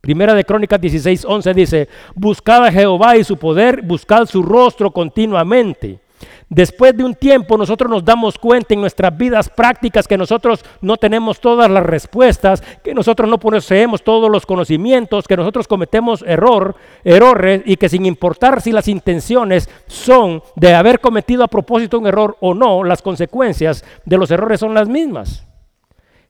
Primera 0.00 0.34
de 0.34 0.44
Crónicas 0.44 0.80
16, 0.80 1.24
11 1.24 1.54
dice, 1.54 1.88
buscad 2.14 2.64
a 2.64 2.72
Jehová 2.72 3.16
y 3.16 3.24
su 3.24 3.36
poder, 3.36 3.82
buscad 3.82 4.26
su 4.26 4.42
rostro 4.42 4.90
continuamente. 4.90 6.00
Después 6.48 6.96
de 6.96 7.04
un 7.04 7.14
tiempo 7.14 7.56
nosotros 7.56 7.90
nos 7.90 8.04
damos 8.04 8.36
cuenta 8.36 8.74
en 8.74 8.80
nuestras 8.80 9.16
vidas 9.16 9.48
prácticas 9.48 10.08
que 10.08 10.18
nosotros 10.18 10.64
no 10.80 10.96
tenemos 10.96 11.40
todas 11.40 11.70
las 11.70 11.84
respuestas, 11.84 12.62
que 12.82 12.92
nosotros 12.92 13.28
no 13.28 13.38
poseemos 13.38 14.02
todos 14.02 14.30
los 14.30 14.46
conocimientos, 14.46 15.28
que 15.28 15.36
nosotros 15.36 15.68
cometemos 15.68 16.24
error, 16.26 16.74
errores 17.04 17.62
y 17.64 17.76
que 17.76 17.88
sin 17.88 18.04
importar 18.06 18.60
si 18.60 18.72
las 18.72 18.88
intenciones 18.88 19.68
son 19.86 20.42
de 20.56 20.74
haber 20.74 21.00
cometido 21.00 21.44
a 21.44 21.48
propósito 21.48 21.98
un 21.98 22.06
error 22.06 22.36
o 22.40 22.54
no, 22.54 22.84
las 22.84 23.02
consecuencias 23.02 23.84
de 24.04 24.18
los 24.18 24.30
errores 24.30 24.60
son 24.60 24.74
las 24.74 24.88
mismas. 24.88 25.46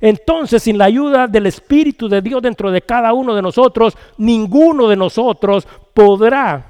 Entonces, 0.00 0.62
sin 0.62 0.78
la 0.78 0.86
ayuda 0.86 1.26
del 1.26 1.46
Espíritu 1.46 2.08
de 2.08 2.22
Dios 2.22 2.40
dentro 2.40 2.70
de 2.70 2.80
cada 2.80 3.12
uno 3.12 3.34
de 3.34 3.42
nosotros, 3.42 3.96
ninguno 4.16 4.88
de 4.88 4.96
nosotros 4.96 5.68
podrá 5.92 6.69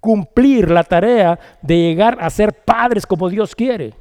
cumplir 0.00 0.70
la 0.70 0.82
tarea 0.82 1.38
de 1.62 1.76
llegar 1.76 2.16
a 2.20 2.30
ser 2.30 2.52
padres 2.64 3.06
como 3.06 3.28
Dios 3.28 3.54
quiere. 3.54 3.94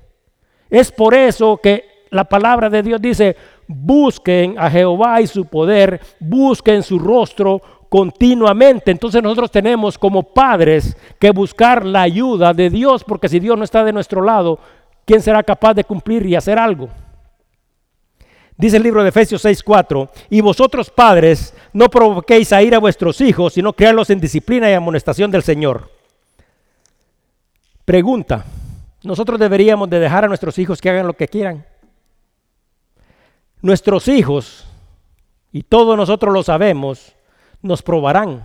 Es 0.69 0.91
por 0.91 1.13
eso 1.13 1.57
que 1.61 1.83
la 2.09 2.23
palabra 2.23 2.69
de 2.69 2.81
Dios 2.81 3.01
dice, 3.01 3.35
busquen 3.67 4.57
a 4.57 4.69
Jehová 4.69 5.21
y 5.21 5.27
su 5.27 5.45
poder, 5.45 5.99
busquen 6.19 6.81
su 6.81 6.97
rostro 6.97 7.61
continuamente. 7.89 8.91
Entonces 8.91 9.21
nosotros 9.21 9.51
tenemos 9.51 9.97
como 9.97 10.23
padres 10.23 10.95
que 11.19 11.31
buscar 11.31 11.85
la 11.85 12.03
ayuda 12.03 12.53
de 12.53 12.69
Dios, 12.69 13.03
porque 13.03 13.29
si 13.29 13.39
Dios 13.39 13.57
no 13.57 13.63
está 13.63 13.83
de 13.83 13.93
nuestro 13.93 14.21
lado, 14.21 14.59
¿quién 15.05 15.21
será 15.21 15.43
capaz 15.43 15.73
de 15.73 15.83
cumplir 15.83 16.25
y 16.25 16.35
hacer 16.35 16.57
algo? 16.57 16.89
Dice 18.59 18.75
el 18.75 18.83
libro 18.83 19.03
de 19.03 19.09
Efesios 19.09 19.45
6:4, 19.45 20.09
y 20.29 20.41
vosotros 20.41 20.89
padres 20.89 21.53
no 21.71 21.89
provoquéis 21.89 22.51
a 22.51 22.61
ir 22.61 22.75
a 22.75 22.79
vuestros 22.79 23.21
hijos, 23.21 23.53
sino 23.53 23.71
crearlos 23.71 24.09
en 24.09 24.19
disciplina 24.19 24.69
y 24.69 24.73
amonestación 24.73 25.31
del 25.31 25.43
Señor. 25.43 25.89
Pregunta, 27.85 28.43
¿nosotros 29.01 29.39
deberíamos 29.39 29.89
de 29.89 30.01
dejar 30.01 30.25
a 30.25 30.27
nuestros 30.27 30.59
hijos 30.59 30.81
que 30.81 30.89
hagan 30.89 31.07
lo 31.07 31.13
que 31.13 31.29
quieran? 31.29 31.65
Nuestros 33.61 34.09
hijos, 34.09 34.67
y 35.53 35.63
todos 35.63 35.95
nosotros 35.95 36.33
lo 36.33 36.43
sabemos, 36.43 37.15
nos 37.61 37.81
probarán 37.81 38.43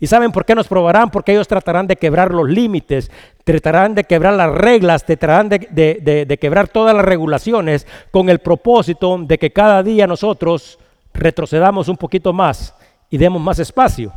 ¿Y 0.00 0.06
saben 0.06 0.32
por 0.32 0.46
qué 0.46 0.54
nos 0.54 0.66
probarán? 0.66 1.10
Porque 1.10 1.32
ellos 1.32 1.46
tratarán 1.46 1.86
de 1.86 1.96
quebrar 1.96 2.32
los 2.32 2.48
límites, 2.48 3.10
tratarán 3.44 3.94
de 3.94 4.04
quebrar 4.04 4.32
las 4.32 4.50
reglas, 4.50 5.04
tratarán 5.04 5.50
de, 5.50 6.38
quebrar 6.40 6.68
todas 6.68 6.96
las 6.96 7.04
regulaciones 7.04 7.86
con 8.10 8.30
el 8.30 8.38
propósito 8.38 9.18
de 9.18 9.36
que 9.36 9.52
cada 9.52 9.82
día 9.82 10.06
nosotros 10.06 10.78
retrocedamos 11.12 11.88
un 11.88 11.98
poquito 11.98 12.32
más 12.32 12.74
y 13.10 13.18
demos 13.18 13.42
más 13.42 13.58
espacio. 13.58 14.10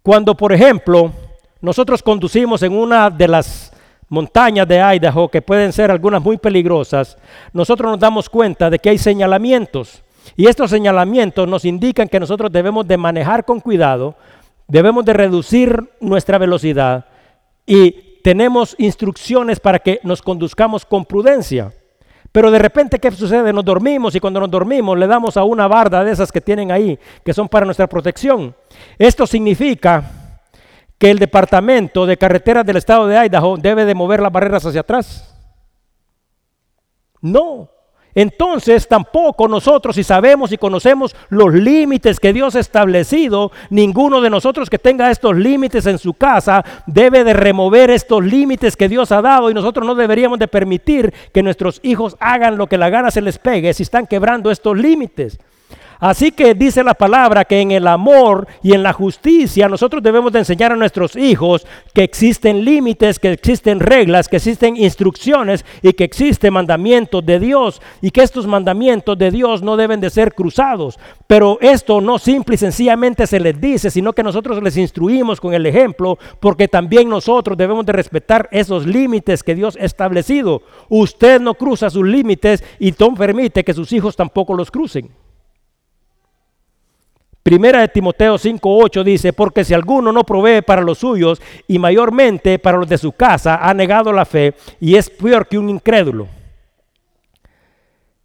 Cuando, 0.00 0.36
por 0.36 0.52
ejemplo, 0.52 1.10
nosotros 1.60 2.00
conducimos 2.00 2.62
en 2.62 2.72
una 2.72 3.10
de 3.10 3.26
las 3.26 3.72
montañas 4.08 4.68
de 4.68 4.80
Idaho, 4.80 5.28
que 5.28 5.42
pueden 5.42 5.72
ser 5.72 5.90
algunas 5.90 6.22
muy 6.22 6.36
peligrosas, 6.36 7.18
nosotros 7.52 7.90
nos 7.90 7.98
damos 7.98 8.30
cuenta 8.30 8.70
de 8.70 8.78
que 8.78 8.90
hay 8.90 8.98
señalamientos. 8.98 10.04
Y 10.34 10.46
estos 10.46 10.70
señalamientos 10.70 11.46
nos 11.46 11.64
indican 11.64 12.08
que 12.08 12.20
nosotros 12.20 12.50
debemos 12.50 12.88
de 12.88 12.96
manejar 12.96 13.44
con 13.44 13.60
cuidado 13.60 14.16
debemos 14.68 15.04
de 15.04 15.12
reducir 15.12 15.90
nuestra 16.00 16.38
velocidad 16.38 17.06
y 17.66 18.20
tenemos 18.22 18.74
instrucciones 18.78 19.60
para 19.60 19.78
que 19.78 20.00
nos 20.02 20.22
conduzcamos 20.22 20.84
con 20.84 21.04
prudencia. 21.04 21.72
Pero 22.32 22.50
de 22.50 22.58
repente, 22.58 22.98
¿qué 22.98 23.10
sucede? 23.12 23.52
Nos 23.52 23.64
dormimos 23.64 24.14
y 24.14 24.20
cuando 24.20 24.40
nos 24.40 24.50
dormimos 24.50 24.98
le 24.98 25.06
damos 25.06 25.36
a 25.36 25.44
una 25.44 25.68
barda 25.68 26.04
de 26.04 26.12
esas 26.12 26.32
que 26.32 26.40
tienen 26.40 26.70
ahí, 26.70 26.98
que 27.24 27.32
son 27.32 27.48
para 27.48 27.64
nuestra 27.64 27.86
protección. 27.86 28.54
Esto 28.98 29.26
significa 29.26 30.42
que 30.98 31.10
el 31.10 31.18
departamento 31.18 32.04
de 32.04 32.16
carreteras 32.16 32.66
del 32.66 32.76
estado 32.76 33.06
de 33.06 33.16
Idaho 33.16 33.56
debe 33.56 33.84
de 33.84 33.94
mover 33.94 34.20
las 34.20 34.32
barreras 34.32 34.66
hacia 34.66 34.80
atrás. 34.80 35.32
No, 37.20 37.70
entonces 38.16 38.88
tampoco 38.88 39.46
nosotros, 39.46 39.94
si 39.94 40.02
sabemos 40.02 40.50
y 40.50 40.56
conocemos 40.56 41.14
los 41.28 41.52
límites 41.52 42.18
que 42.18 42.32
Dios 42.32 42.56
ha 42.56 42.60
establecido, 42.60 43.52
ninguno 43.68 44.22
de 44.22 44.30
nosotros 44.30 44.70
que 44.70 44.78
tenga 44.78 45.10
estos 45.10 45.36
límites 45.36 45.84
en 45.84 45.98
su 45.98 46.14
casa 46.14 46.64
debe 46.86 47.24
de 47.24 47.34
remover 47.34 47.90
estos 47.90 48.24
límites 48.24 48.74
que 48.74 48.88
Dios 48.88 49.12
ha 49.12 49.20
dado 49.20 49.50
y 49.50 49.54
nosotros 49.54 49.86
no 49.86 49.94
deberíamos 49.94 50.38
de 50.38 50.48
permitir 50.48 51.12
que 51.34 51.42
nuestros 51.42 51.78
hijos 51.82 52.16
hagan 52.18 52.56
lo 52.56 52.68
que 52.68 52.78
la 52.78 52.88
gana 52.88 53.10
se 53.10 53.20
les 53.20 53.38
pegue 53.38 53.74
si 53.74 53.82
están 53.82 54.06
quebrando 54.06 54.50
estos 54.50 54.78
límites. 54.78 55.38
Así 55.98 56.30
que 56.32 56.54
dice 56.54 56.84
la 56.84 56.94
palabra 56.94 57.44
que 57.44 57.60
en 57.60 57.70
el 57.70 57.86
amor 57.86 58.46
y 58.62 58.72
en 58.72 58.82
la 58.82 58.92
justicia 58.92 59.68
nosotros 59.68 60.02
debemos 60.02 60.32
de 60.32 60.40
enseñar 60.40 60.72
a 60.72 60.76
nuestros 60.76 61.16
hijos 61.16 61.66
que 61.94 62.02
existen 62.02 62.64
límites, 62.64 63.18
que 63.18 63.32
existen 63.32 63.80
reglas, 63.80 64.28
que 64.28 64.36
existen 64.36 64.76
instrucciones 64.76 65.64
y 65.82 65.92
que 65.92 66.04
existen 66.04 66.52
mandamientos 66.52 67.24
de 67.24 67.38
Dios 67.38 67.80
y 68.02 68.10
que 68.10 68.22
estos 68.22 68.46
mandamientos 68.46 69.16
de 69.16 69.30
Dios 69.30 69.62
no 69.62 69.76
deben 69.76 70.00
de 70.00 70.10
ser 70.10 70.34
cruzados. 70.34 70.98
Pero 71.26 71.58
esto 71.60 72.00
no 72.00 72.18
simple 72.18 72.56
y 72.56 72.58
sencillamente 72.58 73.26
se 73.26 73.40
les 73.40 73.60
dice, 73.60 73.90
sino 73.90 74.12
que 74.12 74.22
nosotros 74.22 74.62
les 74.62 74.76
instruimos 74.76 75.40
con 75.40 75.54
el 75.54 75.66
ejemplo 75.66 76.18
porque 76.40 76.68
también 76.68 77.08
nosotros 77.08 77.56
debemos 77.56 77.86
de 77.86 77.92
respetar 77.92 78.48
esos 78.52 78.86
límites 78.86 79.42
que 79.42 79.54
Dios 79.54 79.76
ha 79.80 79.84
establecido. 79.84 80.62
Usted 80.88 81.40
no 81.40 81.54
cruza 81.54 81.90
sus 81.90 82.04
límites 82.04 82.62
y 82.78 82.94
no 82.98 83.14
permite 83.14 83.64
que 83.64 83.74
sus 83.74 83.92
hijos 83.92 84.16
tampoco 84.16 84.54
los 84.54 84.70
crucen. 84.70 85.10
Primera 87.46 87.78
de 87.80 87.86
Timoteo 87.86 88.38
5:8 88.38 89.04
dice, 89.04 89.32
porque 89.32 89.64
si 89.64 89.72
alguno 89.72 90.10
no 90.10 90.24
provee 90.24 90.62
para 90.62 90.82
los 90.82 90.98
suyos 90.98 91.40
y 91.68 91.78
mayormente 91.78 92.58
para 92.58 92.76
los 92.76 92.88
de 92.88 92.98
su 92.98 93.12
casa, 93.12 93.60
ha 93.62 93.72
negado 93.72 94.12
la 94.12 94.24
fe 94.24 94.52
y 94.80 94.96
es 94.96 95.08
peor 95.08 95.46
que 95.46 95.56
un 95.56 95.70
incrédulo. 95.70 96.26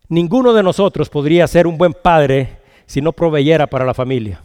Ninguno 0.09 0.53
de 0.53 0.63
nosotros 0.63 1.07
podría 1.07 1.45
ser 1.45 1.67
un 1.67 1.77
buen 1.77 1.93
padre 1.93 2.61
si 2.87 2.99
no 2.99 3.13
proveyera 3.13 3.67
para 3.67 3.85
la 3.85 3.93
familia. 3.93 4.41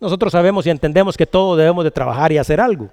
Nosotros 0.00 0.32
sabemos 0.32 0.66
y 0.66 0.70
entendemos 0.70 1.16
que 1.16 1.24
todos 1.24 1.56
debemos 1.56 1.84
de 1.84 1.92
trabajar 1.92 2.32
y 2.32 2.38
hacer 2.38 2.60
algo. 2.60 2.88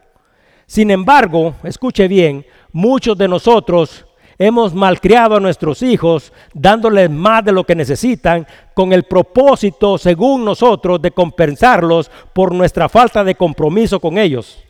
Sin 0.67 0.91
embargo, 0.91 1.55
escuche 1.63 2.07
bien, 2.07 2.45
muchos 2.71 3.17
de 3.17 3.27
nosotros 3.27 4.05
Hemos 4.37 4.73
malcriado 4.73 5.37
a 5.37 5.39
nuestros 5.39 5.81
hijos 5.81 6.33
dándoles 6.53 7.09
más 7.09 7.43
de 7.45 7.53
lo 7.53 7.63
que 7.63 7.75
necesitan 7.75 8.45
con 8.73 8.91
el 8.91 9.03
propósito, 9.03 9.97
según 9.97 10.43
nosotros, 10.43 11.01
de 11.01 11.11
compensarlos 11.11 12.11
por 12.33 12.53
nuestra 12.53 12.89
falta 12.89 13.23
de 13.23 13.35
compromiso 13.35 13.99
con 13.99 14.17
ellos. 14.17 14.61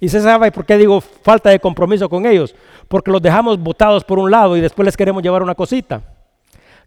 ¿Y 0.00 0.08
se 0.08 0.20
sabe 0.20 0.52
por 0.52 0.64
qué 0.64 0.76
digo 0.76 1.00
falta 1.00 1.50
de 1.50 1.58
compromiso 1.58 2.08
con 2.08 2.26
ellos? 2.26 2.54
Porque 2.86 3.10
los 3.10 3.20
dejamos 3.20 3.58
botados 3.58 4.04
por 4.04 4.20
un 4.20 4.30
lado 4.30 4.56
y 4.56 4.60
después 4.60 4.86
les 4.86 4.96
queremos 4.96 5.22
llevar 5.22 5.42
una 5.42 5.56
cosita. 5.56 6.00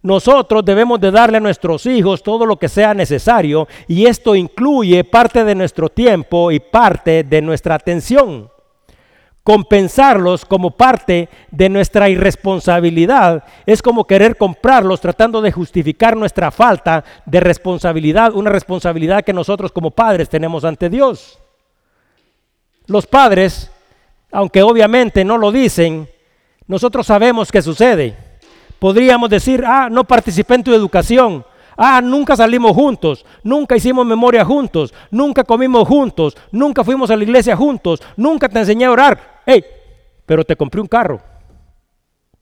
Nosotros 0.00 0.64
debemos 0.64 0.98
de 1.00 1.10
darle 1.10 1.36
a 1.36 1.40
nuestros 1.40 1.84
hijos 1.84 2.22
todo 2.22 2.46
lo 2.46 2.56
que 2.56 2.68
sea 2.68 2.94
necesario 2.94 3.68
y 3.86 4.06
esto 4.06 4.34
incluye 4.34 5.04
parte 5.04 5.44
de 5.44 5.54
nuestro 5.54 5.90
tiempo 5.90 6.50
y 6.50 6.58
parte 6.58 7.22
de 7.22 7.42
nuestra 7.42 7.74
atención 7.74 8.50
compensarlos 9.44 10.44
como 10.44 10.70
parte 10.70 11.28
de 11.50 11.68
nuestra 11.68 12.08
irresponsabilidad 12.08 13.44
es 13.66 13.82
como 13.82 14.06
querer 14.06 14.36
comprarlos 14.36 15.00
tratando 15.00 15.42
de 15.42 15.50
justificar 15.50 16.16
nuestra 16.16 16.50
falta 16.50 17.04
de 17.26 17.40
responsabilidad, 17.40 18.34
una 18.34 18.50
responsabilidad 18.50 19.24
que 19.24 19.32
nosotros 19.32 19.72
como 19.72 19.90
padres 19.90 20.28
tenemos 20.28 20.64
ante 20.64 20.88
Dios. 20.88 21.38
Los 22.86 23.06
padres, 23.06 23.70
aunque 24.30 24.62
obviamente 24.62 25.24
no 25.24 25.38
lo 25.38 25.50
dicen, 25.50 26.08
nosotros 26.66 27.06
sabemos 27.06 27.50
qué 27.50 27.62
sucede. 27.62 28.16
Podríamos 28.78 29.30
decir, 29.30 29.64
ah, 29.66 29.88
no 29.90 30.04
participé 30.04 30.54
en 30.54 30.64
tu 30.64 30.74
educación, 30.74 31.44
Ah, 31.76 32.00
nunca 32.02 32.36
salimos 32.36 32.72
juntos, 32.72 33.24
nunca 33.42 33.76
hicimos 33.76 34.04
memoria 34.06 34.44
juntos, 34.44 34.92
nunca 35.10 35.44
comimos 35.44 35.88
juntos, 35.88 36.36
nunca 36.50 36.84
fuimos 36.84 37.10
a 37.10 37.16
la 37.16 37.22
iglesia 37.24 37.56
juntos, 37.56 38.02
nunca 38.16 38.48
te 38.48 38.58
enseñé 38.58 38.84
a 38.84 38.90
orar. 38.90 39.42
Hey, 39.46 39.64
pero 40.26 40.44
te 40.44 40.56
compré 40.56 40.80
un 40.80 40.86
carro. 40.86 41.20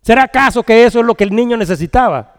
¿Será 0.03 0.25
acaso 0.25 0.63
que 0.63 0.85
eso 0.85 1.01
es 1.01 1.07
lo 1.07 1.15
que 1.15 1.25
el 1.25 1.35
niño 1.35 1.57
necesitaba? 1.57 2.33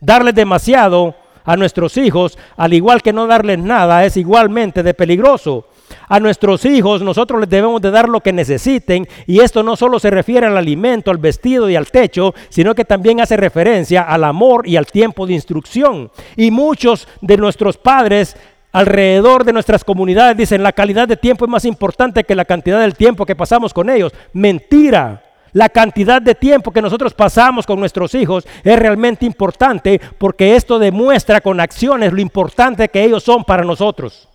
Darle 0.00 0.32
demasiado 0.32 1.14
a 1.44 1.56
nuestros 1.56 1.96
hijos, 1.96 2.36
al 2.56 2.74
igual 2.74 3.02
que 3.02 3.12
no 3.12 3.26
darles 3.26 3.58
nada, 3.58 4.04
es 4.04 4.16
igualmente 4.16 4.82
de 4.82 4.94
peligroso. 4.94 5.68
A 6.08 6.20
nuestros 6.20 6.64
hijos 6.64 7.02
nosotros 7.02 7.40
les 7.40 7.48
debemos 7.48 7.80
de 7.82 7.90
dar 7.90 8.08
lo 8.08 8.20
que 8.20 8.32
necesiten 8.32 9.08
y 9.26 9.40
esto 9.40 9.62
no 9.62 9.74
solo 9.74 9.98
se 9.98 10.10
refiere 10.10 10.46
al 10.46 10.56
alimento, 10.56 11.10
al 11.10 11.18
vestido 11.18 11.68
y 11.68 11.74
al 11.74 11.90
techo, 11.90 12.34
sino 12.48 12.74
que 12.74 12.84
también 12.84 13.20
hace 13.20 13.36
referencia 13.36 14.02
al 14.02 14.24
amor 14.24 14.68
y 14.68 14.76
al 14.76 14.86
tiempo 14.86 15.26
de 15.26 15.34
instrucción. 15.34 16.10
Y 16.36 16.50
muchos 16.50 17.08
de 17.20 17.36
nuestros 17.36 17.76
padres 17.76 18.36
alrededor 18.70 19.44
de 19.44 19.52
nuestras 19.52 19.82
comunidades 19.84 20.36
dicen 20.36 20.62
la 20.62 20.72
calidad 20.72 21.08
de 21.08 21.16
tiempo 21.16 21.44
es 21.44 21.50
más 21.50 21.64
importante 21.64 22.24
que 22.24 22.34
la 22.34 22.44
cantidad 22.44 22.80
del 22.80 22.94
tiempo 22.94 23.26
que 23.26 23.34
pasamos 23.34 23.74
con 23.74 23.90
ellos. 23.90 24.12
Mentira. 24.32 25.22
La 25.52 25.70
cantidad 25.70 26.20
de 26.20 26.34
tiempo 26.34 26.70
que 26.70 26.82
nosotros 26.82 27.14
pasamos 27.14 27.66
con 27.66 27.80
nuestros 27.80 28.14
hijos 28.14 28.46
es 28.62 28.78
realmente 28.78 29.24
importante 29.24 29.98
porque 30.18 30.54
esto 30.54 30.78
demuestra 30.78 31.40
con 31.40 31.60
acciones 31.60 32.12
lo 32.12 32.20
importante 32.20 32.90
que 32.90 33.02
ellos 33.02 33.22
son 33.22 33.42
para 33.42 33.64
nosotros. 33.64 34.28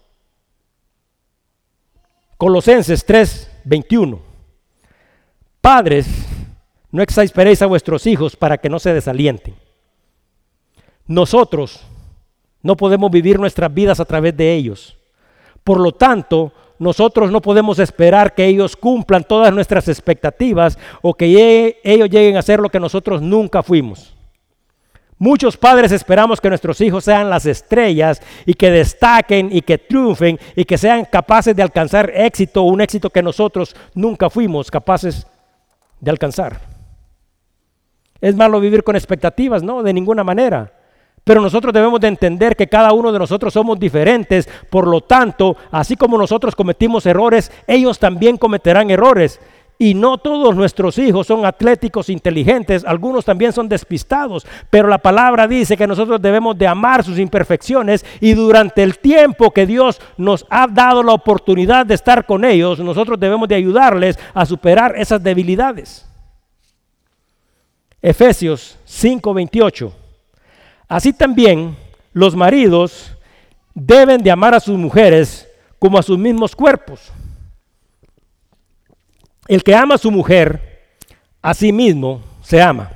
Colosenses 2.42 3.06
3, 3.06 3.52
21. 3.66 4.20
Padres, 5.62 6.08
no 6.90 7.04
exasperéis 7.04 7.62
a 7.62 7.68
vuestros 7.68 8.08
hijos 8.08 8.36
para 8.36 8.58
que 8.58 8.68
no 8.68 8.80
se 8.80 8.96
desalienten. 8.96 9.54
Nosotros 11.06 11.82
no 12.64 12.76
podemos 12.76 13.12
vivir 13.12 13.40
nuestras 13.40 13.72
vidas 13.72 14.00
a 14.00 14.06
través 14.06 14.36
de 14.36 14.56
ellos. 14.56 14.98
Por 15.64 15.80
lo 15.80 15.92
tanto, 15.92 16.52
nosotros 16.80 17.32
no 17.32 17.44
podemos 17.44 17.78
esperar 17.78 18.34
que 18.34 18.48
ellos 18.48 18.76
cumplan 18.76 19.24
todas 19.24 19.54
nuestras 19.54 19.88
expectativas 19.88 20.80
o 21.04 21.14
que 21.14 21.80
ellos 21.84 22.10
lleguen 22.10 22.38
a 22.38 22.42
ser 22.42 22.60
lo 22.60 22.70
que 22.70 22.80
nosotros 22.80 23.22
nunca 23.22 23.62
fuimos. 23.62 24.16
Muchos 25.22 25.56
padres 25.56 25.92
esperamos 25.92 26.42
que 26.42 26.50
nuestros 26.50 26.82
hijos 26.82 27.04
sean 27.04 27.30
las 27.30 27.46
estrellas 27.46 28.20
y 28.44 28.56
que 28.56 28.72
destaquen 28.72 29.50
y 29.52 29.62
que 29.62 29.78
triunfen 29.78 30.40
y 30.56 30.66
que 30.66 30.80
sean 30.80 31.06
capaces 31.06 31.56
de 31.56 31.62
alcanzar 31.62 32.12
éxito, 32.16 32.64
un 32.64 32.82
éxito 32.82 33.12
que 33.12 33.22
nosotros 33.22 33.76
nunca 33.94 34.32
fuimos 34.32 34.72
capaces 34.72 35.28
de 36.00 36.10
alcanzar. 36.10 36.60
Es 38.20 38.36
malo 38.36 38.60
vivir 38.60 38.84
con 38.84 38.96
expectativas, 38.96 39.62
no, 39.62 39.84
de 39.84 39.94
ninguna 39.94 40.24
manera. 40.24 40.74
Pero 41.24 41.40
nosotros 41.40 41.72
debemos 41.72 42.00
de 42.00 42.08
entender 42.08 42.56
que 42.56 42.66
cada 42.66 42.92
uno 42.92 43.12
de 43.12 43.20
nosotros 43.20 43.54
somos 43.54 43.80
diferentes, 43.80 44.50
por 44.72 44.88
lo 44.88 45.02
tanto, 45.02 45.56
así 45.70 45.96
como 45.96 46.18
nosotros 46.18 46.56
cometimos 46.56 47.06
errores, 47.06 47.52
ellos 47.68 48.00
también 48.00 48.38
cometerán 48.38 48.90
errores. 48.90 49.40
Y 49.82 49.96
no 49.96 50.20
todos 50.20 50.56
nuestros 50.56 51.00
hijos 51.00 51.26
son 51.26 51.44
atléticos, 51.44 52.10
inteligentes, 52.10 52.86
algunos 52.86 53.26
también 53.26 53.52
son 53.52 53.68
despistados, 53.68 54.46
pero 54.70 54.88
la 54.88 55.00
palabra 55.00 55.48
dice 55.48 55.76
que 55.76 55.88
nosotros 55.88 56.22
debemos 56.22 56.56
de 56.56 56.68
amar 56.68 57.04
sus 57.04 57.18
imperfecciones 57.18 58.06
y 58.20 58.36
durante 58.36 58.84
el 58.84 59.00
tiempo 59.00 59.50
que 59.50 59.66
Dios 59.66 60.00
nos 60.18 60.46
ha 60.52 60.68
dado 60.68 61.02
la 61.02 61.14
oportunidad 61.14 61.84
de 61.88 61.96
estar 61.96 62.28
con 62.28 62.46
ellos, 62.46 62.78
nosotros 62.78 63.20
debemos 63.20 63.48
de 63.50 63.56
ayudarles 63.56 64.20
a 64.36 64.46
superar 64.46 64.94
esas 64.98 65.24
debilidades. 65.24 66.08
Efesios 68.04 68.78
5:28. 68.86 69.92
Así 70.88 71.12
también 71.12 71.76
los 72.14 72.36
maridos 72.36 73.18
deben 73.74 74.22
de 74.22 74.30
amar 74.30 74.54
a 74.54 74.60
sus 74.60 74.78
mujeres 74.78 75.50
como 75.80 75.98
a 75.98 76.04
sus 76.04 76.20
mismos 76.20 76.56
cuerpos. 76.56 77.12
El 79.52 79.64
que 79.64 79.76
ama 79.76 79.96
a 79.96 79.98
su 79.98 80.12
mujer, 80.12 80.62
a 81.42 81.54
sí 81.54 81.74
mismo 81.74 82.22
se 82.42 82.62
ama. 82.62 82.90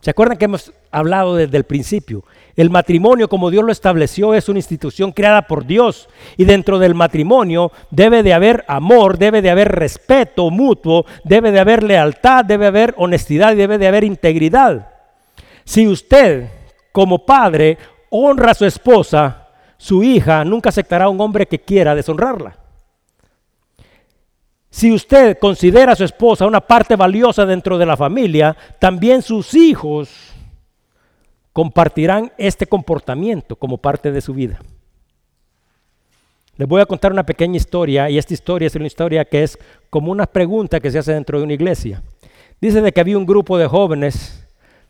¿Se 0.00 0.10
acuerdan 0.10 0.36
que 0.36 0.44
hemos 0.44 0.70
hablado 0.90 1.34
desde 1.34 1.56
el 1.56 1.64
principio? 1.64 2.24
El 2.56 2.68
matrimonio, 2.68 3.26
como 3.26 3.50
Dios 3.50 3.64
lo 3.64 3.72
estableció, 3.72 4.34
es 4.34 4.50
una 4.50 4.58
institución 4.58 5.12
creada 5.12 5.46
por 5.46 5.64
Dios. 5.64 6.10
Y 6.36 6.44
dentro 6.44 6.78
del 6.78 6.94
matrimonio 6.94 7.72
debe 7.90 8.22
de 8.22 8.34
haber 8.34 8.66
amor, 8.68 9.16
debe 9.16 9.40
de 9.40 9.48
haber 9.48 9.72
respeto 9.72 10.50
mutuo, 10.50 11.06
debe 11.24 11.52
de 11.52 11.60
haber 11.60 11.84
lealtad, 11.84 12.44
debe 12.44 12.64
de 12.64 12.68
haber 12.68 12.94
honestidad 12.98 13.54
y 13.54 13.56
debe 13.56 13.78
de 13.78 13.88
haber 13.88 14.04
integridad. 14.04 14.90
Si 15.64 15.88
usted, 15.88 16.50
como 16.92 17.24
padre, 17.24 17.78
honra 18.10 18.50
a 18.50 18.54
su 18.54 18.66
esposa, 18.66 19.48
su 19.78 20.02
hija 20.02 20.44
nunca 20.44 20.68
aceptará 20.68 21.06
a 21.06 21.08
un 21.08 21.18
hombre 21.22 21.46
que 21.46 21.60
quiera 21.60 21.94
deshonrarla. 21.94 22.63
Si 24.74 24.90
usted 24.90 25.38
considera 25.38 25.92
a 25.92 25.96
su 25.96 26.02
esposa 26.02 26.48
una 26.48 26.60
parte 26.60 26.96
valiosa 26.96 27.46
dentro 27.46 27.78
de 27.78 27.86
la 27.86 27.96
familia, 27.96 28.56
también 28.80 29.22
sus 29.22 29.54
hijos 29.54 30.10
compartirán 31.52 32.32
este 32.38 32.66
comportamiento 32.66 33.54
como 33.54 33.78
parte 33.78 34.10
de 34.10 34.20
su 34.20 34.34
vida. 34.34 34.58
Les 36.56 36.66
voy 36.66 36.80
a 36.80 36.86
contar 36.86 37.12
una 37.12 37.24
pequeña 37.24 37.56
historia 37.56 38.10
y 38.10 38.18
esta 38.18 38.34
historia 38.34 38.66
es 38.66 38.74
una 38.74 38.88
historia 38.88 39.24
que 39.24 39.44
es 39.44 39.56
como 39.90 40.10
una 40.10 40.26
pregunta 40.26 40.80
que 40.80 40.90
se 40.90 40.98
hace 40.98 41.14
dentro 41.14 41.38
de 41.38 41.44
una 41.44 41.54
iglesia. 41.54 42.02
Dice 42.60 42.80
de 42.80 42.90
que 42.90 43.00
había 43.00 43.16
un 43.16 43.26
grupo 43.26 43.56
de 43.56 43.68
jóvenes 43.68 44.44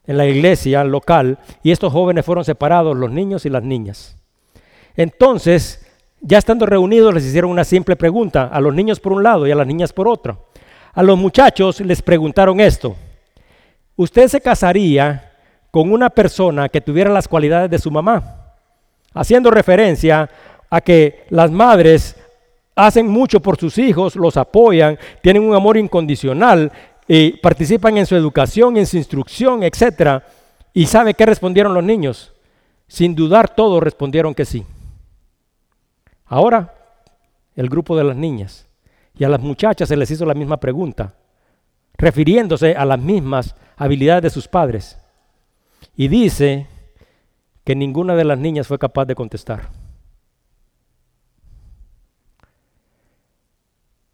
en 0.06 0.16
la 0.16 0.24
iglesia 0.24 0.82
local 0.84 1.38
y 1.62 1.72
estos 1.72 1.92
jóvenes 1.92 2.24
fueron 2.24 2.46
separados, 2.46 2.96
los 2.96 3.10
niños 3.10 3.44
y 3.44 3.50
las 3.50 3.62
niñas. 3.62 4.16
Entonces 4.96 5.83
ya 6.26 6.38
estando 6.38 6.64
reunidos 6.64 7.12
les 7.12 7.26
hicieron 7.26 7.50
una 7.50 7.64
simple 7.64 7.96
pregunta, 7.96 8.48
a 8.50 8.58
los 8.58 8.74
niños 8.74 8.98
por 8.98 9.12
un 9.12 9.22
lado 9.22 9.46
y 9.46 9.50
a 9.50 9.54
las 9.54 9.66
niñas 9.66 9.92
por 9.92 10.08
otro. 10.08 10.46
A 10.94 11.02
los 11.02 11.18
muchachos 11.18 11.80
les 11.80 12.00
preguntaron 12.00 12.60
esto, 12.60 12.96
¿usted 13.94 14.28
se 14.28 14.40
casaría 14.40 15.32
con 15.70 15.92
una 15.92 16.08
persona 16.08 16.70
que 16.70 16.80
tuviera 16.80 17.10
las 17.10 17.28
cualidades 17.28 17.70
de 17.70 17.78
su 17.78 17.90
mamá? 17.90 18.54
Haciendo 19.12 19.50
referencia 19.50 20.30
a 20.70 20.80
que 20.80 21.26
las 21.28 21.50
madres 21.50 22.16
hacen 22.74 23.06
mucho 23.06 23.40
por 23.40 23.58
sus 23.58 23.76
hijos, 23.76 24.16
los 24.16 24.38
apoyan, 24.38 24.98
tienen 25.20 25.42
un 25.42 25.54
amor 25.54 25.76
incondicional 25.76 26.72
y 27.06 27.32
participan 27.32 27.98
en 27.98 28.06
su 28.06 28.16
educación, 28.16 28.78
en 28.78 28.86
su 28.86 28.96
instrucción, 28.96 29.62
etc. 29.62 30.22
¿Y 30.72 30.86
sabe 30.86 31.12
qué 31.12 31.26
respondieron 31.26 31.74
los 31.74 31.84
niños? 31.84 32.32
Sin 32.88 33.14
dudar 33.14 33.54
todos 33.54 33.82
respondieron 33.82 34.34
que 34.34 34.46
sí. 34.46 34.64
Ahora, 36.26 36.74
el 37.54 37.68
grupo 37.68 37.96
de 37.96 38.04
las 38.04 38.16
niñas. 38.16 38.66
Y 39.16 39.24
a 39.24 39.28
las 39.28 39.40
muchachas 39.40 39.88
se 39.88 39.96
les 39.96 40.10
hizo 40.10 40.26
la 40.26 40.34
misma 40.34 40.58
pregunta, 40.58 41.14
refiriéndose 41.96 42.74
a 42.74 42.84
las 42.84 42.98
mismas 42.98 43.54
habilidades 43.76 44.24
de 44.24 44.30
sus 44.30 44.48
padres. 44.48 44.98
Y 45.96 46.08
dice 46.08 46.66
que 47.62 47.76
ninguna 47.76 48.16
de 48.16 48.24
las 48.24 48.38
niñas 48.38 48.66
fue 48.66 48.78
capaz 48.78 49.04
de 49.04 49.14
contestar. 49.14 49.70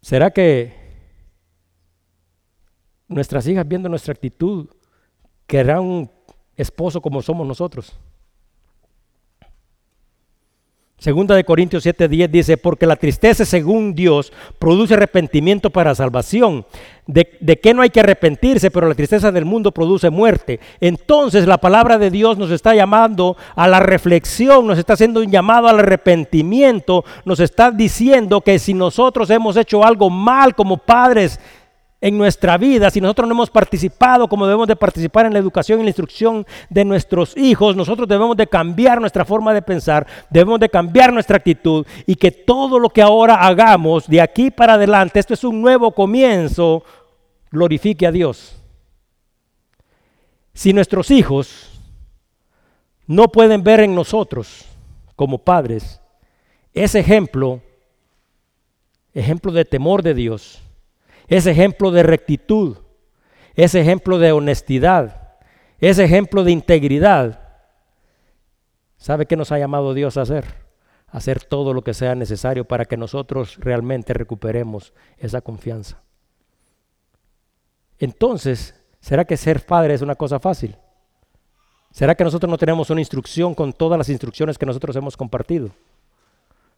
¿Será 0.01 0.31
que 0.31 0.73
nuestras 3.07 3.47
hijas 3.47 3.67
viendo 3.67 3.89
nuestra 3.89 4.13
actitud 4.13 4.67
querrán 5.47 5.81
un 5.81 6.11
esposo 6.55 7.01
como 7.01 7.21
somos 7.21 7.47
nosotros? 7.47 7.93
Segunda 11.01 11.33
de 11.33 11.43
Corintios 11.43 11.83
7:10 11.83 12.29
dice, 12.29 12.57
porque 12.57 12.85
la 12.85 12.95
tristeza 12.95 13.43
según 13.43 13.95
Dios 13.95 14.31
produce 14.59 14.93
arrepentimiento 14.93 15.71
para 15.71 15.95
salvación. 15.95 16.63
De, 17.07 17.39
de 17.39 17.59
qué 17.59 17.73
no 17.73 17.81
hay 17.81 17.89
que 17.89 18.01
arrepentirse, 18.01 18.69
pero 18.69 18.87
la 18.87 18.93
tristeza 18.93 19.31
del 19.31 19.43
mundo 19.43 19.71
produce 19.71 20.11
muerte. 20.11 20.59
Entonces 20.79 21.47
la 21.47 21.57
palabra 21.57 21.97
de 21.97 22.11
Dios 22.11 22.37
nos 22.37 22.51
está 22.51 22.75
llamando 22.75 23.35
a 23.55 23.67
la 23.67 23.79
reflexión, 23.79 24.67
nos 24.67 24.77
está 24.77 24.93
haciendo 24.93 25.21
un 25.21 25.31
llamado 25.31 25.67
al 25.67 25.79
arrepentimiento, 25.79 27.03
nos 27.25 27.39
está 27.39 27.71
diciendo 27.71 28.41
que 28.41 28.59
si 28.59 28.75
nosotros 28.75 29.31
hemos 29.31 29.57
hecho 29.57 29.83
algo 29.83 30.11
mal 30.11 30.53
como 30.53 30.77
padres, 30.77 31.39
en 32.01 32.17
nuestra 32.17 32.57
vida, 32.57 32.89
si 32.89 32.99
nosotros 32.99 33.27
no 33.27 33.35
hemos 33.35 33.51
participado 33.51 34.27
como 34.27 34.47
debemos 34.47 34.67
de 34.67 34.75
participar 34.75 35.27
en 35.27 35.33
la 35.33 35.39
educación 35.39 35.79
y 35.79 35.83
la 35.83 35.89
instrucción 35.89 36.47
de 36.67 36.83
nuestros 36.83 37.37
hijos, 37.37 37.75
nosotros 37.75 38.07
debemos 38.07 38.35
de 38.35 38.47
cambiar 38.47 38.99
nuestra 38.99 39.23
forma 39.23 39.53
de 39.53 39.61
pensar, 39.61 40.07
debemos 40.31 40.59
de 40.59 40.67
cambiar 40.67 41.13
nuestra 41.13 41.37
actitud 41.37 41.85
y 42.07 42.15
que 42.15 42.31
todo 42.31 42.79
lo 42.79 42.89
que 42.89 43.03
ahora 43.03 43.35
hagamos 43.35 44.07
de 44.07 44.19
aquí 44.19 44.49
para 44.49 44.73
adelante, 44.73 45.19
esto 45.19 45.35
es 45.35 45.43
un 45.43 45.61
nuevo 45.61 45.91
comienzo, 45.91 46.83
glorifique 47.51 48.07
a 48.07 48.11
Dios. 48.11 48.57
Si 50.55 50.73
nuestros 50.73 51.11
hijos 51.11 51.79
no 53.05 53.27
pueden 53.27 53.63
ver 53.63 53.81
en 53.81 53.93
nosotros 53.93 54.65
como 55.15 55.37
padres 55.37 56.01
ese 56.73 56.99
ejemplo, 56.99 57.61
ejemplo 59.13 59.51
de 59.51 59.65
temor 59.65 60.01
de 60.01 60.15
Dios, 60.15 60.63
es 61.31 61.47
ejemplo 61.47 61.91
de 61.91 62.03
rectitud, 62.03 62.79
es 63.55 63.73
ejemplo 63.73 64.19
de 64.19 64.33
honestidad, 64.33 65.37
es 65.79 65.97
ejemplo 65.97 66.43
de 66.43 66.51
integridad. 66.51 67.39
¿Sabe 68.97 69.25
qué 69.25 69.37
nos 69.37 69.53
ha 69.53 69.57
llamado 69.57 69.93
Dios 69.93 70.17
a 70.17 70.23
hacer? 70.23 70.43
Hacer 71.07 71.41
todo 71.41 71.73
lo 71.73 71.85
que 71.85 71.93
sea 71.93 72.15
necesario 72.15 72.65
para 72.65 72.83
que 72.83 72.97
nosotros 72.97 73.55
realmente 73.61 74.13
recuperemos 74.13 74.93
esa 75.17 75.39
confianza. 75.39 76.01
Entonces, 77.97 78.75
¿será 78.99 79.23
que 79.23 79.37
ser 79.37 79.65
padre 79.65 79.93
es 79.93 80.01
una 80.01 80.15
cosa 80.15 80.37
fácil? 80.37 80.75
¿Será 81.91 82.13
que 82.13 82.25
nosotros 82.25 82.49
no 82.49 82.57
tenemos 82.57 82.89
una 82.89 82.99
instrucción 82.99 83.55
con 83.55 83.71
todas 83.71 83.97
las 83.97 84.09
instrucciones 84.09 84.57
que 84.57 84.65
nosotros 84.65 84.97
hemos 84.97 85.15
compartido? 85.15 85.69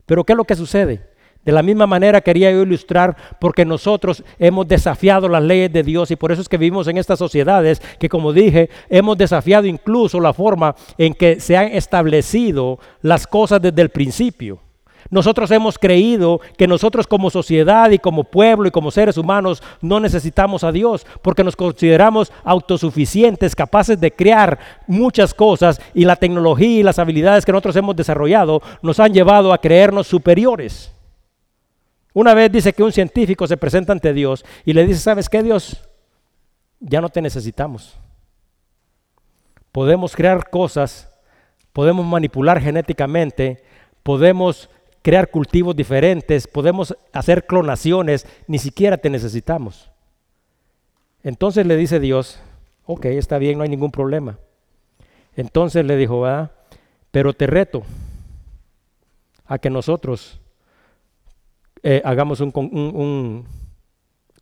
Pero 0.06 0.24
¿qué 0.24 0.34
es 0.34 0.38
lo 0.38 0.46
que 0.46 0.56
sucede? 0.56 1.13
De 1.46 1.52
la 1.52 1.62
misma 1.62 1.86
manera 1.86 2.22
quería 2.22 2.52
yo 2.52 2.62
ilustrar 2.62 3.18
porque 3.40 3.66
nosotros 3.66 4.24
hemos 4.40 4.68
desafiado 4.68 5.28
las 5.28 5.44
leyes 5.44 5.72
de 5.74 5.84
Dios 5.84 6.10
y 6.12 6.16
por 6.16 6.32
eso 6.32 6.42
es 6.42 6.48
que 6.48 6.58
vivimos 6.58 6.88
en 6.88 6.98
estas 6.98 7.20
sociedades 7.20 7.82
que 8.00 8.08
como 8.08 8.32
dije, 8.32 8.70
hemos 8.90 9.18
desafiado 9.18 9.68
incluso 9.68 10.20
la 10.22 10.34
forma 10.34 10.76
en 10.98 11.14
que 11.14 11.40
se 11.42 11.58
han 11.58 11.68
establecido 11.68 12.80
las 13.02 13.28
cosas 13.28 13.62
desde 13.62 13.82
el 13.82 13.90
principio. 13.90 14.60
Nosotros 15.10 15.52
hemos 15.52 15.78
creído 15.78 16.40
que 16.58 16.66
nosotros 16.66 17.08
como 17.08 17.30
sociedad 17.30 17.92
y 17.92 18.00
como 18.00 18.24
pueblo 18.24 18.68
y 18.68 18.72
como 18.72 18.90
seres 18.90 19.18
humanos 19.18 19.62
no 19.82 20.00
necesitamos 20.00 20.64
a 20.64 20.72
Dios 20.72 21.06
porque 21.22 21.44
nos 21.44 21.56
consideramos 21.58 22.32
autosuficientes, 22.46 23.54
capaces 23.54 24.00
de 24.00 24.12
crear 24.12 24.58
muchas 24.88 25.34
cosas 25.34 25.82
y 25.94 26.06
la 26.06 26.16
tecnología 26.16 26.80
y 26.80 26.84
las 26.84 27.00
habilidades 27.00 27.46
que 27.46 27.52
nosotros 27.52 27.76
hemos 27.76 27.96
desarrollado 27.98 28.62
nos 28.82 29.00
han 29.02 29.14
llevado 29.14 29.52
a 29.52 29.58
creernos 29.58 30.08
superiores. 30.08 30.93
Una 32.14 32.34
vez 32.34 32.52
dice 32.52 32.74
que 32.74 32.84
un 32.84 32.92
científico 32.92 33.48
se 33.48 33.58
presenta 33.58 33.92
ante 33.92 34.14
Dios 34.14 34.46
y 34.66 34.74
le 34.74 34.86
dice, 34.86 35.00
¿sabes 35.00 35.30
qué 35.30 35.42
Dios? 35.42 35.90
Ya 36.80 37.02
no 37.02 37.10
te 37.10 37.22
necesitamos. 37.22 37.98
Podemos 39.72 40.16
crear 40.16 40.50
cosas, 40.50 41.10
podemos 41.72 42.06
manipular 42.06 42.62
genéticamente, 42.62 43.64
podemos 44.04 44.70
crear 45.02 45.32
cultivos 45.32 45.76
diferentes, 45.76 46.48
podemos 46.48 46.96
hacer 47.12 47.46
clonaciones, 47.46 48.28
ni 48.48 48.60
siquiera 48.60 48.98
te 48.98 49.10
necesitamos. 49.10 49.90
Entonces 51.24 51.66
le 51.66 51.76
dice 51.76 52.00
Dios, 52.00 52.40
ok, 52.86 53.06
está 53.06 53.40
bien, 53.40 53.58
no 53.58 53.64
hay 53.64 53.70
ningún 53.70 53.92
problema. 53.92 54.38
Entonces 55.36 55.84
le 55.86 55.98
dijo, 55.98 56.22
¿verdad? 56.22 56.52
Pero 57.12 57.34
te 57.34 57.48
reto 57.48 57.84
a 59.46 59.58
que 59.58 59.70
nosotros 59.70 60.40
eh, 61.84 62.02
hagamos 62.04 62.40
un, 62.40 62.52
un 62.56 63.46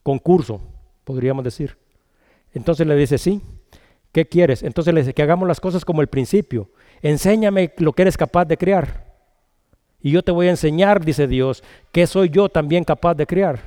concurso, 0.03 0.61
podríamos 1.03 1.43
decir. 1.43 1.77
Entonces 2.53 2.85
le 2.87 2.95
dice, 2.95 3.17
sí, 3.17 3.41
¿qué 4.11 4.27
quieres? 4.27 4.63
Entonces 4.63 4.93
le 4.93 5.01
dice, 5.01 5.13
que 5.13 5.23
hagamos 5.23 5.47
las 5.47 5.59
cosas 5.59 5.83
como 5.83 6.01
el 6.01 6.07
principio. 6.07 6.69
Enséñame 7.01 7.73
lo 7.77 7.93
que 7.93 8.03
eres 8.03 8.17
capaz 8.17 8.45
de 8.45 8.57
crear. 8.57 9.11
Y 10.01 10.11
yo 10.11 10.23
te 10.23 10.31
voy 10.31 10.47
a 10.47 10.51
enseñar, 10.51 11.03
dice 11.03 11.27
Dios, 11.27 11.63
que 11.91 12.07
soy 12.07 12.29
yo 12.29 12.49
también 12.49 12.83
capaz 12.83 13.15
de 13.15 13.25
crear. 13.25 13.59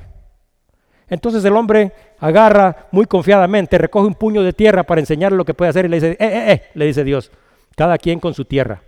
Entonces 1.07 1.45
el 1.45 1.55
hombre 1.55 1.93
agarra 2.19 2.87
muy 2.91 3.05
confiadamente, 3.05 3.77
recoge 3.77 4.07
un 4.07 4.15
puño 4.15 4.41
de 4.43 4.53
tierra 4.53 4.83
para 4.83 5.01
enseñarle 5.01 5.37
lo 5.37 5.45
que 5.45 5.53
puede 5.53 5.69
hacer 5.69 5.85
y 5.85 5.89
le 5.89 5.97
dice, 5.97 6.11
eh, 6.11 6.17
eh, 6.19 6.51
eh, 6.51 6.61
le 6.73 6.85
dice 6.85 7.03
Dios, 7.03 7.31
cada 7.75 7.97
quien 7.97 8.19
con 8.19 8.33
su 8.33 8.45
tierra. 8.45 8.81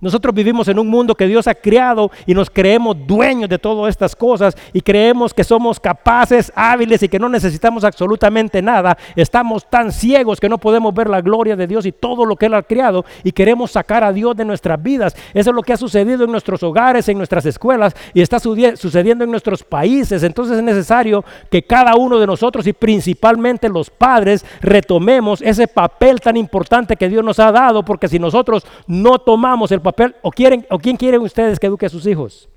Nosotros 0.00 0.32
vivimos 0.32 0.68
en 0.68 0.78
un 0.78 0.86
mundo 0.86 1.16
que 1.16 1.26
Dios 1.26 1.48
ha 1.48 1.56
creado 1.56 2.12
y 2.24 2.32
nos 2.32 2.50
creemos 2.50 2.96
dueños 3.04 3.48
de 3.48 3.58
todas 3.58 3.90
estas 3.90 4.14
cosas 4.14 4.56
y 4.72 4.80
creemos 4.80 5.34
que 5.34 5.42
somos 5.42 5.80
capaces, 5.80 6.52
hábiles 6.54 7.02
y 7.02 7.08
que 7.08 7.18
no 7.18 7.28
necesitamos 7.28 7.82
absolutamente 7.82 8.62
nada. 8.62 8.96
Estamos 9.16 9.68
tan 9.68 9.90
ciegos 9.90 10.38
que 10.38 10.48
no 10.48 10.58
podemos 10.58 10.94
ver 10.94 11.10
la 11.10 11.20
gloria 11.20 11.56
de 11.56 11.66
Dios 11.66 11.84
y 11.84 11.90
todo 11.90 12.24
lo 12.24 12.36
que 12.36 12.46
Él 12.46 12.54
ha 12.54 12.62
creado 12.62 13.04
y 13.24 13.32
queremos 13.32 13.72
sacar 13.72 14.04
a 14.04 14.12
Dios 14.12 14.36
de 14.36 14.44
nuestras 14.44 14.80
vidas. 14.80 15.16
Eso 15.34 15.50
es 15.50 15.56
lo 15.56 15.62
que 15.62 15.72
ha 15.72 15.76
sucedido 15.76 16.22
en 16.22 16.30
nuestros 16.30 16.62
hogares, 16.62 17.08
en 17.08 17.18
nuestras 17.18 17.44
escuelas 17.46 17.96
y 18.14 18.20
está 18.20 18.38
sucediendo 18.38 19.24
en 19.24 19.32
nuestros 19.32 19.64
países. 19.64 20.22
Entonces 20.22 20.58
es 20.58 20.62
necesario 20.62 21.24
que 21.50 21.64
cada 21.64 21.96
uno 21.96 22.20
de 22.20 22.26
nosotros 22.28 22.68
y 22.68 22.72
principalmente 22.72 23.68
los 23.68 23.90
padres 23.90 24.46
retomemos 24.60 25.42
ese 25.42 25.66
papel 25.66 26.20
tan 26.20 26.36
importante 26.36 26.94
que 26.94 27.08
Dios 27.08 27.24
nos 27.24 27.40
ha 27.40 27.50
dado 27.50 27.84
porque 27.84 28.06
si 28.06 28.20
nosotros 28.20 28.64
no 28.86 29.18
tomamos 29.18 29.72
el 29.72 29.80
papel 29.80 29.87
o 30.22 30.30
quieren 30.30 30.66
o 30.70 30.78
quién 30.78 30.96
quieren 30.96 31.20
ustedes 31.20 31.58
que 31.58 31.66
eduque 31.66 31.86
a 31.86 31.90
sus 31.90 32.06
hijos. 32.06 32.48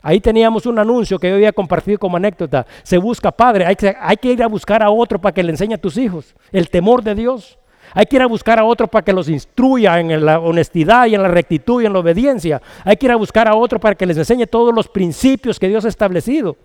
Ahí 0.00 0.20
teníamos 0.20 0.64
un 0.66 0.78
anuncio 0.78 1.18
que 1.18 1.28
yo 1.28 1.34
había 1.34 1.52
compartido 1.52 1.98
como 1.98 2.16
anécdota. 2.16 2.66
Se 2.82 2.98
busca 2.98 3.32
padre, 3.32 3.66
hay 3.66 3.74
que, 3.74 3.96
hay 4.00 4.16
que 4.16 4.32
ir 4.32 4.42
a 4.42 4.46
buscar 4.46 4.82
a 4.82 4.90
otro 4.90 5.20
para 5.20 5.34
que 5.34 5.42
le 5.42 5.50
enseñe 5.50 5.74
a 5.74 5.78
tus 5.78 5.96
hijos 5.96 6.34
el 6.52 6.70
temor 6.70 7.02
de 7.02 7.14
Dios. 7.14 7.58
Hay 7.94 8.06
que 8.06 8.16
ir 8.16 8.22
a 8.22 8.26
buscar 8.26 8.58
a 8.58 8.64
otro 8.64 8.86
para 8.86 9.04
que 9.04 9.12
los 9.12 9.28
instruya 9.28 9.98
en 9.98 10.24
la 10.24 10.38
honestidad 10.38 11.06
y 11.06 11.14
en 11.14 11.22
la 11.22 11.28
rectitud 11.28 11.82
y 11.82 11.86
en 11.86 11.92
la 11.92 11.98
obediencia. 11.98 12.62
Hay 12.84 12.96
que 12.96 13.06
ir 13.06 13.12
a 13.12 13.16
buscar 13.16 13.48
a 13.48 13.54
otro 13.54 13.80
para 13.80 13.94
que 13.94 14.06
les 14.06 14.16
enseñe 14.16 14.46
todos 14.46 14.74
los 14.74 14.88
principios 14.88 15.58
que 15.58 15.68
Dios 15.68 15.84
ha 15.84 15.88
establecido. 15.88 16.56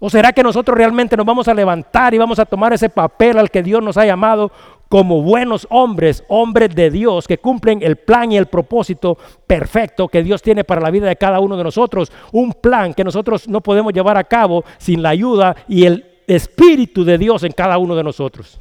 ¿O 0.00 0.08
será 0.08 0.32
que 0.32 0.42
nosotros 0.42 0.76
realmente 0.76 1.16
nos 1.16 1.26
vamos 1.26 1.48
a 1.48 1.54
levantar 1.54 2.14
y 2.14 2.18
vamos 2.18 2.38
a 2.38 2.46
tomar 2.46 2.72
ese 2.72 2.88
papel 2.88 3.36
al 3.36 3.50
que 3.50 3.62
Dios 3.62 3.82
nos 3.82 3.96
ha 3.96 4.06
llamado 4.06 4.52
como 4.88 5.22
buenos 5.22 5.66
hombres, 5.70 6.24
hombres 6.28 6.74
de 6.74 6.90
Dios, 6.90 7.28
que 7.28 7.38
cumplen 7.38 7.82
el 7.82 7.96
plan 7.96 8.32
y 8.32 8.36
el 8.36 8.46
propósito 8.46 9.18
perfecto 9.46 10.08
que 10.08 10.22
Dios 10.22 10.42
tiene 10.42 10.64
para 10.64 10.80
la 10.80 10.90
vida 10.90 11.06
de 11.06 11.16
cada 11.16 11.40
uno 11.40 11.56
de 11.56 11.64
nosotros? 11.64 12.10
Un 12.32 12.52
plan 12.54 12.94
que 12.94 13.04
nosotros 13.04 13.48
no 13.48 13.60
podemos 13.60 13.92
llevar 13.92 14.16
a 14.16 14.24
cabo 14.24 14.64
sin 14.78 15.02
la 15.02 15.10
ayuda 15.10 15.54
y 15.68 15.84
el 15.84 16.04
Espíritu 16.26 17.04
de 17.04 17.18
Dios 17.18 17.42
en 17.42 17.52
cada 17.52 17.78
uno 17.78 17.94
de 17.96 18.04
nosotros. 18.04 18.60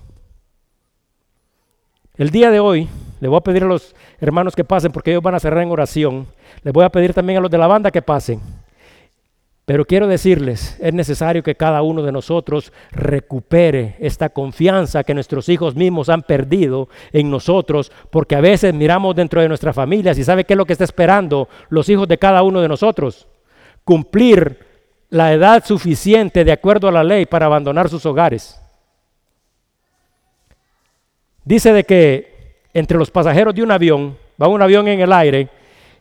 El 2.16 2.30
día 2.30 2.50
de 2.50 2.60
hoy 2.60 2.88
le 3.20 3.28
voy 3.28 3.38
a 3.38 3.42
pedir 3.42 3.64
a 3.64 3.68
los 3.68 3.96
hermanos 4.20 4.56
que 4.56 4.64
pasen, 4.64 4.92
porque 4.92 5.12
ellos 5.12 5.24
van 5.24 5.36
a 5.36 5.40
cerrar 5.40 5.64
en 5.64 5.72
oración. 5.72 6.28
Les 6.64 6.74
voy 6.74 6.84
a 6.84 6.90
pedir 6.90 7.14
también 7.14 7.38
a 7.38 7.42
los 7.42 7.52
de 7.52 7.58
la 7.58 7.68
banda 7.68 7.92
que 7.92 8.02
pasen. 8.02 8.42
Pero 9.68 9.84
quiero 9.84 10.08
decirles, 10.08 10.78
es 10.80 10.94
necesario 10.94 11.44
que 11.44 11.56
cada 11.56 11.82
uno 11.82 12.02
de 12.02 12.14
nosotros 12.14 12.72
recupere 12.90 13.98
esta 14.00 14.30
confianza 14.30 15.04
que 15.04 15.14
nuestros 15.14 15.50
hijos 15.50 15.76
mismos 15.76 16.08
han 16.08 16.22
perdido 16.22 16.88
en 17.12 17.30
nosotros, 17.30 17.92
porque 18.10 18.38
a 18.38 18.40
veces 18.40 18.74
miramos 18.74 19.14
dentro 19.14 19.42
de 19.42 19.50
nuestras 19.50 19.76
familias 19.76 20.18
y 20.18 20.24
sabe 20.24 20.46
qué 20.46 20.54
es 20.54 20.58
lo 20.58 20.64
que 20.64 20.72
está 20.72 20.86
esperando 20.86 21.50
los 21.68 21.90
hijos 21.90 22.08
de 22.08 22.18
cada 22.18 22.44
uno 22.44 22.62
de 22.62 22.70
nosotros. 22.70 23.28
Cumplir 23.84 24.58
la 25.10 25.34
edad 25.34 25.66
suficiente 25.66 26.46
de 26.46 26.54
acuerdo 26.54 26.88
a 26.88 26.94
la 26.94 27.04
ley 27.04 27.26
para 27.26 27.48
abandonar 27.48 27.90
sus 27.90 28.06
hogares. 28.06 28.58
Dice 31.44 31.74
de 31.74 31.84
que 31.84 32.62
entre 32.74 32.98
los 32.98 33.12
pasajeros 33.12 33.54
de 33.54 33.64
un 33.64 33.72
avión, 33.72 34.18
va 34.42 34.48
un 34.48 34.62
avión 34.62 34.88
en 34.88 35.02
el 35.02 35.12
aire, 35.12 35.50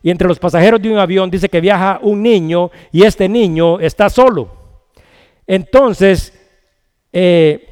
y 0.01 0.11
entre 0.11 0.27
los 0.27 0.39
pasajeros 0.39 0.81
de 0.81 0.91
un 0.91 0.99
avión 0.99 1.29
dice 1.29 1.49
que 1.49 1.61
viaja 1.61 1.99
un 2.01 2.21
niño 2.21 2.71
y 2.91 3.03
este 3.03 3.27
niño 3.27 3.79
está 3.79 4.09
solo. 4.09 4.49
Entonces, 5.45 6.33
eh, 7.11 7.67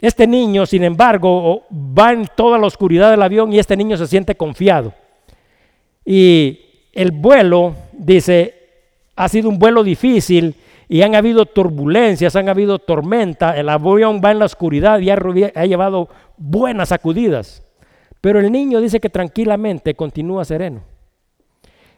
este 0.00 0.26
niño, 0.26 0.66
sin 0.66 0.84
embargo, 0.84 1.64
va 1.70 2.12
en 2.12 2.26
toda 2.34 2.58
la 2.58 2.66
oscuridad 2.66 3.10
del 3.10 3.22
avión 3.22 3.52
y 3.52 3.58
este 3.58 3.76
niño 3.76 3.96
se 3.96 4.06
siente 4.06 4.34
confiado. 4.34 4.92
Y 6.04 6.60
el 6.92 7.12
vuelo, 7.12 7.74
dice, 7.92 8.54
ha 9.14 9.28
sido 9.28 9.48
un 9.48 9.58
vuelo 9.58 9.84
difícil 9.84 10.56
y 10.88 11.02
han 11.02 11.14
habido 11.14 11.46
turbulencias, 11.46 12.34
han 12.36 12.48
habido 12.48 12.78
tormenta, 12.78 13.56
el 13.56 13.68
avión 13.68 14.20
va 14.24 14.32
en 14.32 14.40
la 14.40 14.46
oscuridad 14.46 14.98
y 14.98 15.10
ha, 15.10 15.16
ha 15.54 15.66
llevado 15.66 16.08
buenas 16.36 16.88
sacudidas. 16.88 17.62
Pero 18.20 18.40
el 18.40 18.50
niño 18.52 18.80
dice 18.80 19.00
que 19.00 19.10
tranquilamente 19.10 19.94
continúa 19.94 20.44
sereno. 20.44 20.91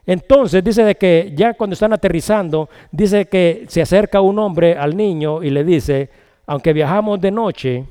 Entonces 0.05 0.63
dice 0.63 0.83
de 0.83 0.95
que 0.95 1.33
ya 1.35 1.53
cuando 1.53 1.73
están 1.73 1.93
aterrizando, 1.93 2.69
dice 2.91 3.25
que 3.25 3.65
se 3.67 3.81
acerca 3.81 4.21
un 4.21 4.37
hombre 4.37 4.77
al 4.77 4.95
niño 4.95 5.41
y 5.41 5.49
le 5.49 5.63
dice, 5.63 6.09
aunque 6.45 6.73
viajamos 6.73 7.19
de 7.19 7.31
noche, 7.31 7.85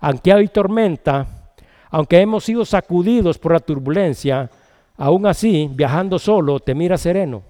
aunque 0.00 0.32
hay 0.32 0.48
tormenta, 0.48 1.26
aunque 1.90 2.20
hemos 2.20 2.44
sido 2.44 2.64
sacudidos 2.64 3.38
por 3.38 3.52
la 3.52 3.60
turbulencia, 3.60 4.50
aún 4.96 5.26
así, 5.26 5.70
viajando 5.72 6.18
solo, 6.18 6.58
te 6.58 6.74
mira 6.74 6.98
sereno. 6.98 7.42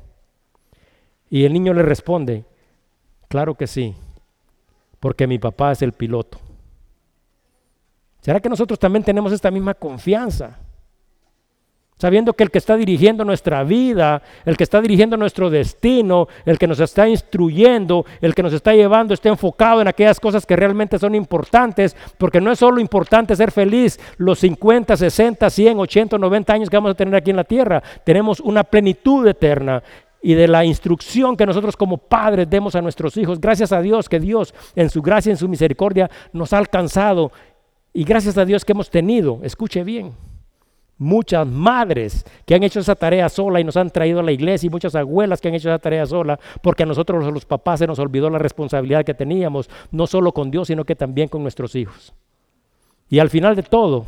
Y 1.31 1.45
el 1.45 1.53
niño 1.55 1.73
le 1.73 1.83
responde, 1.83 2.45
claro 3.29 3.55
que 3.55 3.67
sí, 3.67 3.95
porque 5.01 5.27
mi 5.27 5.39
papá 5.39 5.73
es 5.73 5.81
el 5.81 5.93
piloto. 5.93 6.39
¿Será 8.21 8.41
que 8.41 8.49
nosotros 8.49 8.79
también 8.79 9.03
tenemos 9.03 9.33
esta 9.33 9.51
misma 9.51 9.75
confianza? 9.75 10.59
Sabiendo 11.97 12.33
que 12.33 12.43
el 12.43 12.51
que 12.51 12.59
está 12.59 12.77
dirigiendo 12.77 13.25
nuestra 13.25 13.63
vida, 13.63 14.21
el 14.45 14.57
que 14.57 14.65
está 14.65 14.81
dirigiendo 14.81 15.17
nuestro 15.17 15.49
destino, 15.49 16.27
el 16.45 16.59
que 16.59 16.67
nos 16.67 16.81
está 16.81 17.09
instruyendo, 17.09 18.05
el 18.21 18.35
que 18.35 18.43
nos 18.43 18.53
está 18.53 18.75
llevando, 18.75 19.15
está 19.15 19.29
enfocado 19.29 19.81
en 19.81 19.87
aquellas 19.87 20.19
cosas 20.19 20.45
que 20.45 20.57
realmente 20.57 20.99
son 20.99 21.15
importantes, 21.15 21.97
porque 22.19 22.41
no 22.41 22.51
es 22.51 22.59
solo 22.59 22.81
importante 22.81 23.37
ser 23.37 23.53
feliz 23.53 24.01
los 24.17 24.41
50, 24.41 24.97
60, 24.97 25.49
100, 25.49 25.79
80, 25.79 26.19
90 26.19 26.53
años 26.53 26.69
que 26.69 26.77
vamos 26.77 26.91
a 26.91 26.97
tener 26.97 27.15
aquí 27.15 27.31
en 27.31 27.37
la 27.37 27.45
tierra. 27.45 27.81
Tenemos 28.05 28.41
una 28.41 28.65
plenitud 28.65 29.27
eterna 29.29 29.81
y 30.21 30.35
de 30.35 30.49
la 30.49 30.65
instrucción 30.65 31.37
que 31.37 31.47
nosotros 31.47 31.77
como 31.77 31.99
padres 31.99 32.51
demos 32.51 32.75
a 32.75 32.83
nuestros 32.83 33.17
hijos. 33.19 33.41
Gracias 33.41 33.71
a 33.71 33.81
Dios 33.81 34.09
que 34.09 34.19
Dios 34.19 34.53
en 34.75 34.91
su 34.91 35.01
gracia 35.01 35.31
en 35.31 35.37
su 35.37 35.49
misericordia 35.49 36.11
nos 36.33 36.53
ha 36.53 36.59
alcanzado 36.59 37.31
y 37.93 38.03
gracias 38.03 38.37
a 38.37 38.45
Dios 38.45 38.65
que 38.65 38.73
hemos 38.73 38.91
tenido, 38.91 39.39
escuche 39.45 39.85
bien, 39.85 40.13
muchas 40.99 41.47
madres 41.47 42.25
que 42.47 42.55
han 42.55 42.63
hecho 42.63 42.81
esa 42.81 42.95
tarea 42.95 43.29
sola 43.29 43.61
y 43.61 43.65
nos 43.65 43.77
han 43.77 43.91
traído 43.91 44.21
a 44.21 44.23
la 44.23 44.33
iglesia 44.33 44.67
y 44.67 44.71
muchas 44.71 44.95
abuelas 44.95 45.41
que 45.41 45.49
han 45.49 45.55
hecho 45.55 45.69
esa 45.69 45.79
tarea 45.79 46.07
sola 46.07 46.39
porque 46.63 46.85
a 46.85 46.87
nosotros 46.87 47.33
los 47.33 47.45
papás 47.45 47.81
se 47.81 47.87
nos 47.87 47.99
olvidó 47.99 48.31
la 48.31 48.39
responsabilidad 48.39 49.05
que 49.05 49.15
teníamos, 49.15 49.69
no 49.91 50.07
solo 50.07 50.33
con 50.33 50.51
Dios, 50.51 50.69
sino 50.69 50.85
que 50.85 50.95
también 50.95 51.29
con 51.29 51.43
nuestros 51.43 51.75
hijos. 51.75 52.15
Y 53.09 53.19
al 53.19 53.31
final 53.31 53.57
de 53.57 53.63
todo, 53.63 54.07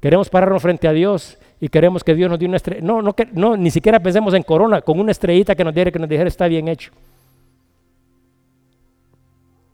queremos 0.00 0.28
pararnos 0.28 0.62
frente 0.62 0.86
a 0.86 0.92
Dios 0.92 1.38
y 1.60 1.68
queremos 1.68 2.04
que 2.04 2.14
Dios 2.14 2.30
nos 2.30 2.38
dé 2.38 2.46
una 2.46 2.56
estrella. 2.56 2.80
No, 2.82 3.02
no, 3.02 3.14
no, 3.32 3.56
ni 3.56 3.70
siquiera 3.70 4.00
pensemos 4.00 4.34
en 4.34 4.42
corona, 4.42 4.80
con 4.80 4.98
una 4.98 5.10
estrellita 5.10 5.54
que 5.54 5.64
nos 5.64 5.74
diera, 5.74 5.90
que 5.90 5.98
nos 5.98 6.08
dijera 6.08 6.28
está 6.28 6.46
bien 6.46 6.68
hecho. 6.68 6.92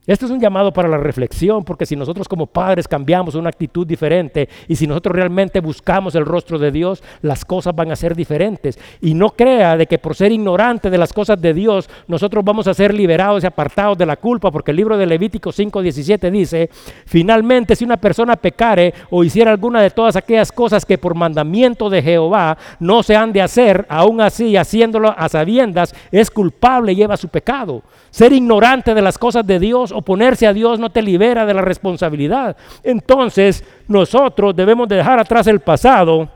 Esto 0.06 0.26
es 0.26 0.30
un 0.30 0.38
llamado 0.38 0.72
para 0.72 0.88
la 0.88 0.98
reflexión, 0.98 1.64
porque 1.64 1.84
si 1.84 1.96
nosotros 1.96 2.28
como 2.28 2.46
padres 2.46 2.86
cambiamos 2.86 3.34
una 3.34 3.48
actitud 3.48 3.84
diferente 3.84 4.48
y 4.68 4.76
si 4.76 4.86
nosotros 4.86 5.16
realmente 5.16 5.58
buscamos 5.58 6.14
el 6.14 6.24
rostro 6.24 6.58
de 6.60 6.70
Dios, 6.70 7.02
las 7.22 7.44
cosas 7.44 7.74
van 7.74 7.90
a 7.90 7.96
ser 7.96 8.14
diferentes. 8.14 8.78
Y 9.00 9.14
no 9.14 9.30
crea 9.30 9.76
de 9.76 9.86
que 9.86 9.98
por 9.98 10.14
ser 10.14 10.30
ignorante 10.30 10.90
de 10.90 10.98
las 10.98 11.12
cosas 11.12 11.40
de 11.40 11.52
Dios, 11.52 11.90
nosotros 12.06 12.44
vamos 12.44 12.68
a 12.68 12.74
ser 12.74 12.94
liberados 12.94 13.42
y 13.42 13.48
apartados 13.48 13.98
de 13.98 14.06
la 14.06 14.16
culpa, 14.16 14.52
porque 14.52 14.70
el 14.70 14.76
libro 14.76 14.96
de 14.96 15.06
Levítico 15.06 15.50
5:17 15.50 16.30
dice, 16.30 16.70
finalmente 17.06 17.74
si 17.74 17.84
una 17.84 17.96
persona 17.96 18.36
pecare 18.36 18.94
o 19.10 19.24
hiciera 19.24 19.50
alguna 19.50 19.82
de 19.82 19.90
todas 19.90 20.14
aquellas 20.14 20.52
cosas 20.52 20.86
que 20.86 20.98
por 20.98 21.16
mandamiento 21.16 21.90
de 21.90 22.02
Jehová 22.02 22.56
no 22.78 23.02
se 23.02 23.16
han 23.16 23.32
de 23.32 23.42
hacer, 23.42 23.84
aún 23.88 24.20
así 24.20 24.56
haciéndolo 24.56 25.12
a 25.16 25.28
sabiendas, 25.28 25.94
es 26.12 26.30
culpable 26.30 26.92
y 26.92 26.96
lleva 26.96 27.16
su 27.16 27.28
pecado. 27.28 27.82
Ser 28.10 28.32
ignorante 28.32 28.94
de 28.94 29.02
las 29.02 29.18
cosas 29.18 29.44
de 29.44 29.58
Dios 29.58 29.92
oponerse 29.96 30.46
a 30.46 30.52
Dios 30.52 30.78
no 30.78 30.90
te 30.90 31.02
libera 31.02 31.46
de 31.46 31.54
la 31.54 31.62
responsabilidad. 31.62 32.56
Entonces 32.82 33.64
nosotros 33.88 34.54
debemos 34.54 34.88
dejar 34.88 35.18
atrás 35.18 35.46
el 35.46 35.60
pasado, 35.60 36.28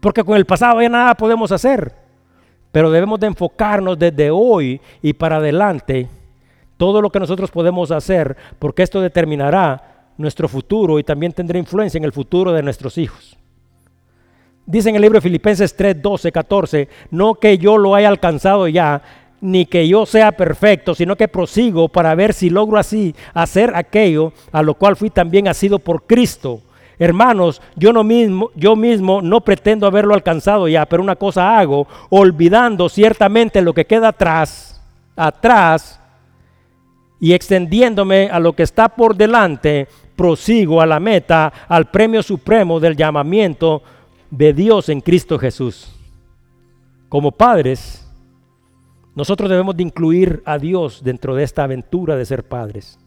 porque 0.00 0.22
con 0.22 0.36
el 0.36 0.44
pasado 0.44 0.80
ya 0.80 0.88
nada 0.88 1.14
podemos 1.14 1.50
hacer. 1.52 1.92
Pero 2.70 2.90
debemos 2.90 3.18
de 3.18 3.28
enfocarnos 3.28 3.98
desde 3.98 4.30
hoy 4.30 4.80
y 5.02 5.12
para 5.14 5.36
adelante 5.36 6.08
todo 6.76 7.02
lo 7.02 7.10
que 7.10 7.20
nosotros 7.20 7.50
podemos 7.50 7.90
hacer, 7.90 8.36
porque 8.58 8.82
esto 8.82 9.00
determinará 9.00 10.10
nuestro 10.16 10.48
futuro 10.48 10.98
y 10.98 11.04
también 11.04 11.32
tendrá 11.32 11.58
influencia 11.58 11.98
en 11.98 12.04
el 12.04 12.12
futuro 12.12 12.52
de 12.52 12.62
nuestros 12.62 12.98
hijos. 12.98 13.36
Dice 14.66 14.90
en 14.90 14.96
el 14.96 15.02
libro 15.02 15.16
de 15.16 15.22
Filipenses 15.22 15.74
3, 15.74 16.02
12, 16.02 16.30
14, 16.30 16.88
no 17.10 17.34
que 17.36 17.56
yo 17.56 17.78
lo 17.78 17.94
haya 17.94 18.08
alcanzado 18.08 18.68
ya, 18.68 19.02
ni 19.40 19.66
que 19.66 19.86
yo 19.86 20.06
sea 20.06 20.32
perfecto, 20.32 20.94
sino 20.94 21.16
que 21.16 21.28
prosigo 21.28 21.88
para 21.88 22.14
ver 22.14 22.32
si 22.32 22.50
logro 22.50 22.78
así 22.78 23.14
hacer 23.34 23.72
aquello 23.74 24.32
a 24.52 24.62
lo 24.62 24.74
cual 24.74 24.96
fui 24.96 25.10
también 25.10 25.48
asido 25.48 25.78
por 25.78 26.02
Cristo. 26.04 26.60
Hermanos, 26.98 27.62
yo, 27.76 27.92
no 27.92 28.02
mismo, 28.02 28.50
yo 28.56 28.74
mismo 28.74 29.22
no 29.22 29.40
pretendo 29.40 29.86
haberlo 29.86 30.14
alcanzado 30.14 30.66
ya, 30.66 30.84
pero 30.86 31.02
una 31.02 31.14
cosa 31.14 31.58
hago, 31.58 31.86
olvidando 32.10 32.88
ciertamente 32.88 33.62
lo 33.62 33.72
que 33.72 33.84
queda 33.84 34.08
atrás, 34.08 34.80
atrás, 35.14 36.00
y 37.20 37.32
extendiéndome 37.32 38.28
a 38.30 38.40
lo 38.40 38.52
que 38.52 38.64
está 38.64 38.88
por 38.88 39.14
delante, 39.14 39.86
prosigo 40.16 40.80
a 40.80 40.86
la 40.86 40.98
meta, 40.98 41.52
al 41.68 41.90
premio 41.90 42.22
supremo 42.22 42.80
del 42.80 42.96
llamamiento 42.96 43.82
de 44.30 44.52
Dios 44.52 44.88
en 44.88 45.00
Cristo 45.00 45.38
Jesús. 45.38 45.94
Como 47.08 47.30
padres, 47.30 48.07
nosotros 49.18 49.50
debemos 49.50 49.76
de 49.76 49.82
incluir 49.82 50.44
a 50.44 50.58
Dios 50.58 51.02
dentro 51.02 51.34
de 51.34 51.42
esta 51.42 51.64
aventura 51.64 52.14
de 52.14 52.24
ser 52.24 52.44
padres. 52.44 53.00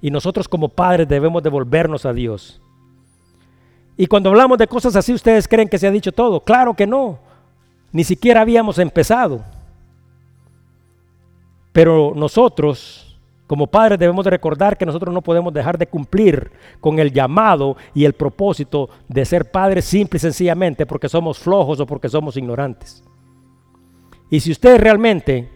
Y 0.00 0.08
nosotros 0.08 0.46
como 0.46 0.68
padres 0.68 1.08
debemos 1.08 1.42
devolvernos 1.42 2.06
a 2.06 2.12
Dios. 2.12 2.62
Y 3.96 4.06
cuando 4.06 4.30
hablamos 4.30 4.56
de 4.56 4.68
cosas 4.68 4.94
así, 4.94 5.12
¿ustedes 5.12 5.48
creen 5.48 5.68
que 5.68 5.78
se 5.78 5.88
ha 5.88 5.90
dicho 5.90 6.12
todo? 6.12 6.44
Claro 6.44 6.74
que 6.74 6.86
no. 6.86 7.18
Ni 7.90 8.04
siquiera 8.04 8.42
habíamos 8.42 8.78
empezado. 8.78 9.42
Pero 11.72 12.12
nosotros, 12.14 13.18
como 13.48 13.66
padres, 13.66 13.98
debemos 13.98 14.24
de 14.24 14.30
recordar 14.30 14.78
que 14.78 14.86
nosotros 14.86 15.12
no 15.12 15.22
podemos 15.22 15.52
dejar 15.52 15.76
de 15.76 15.88
cumplir 15.88 16.52
con 16.78 17.00
el 17.00 17.12
llamado 17.12 17.76
y 17.94 18.04
el 18.04 18.12
propósito 18.12 18.90
de 19.08 19.24
ser 19.24 19.50
padres 19.50 19.86
simple 19.86 20.18
y 20.18 20.20
sencillamente 20.20 20.86
porque 20.86 21.08
somos 21.08 21.40
flojos 21.40 21.80
o 21.80 21.86
porque 21.86 22.08
somos 22.08 22.36
ignorantes. 22.36 23.02
Y 24.32 24.40
si 24.40 24.50
usted 24.50 24.78
realmente 24.78 25.50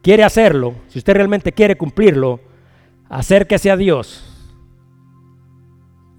quiere 0.00 0.22
hacerlo, 0.22 0.76
si 0.86 1.00
usted 1.00 1.12
realmente 1.12 1.50
quiere 1.50 1.76
cumplirlo, 1.76 2.38
acérquese 3.08 3.68
a 3.68 3.76
Dios. 3.76 4.24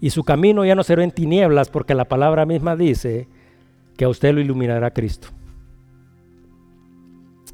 Y 0.01 0.09
su 0.09 0.25
camino 0.25 0.65
ya 0.65 0.75
no 0.75 0.83
será 0.83 1.05
en 1.05 1.11
tinieblas 1.11 1.69
porque 1.69 1.95
la 1.95 2.03
palabra 2.03 2.45
misma 2.45 2.75
dice 2.75 3.29
que 3.95 4.03
a 4.03 4.09
usted 4.09 4.33
lo 4.33 4.41
iluminará 4.41 4.91
Cristo. 4.91 5.29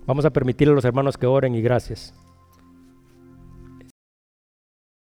Vamos 0.07 0.25
a 0.25 0.31
permitirle 0.31 0.71
a 0.71 0.75
los 0.75 0.85
hermanos 0.85 1.15
que 1.15 1.27
oren 1.27 1.53
y 1.53 1.61
gracias. 1.61 2.15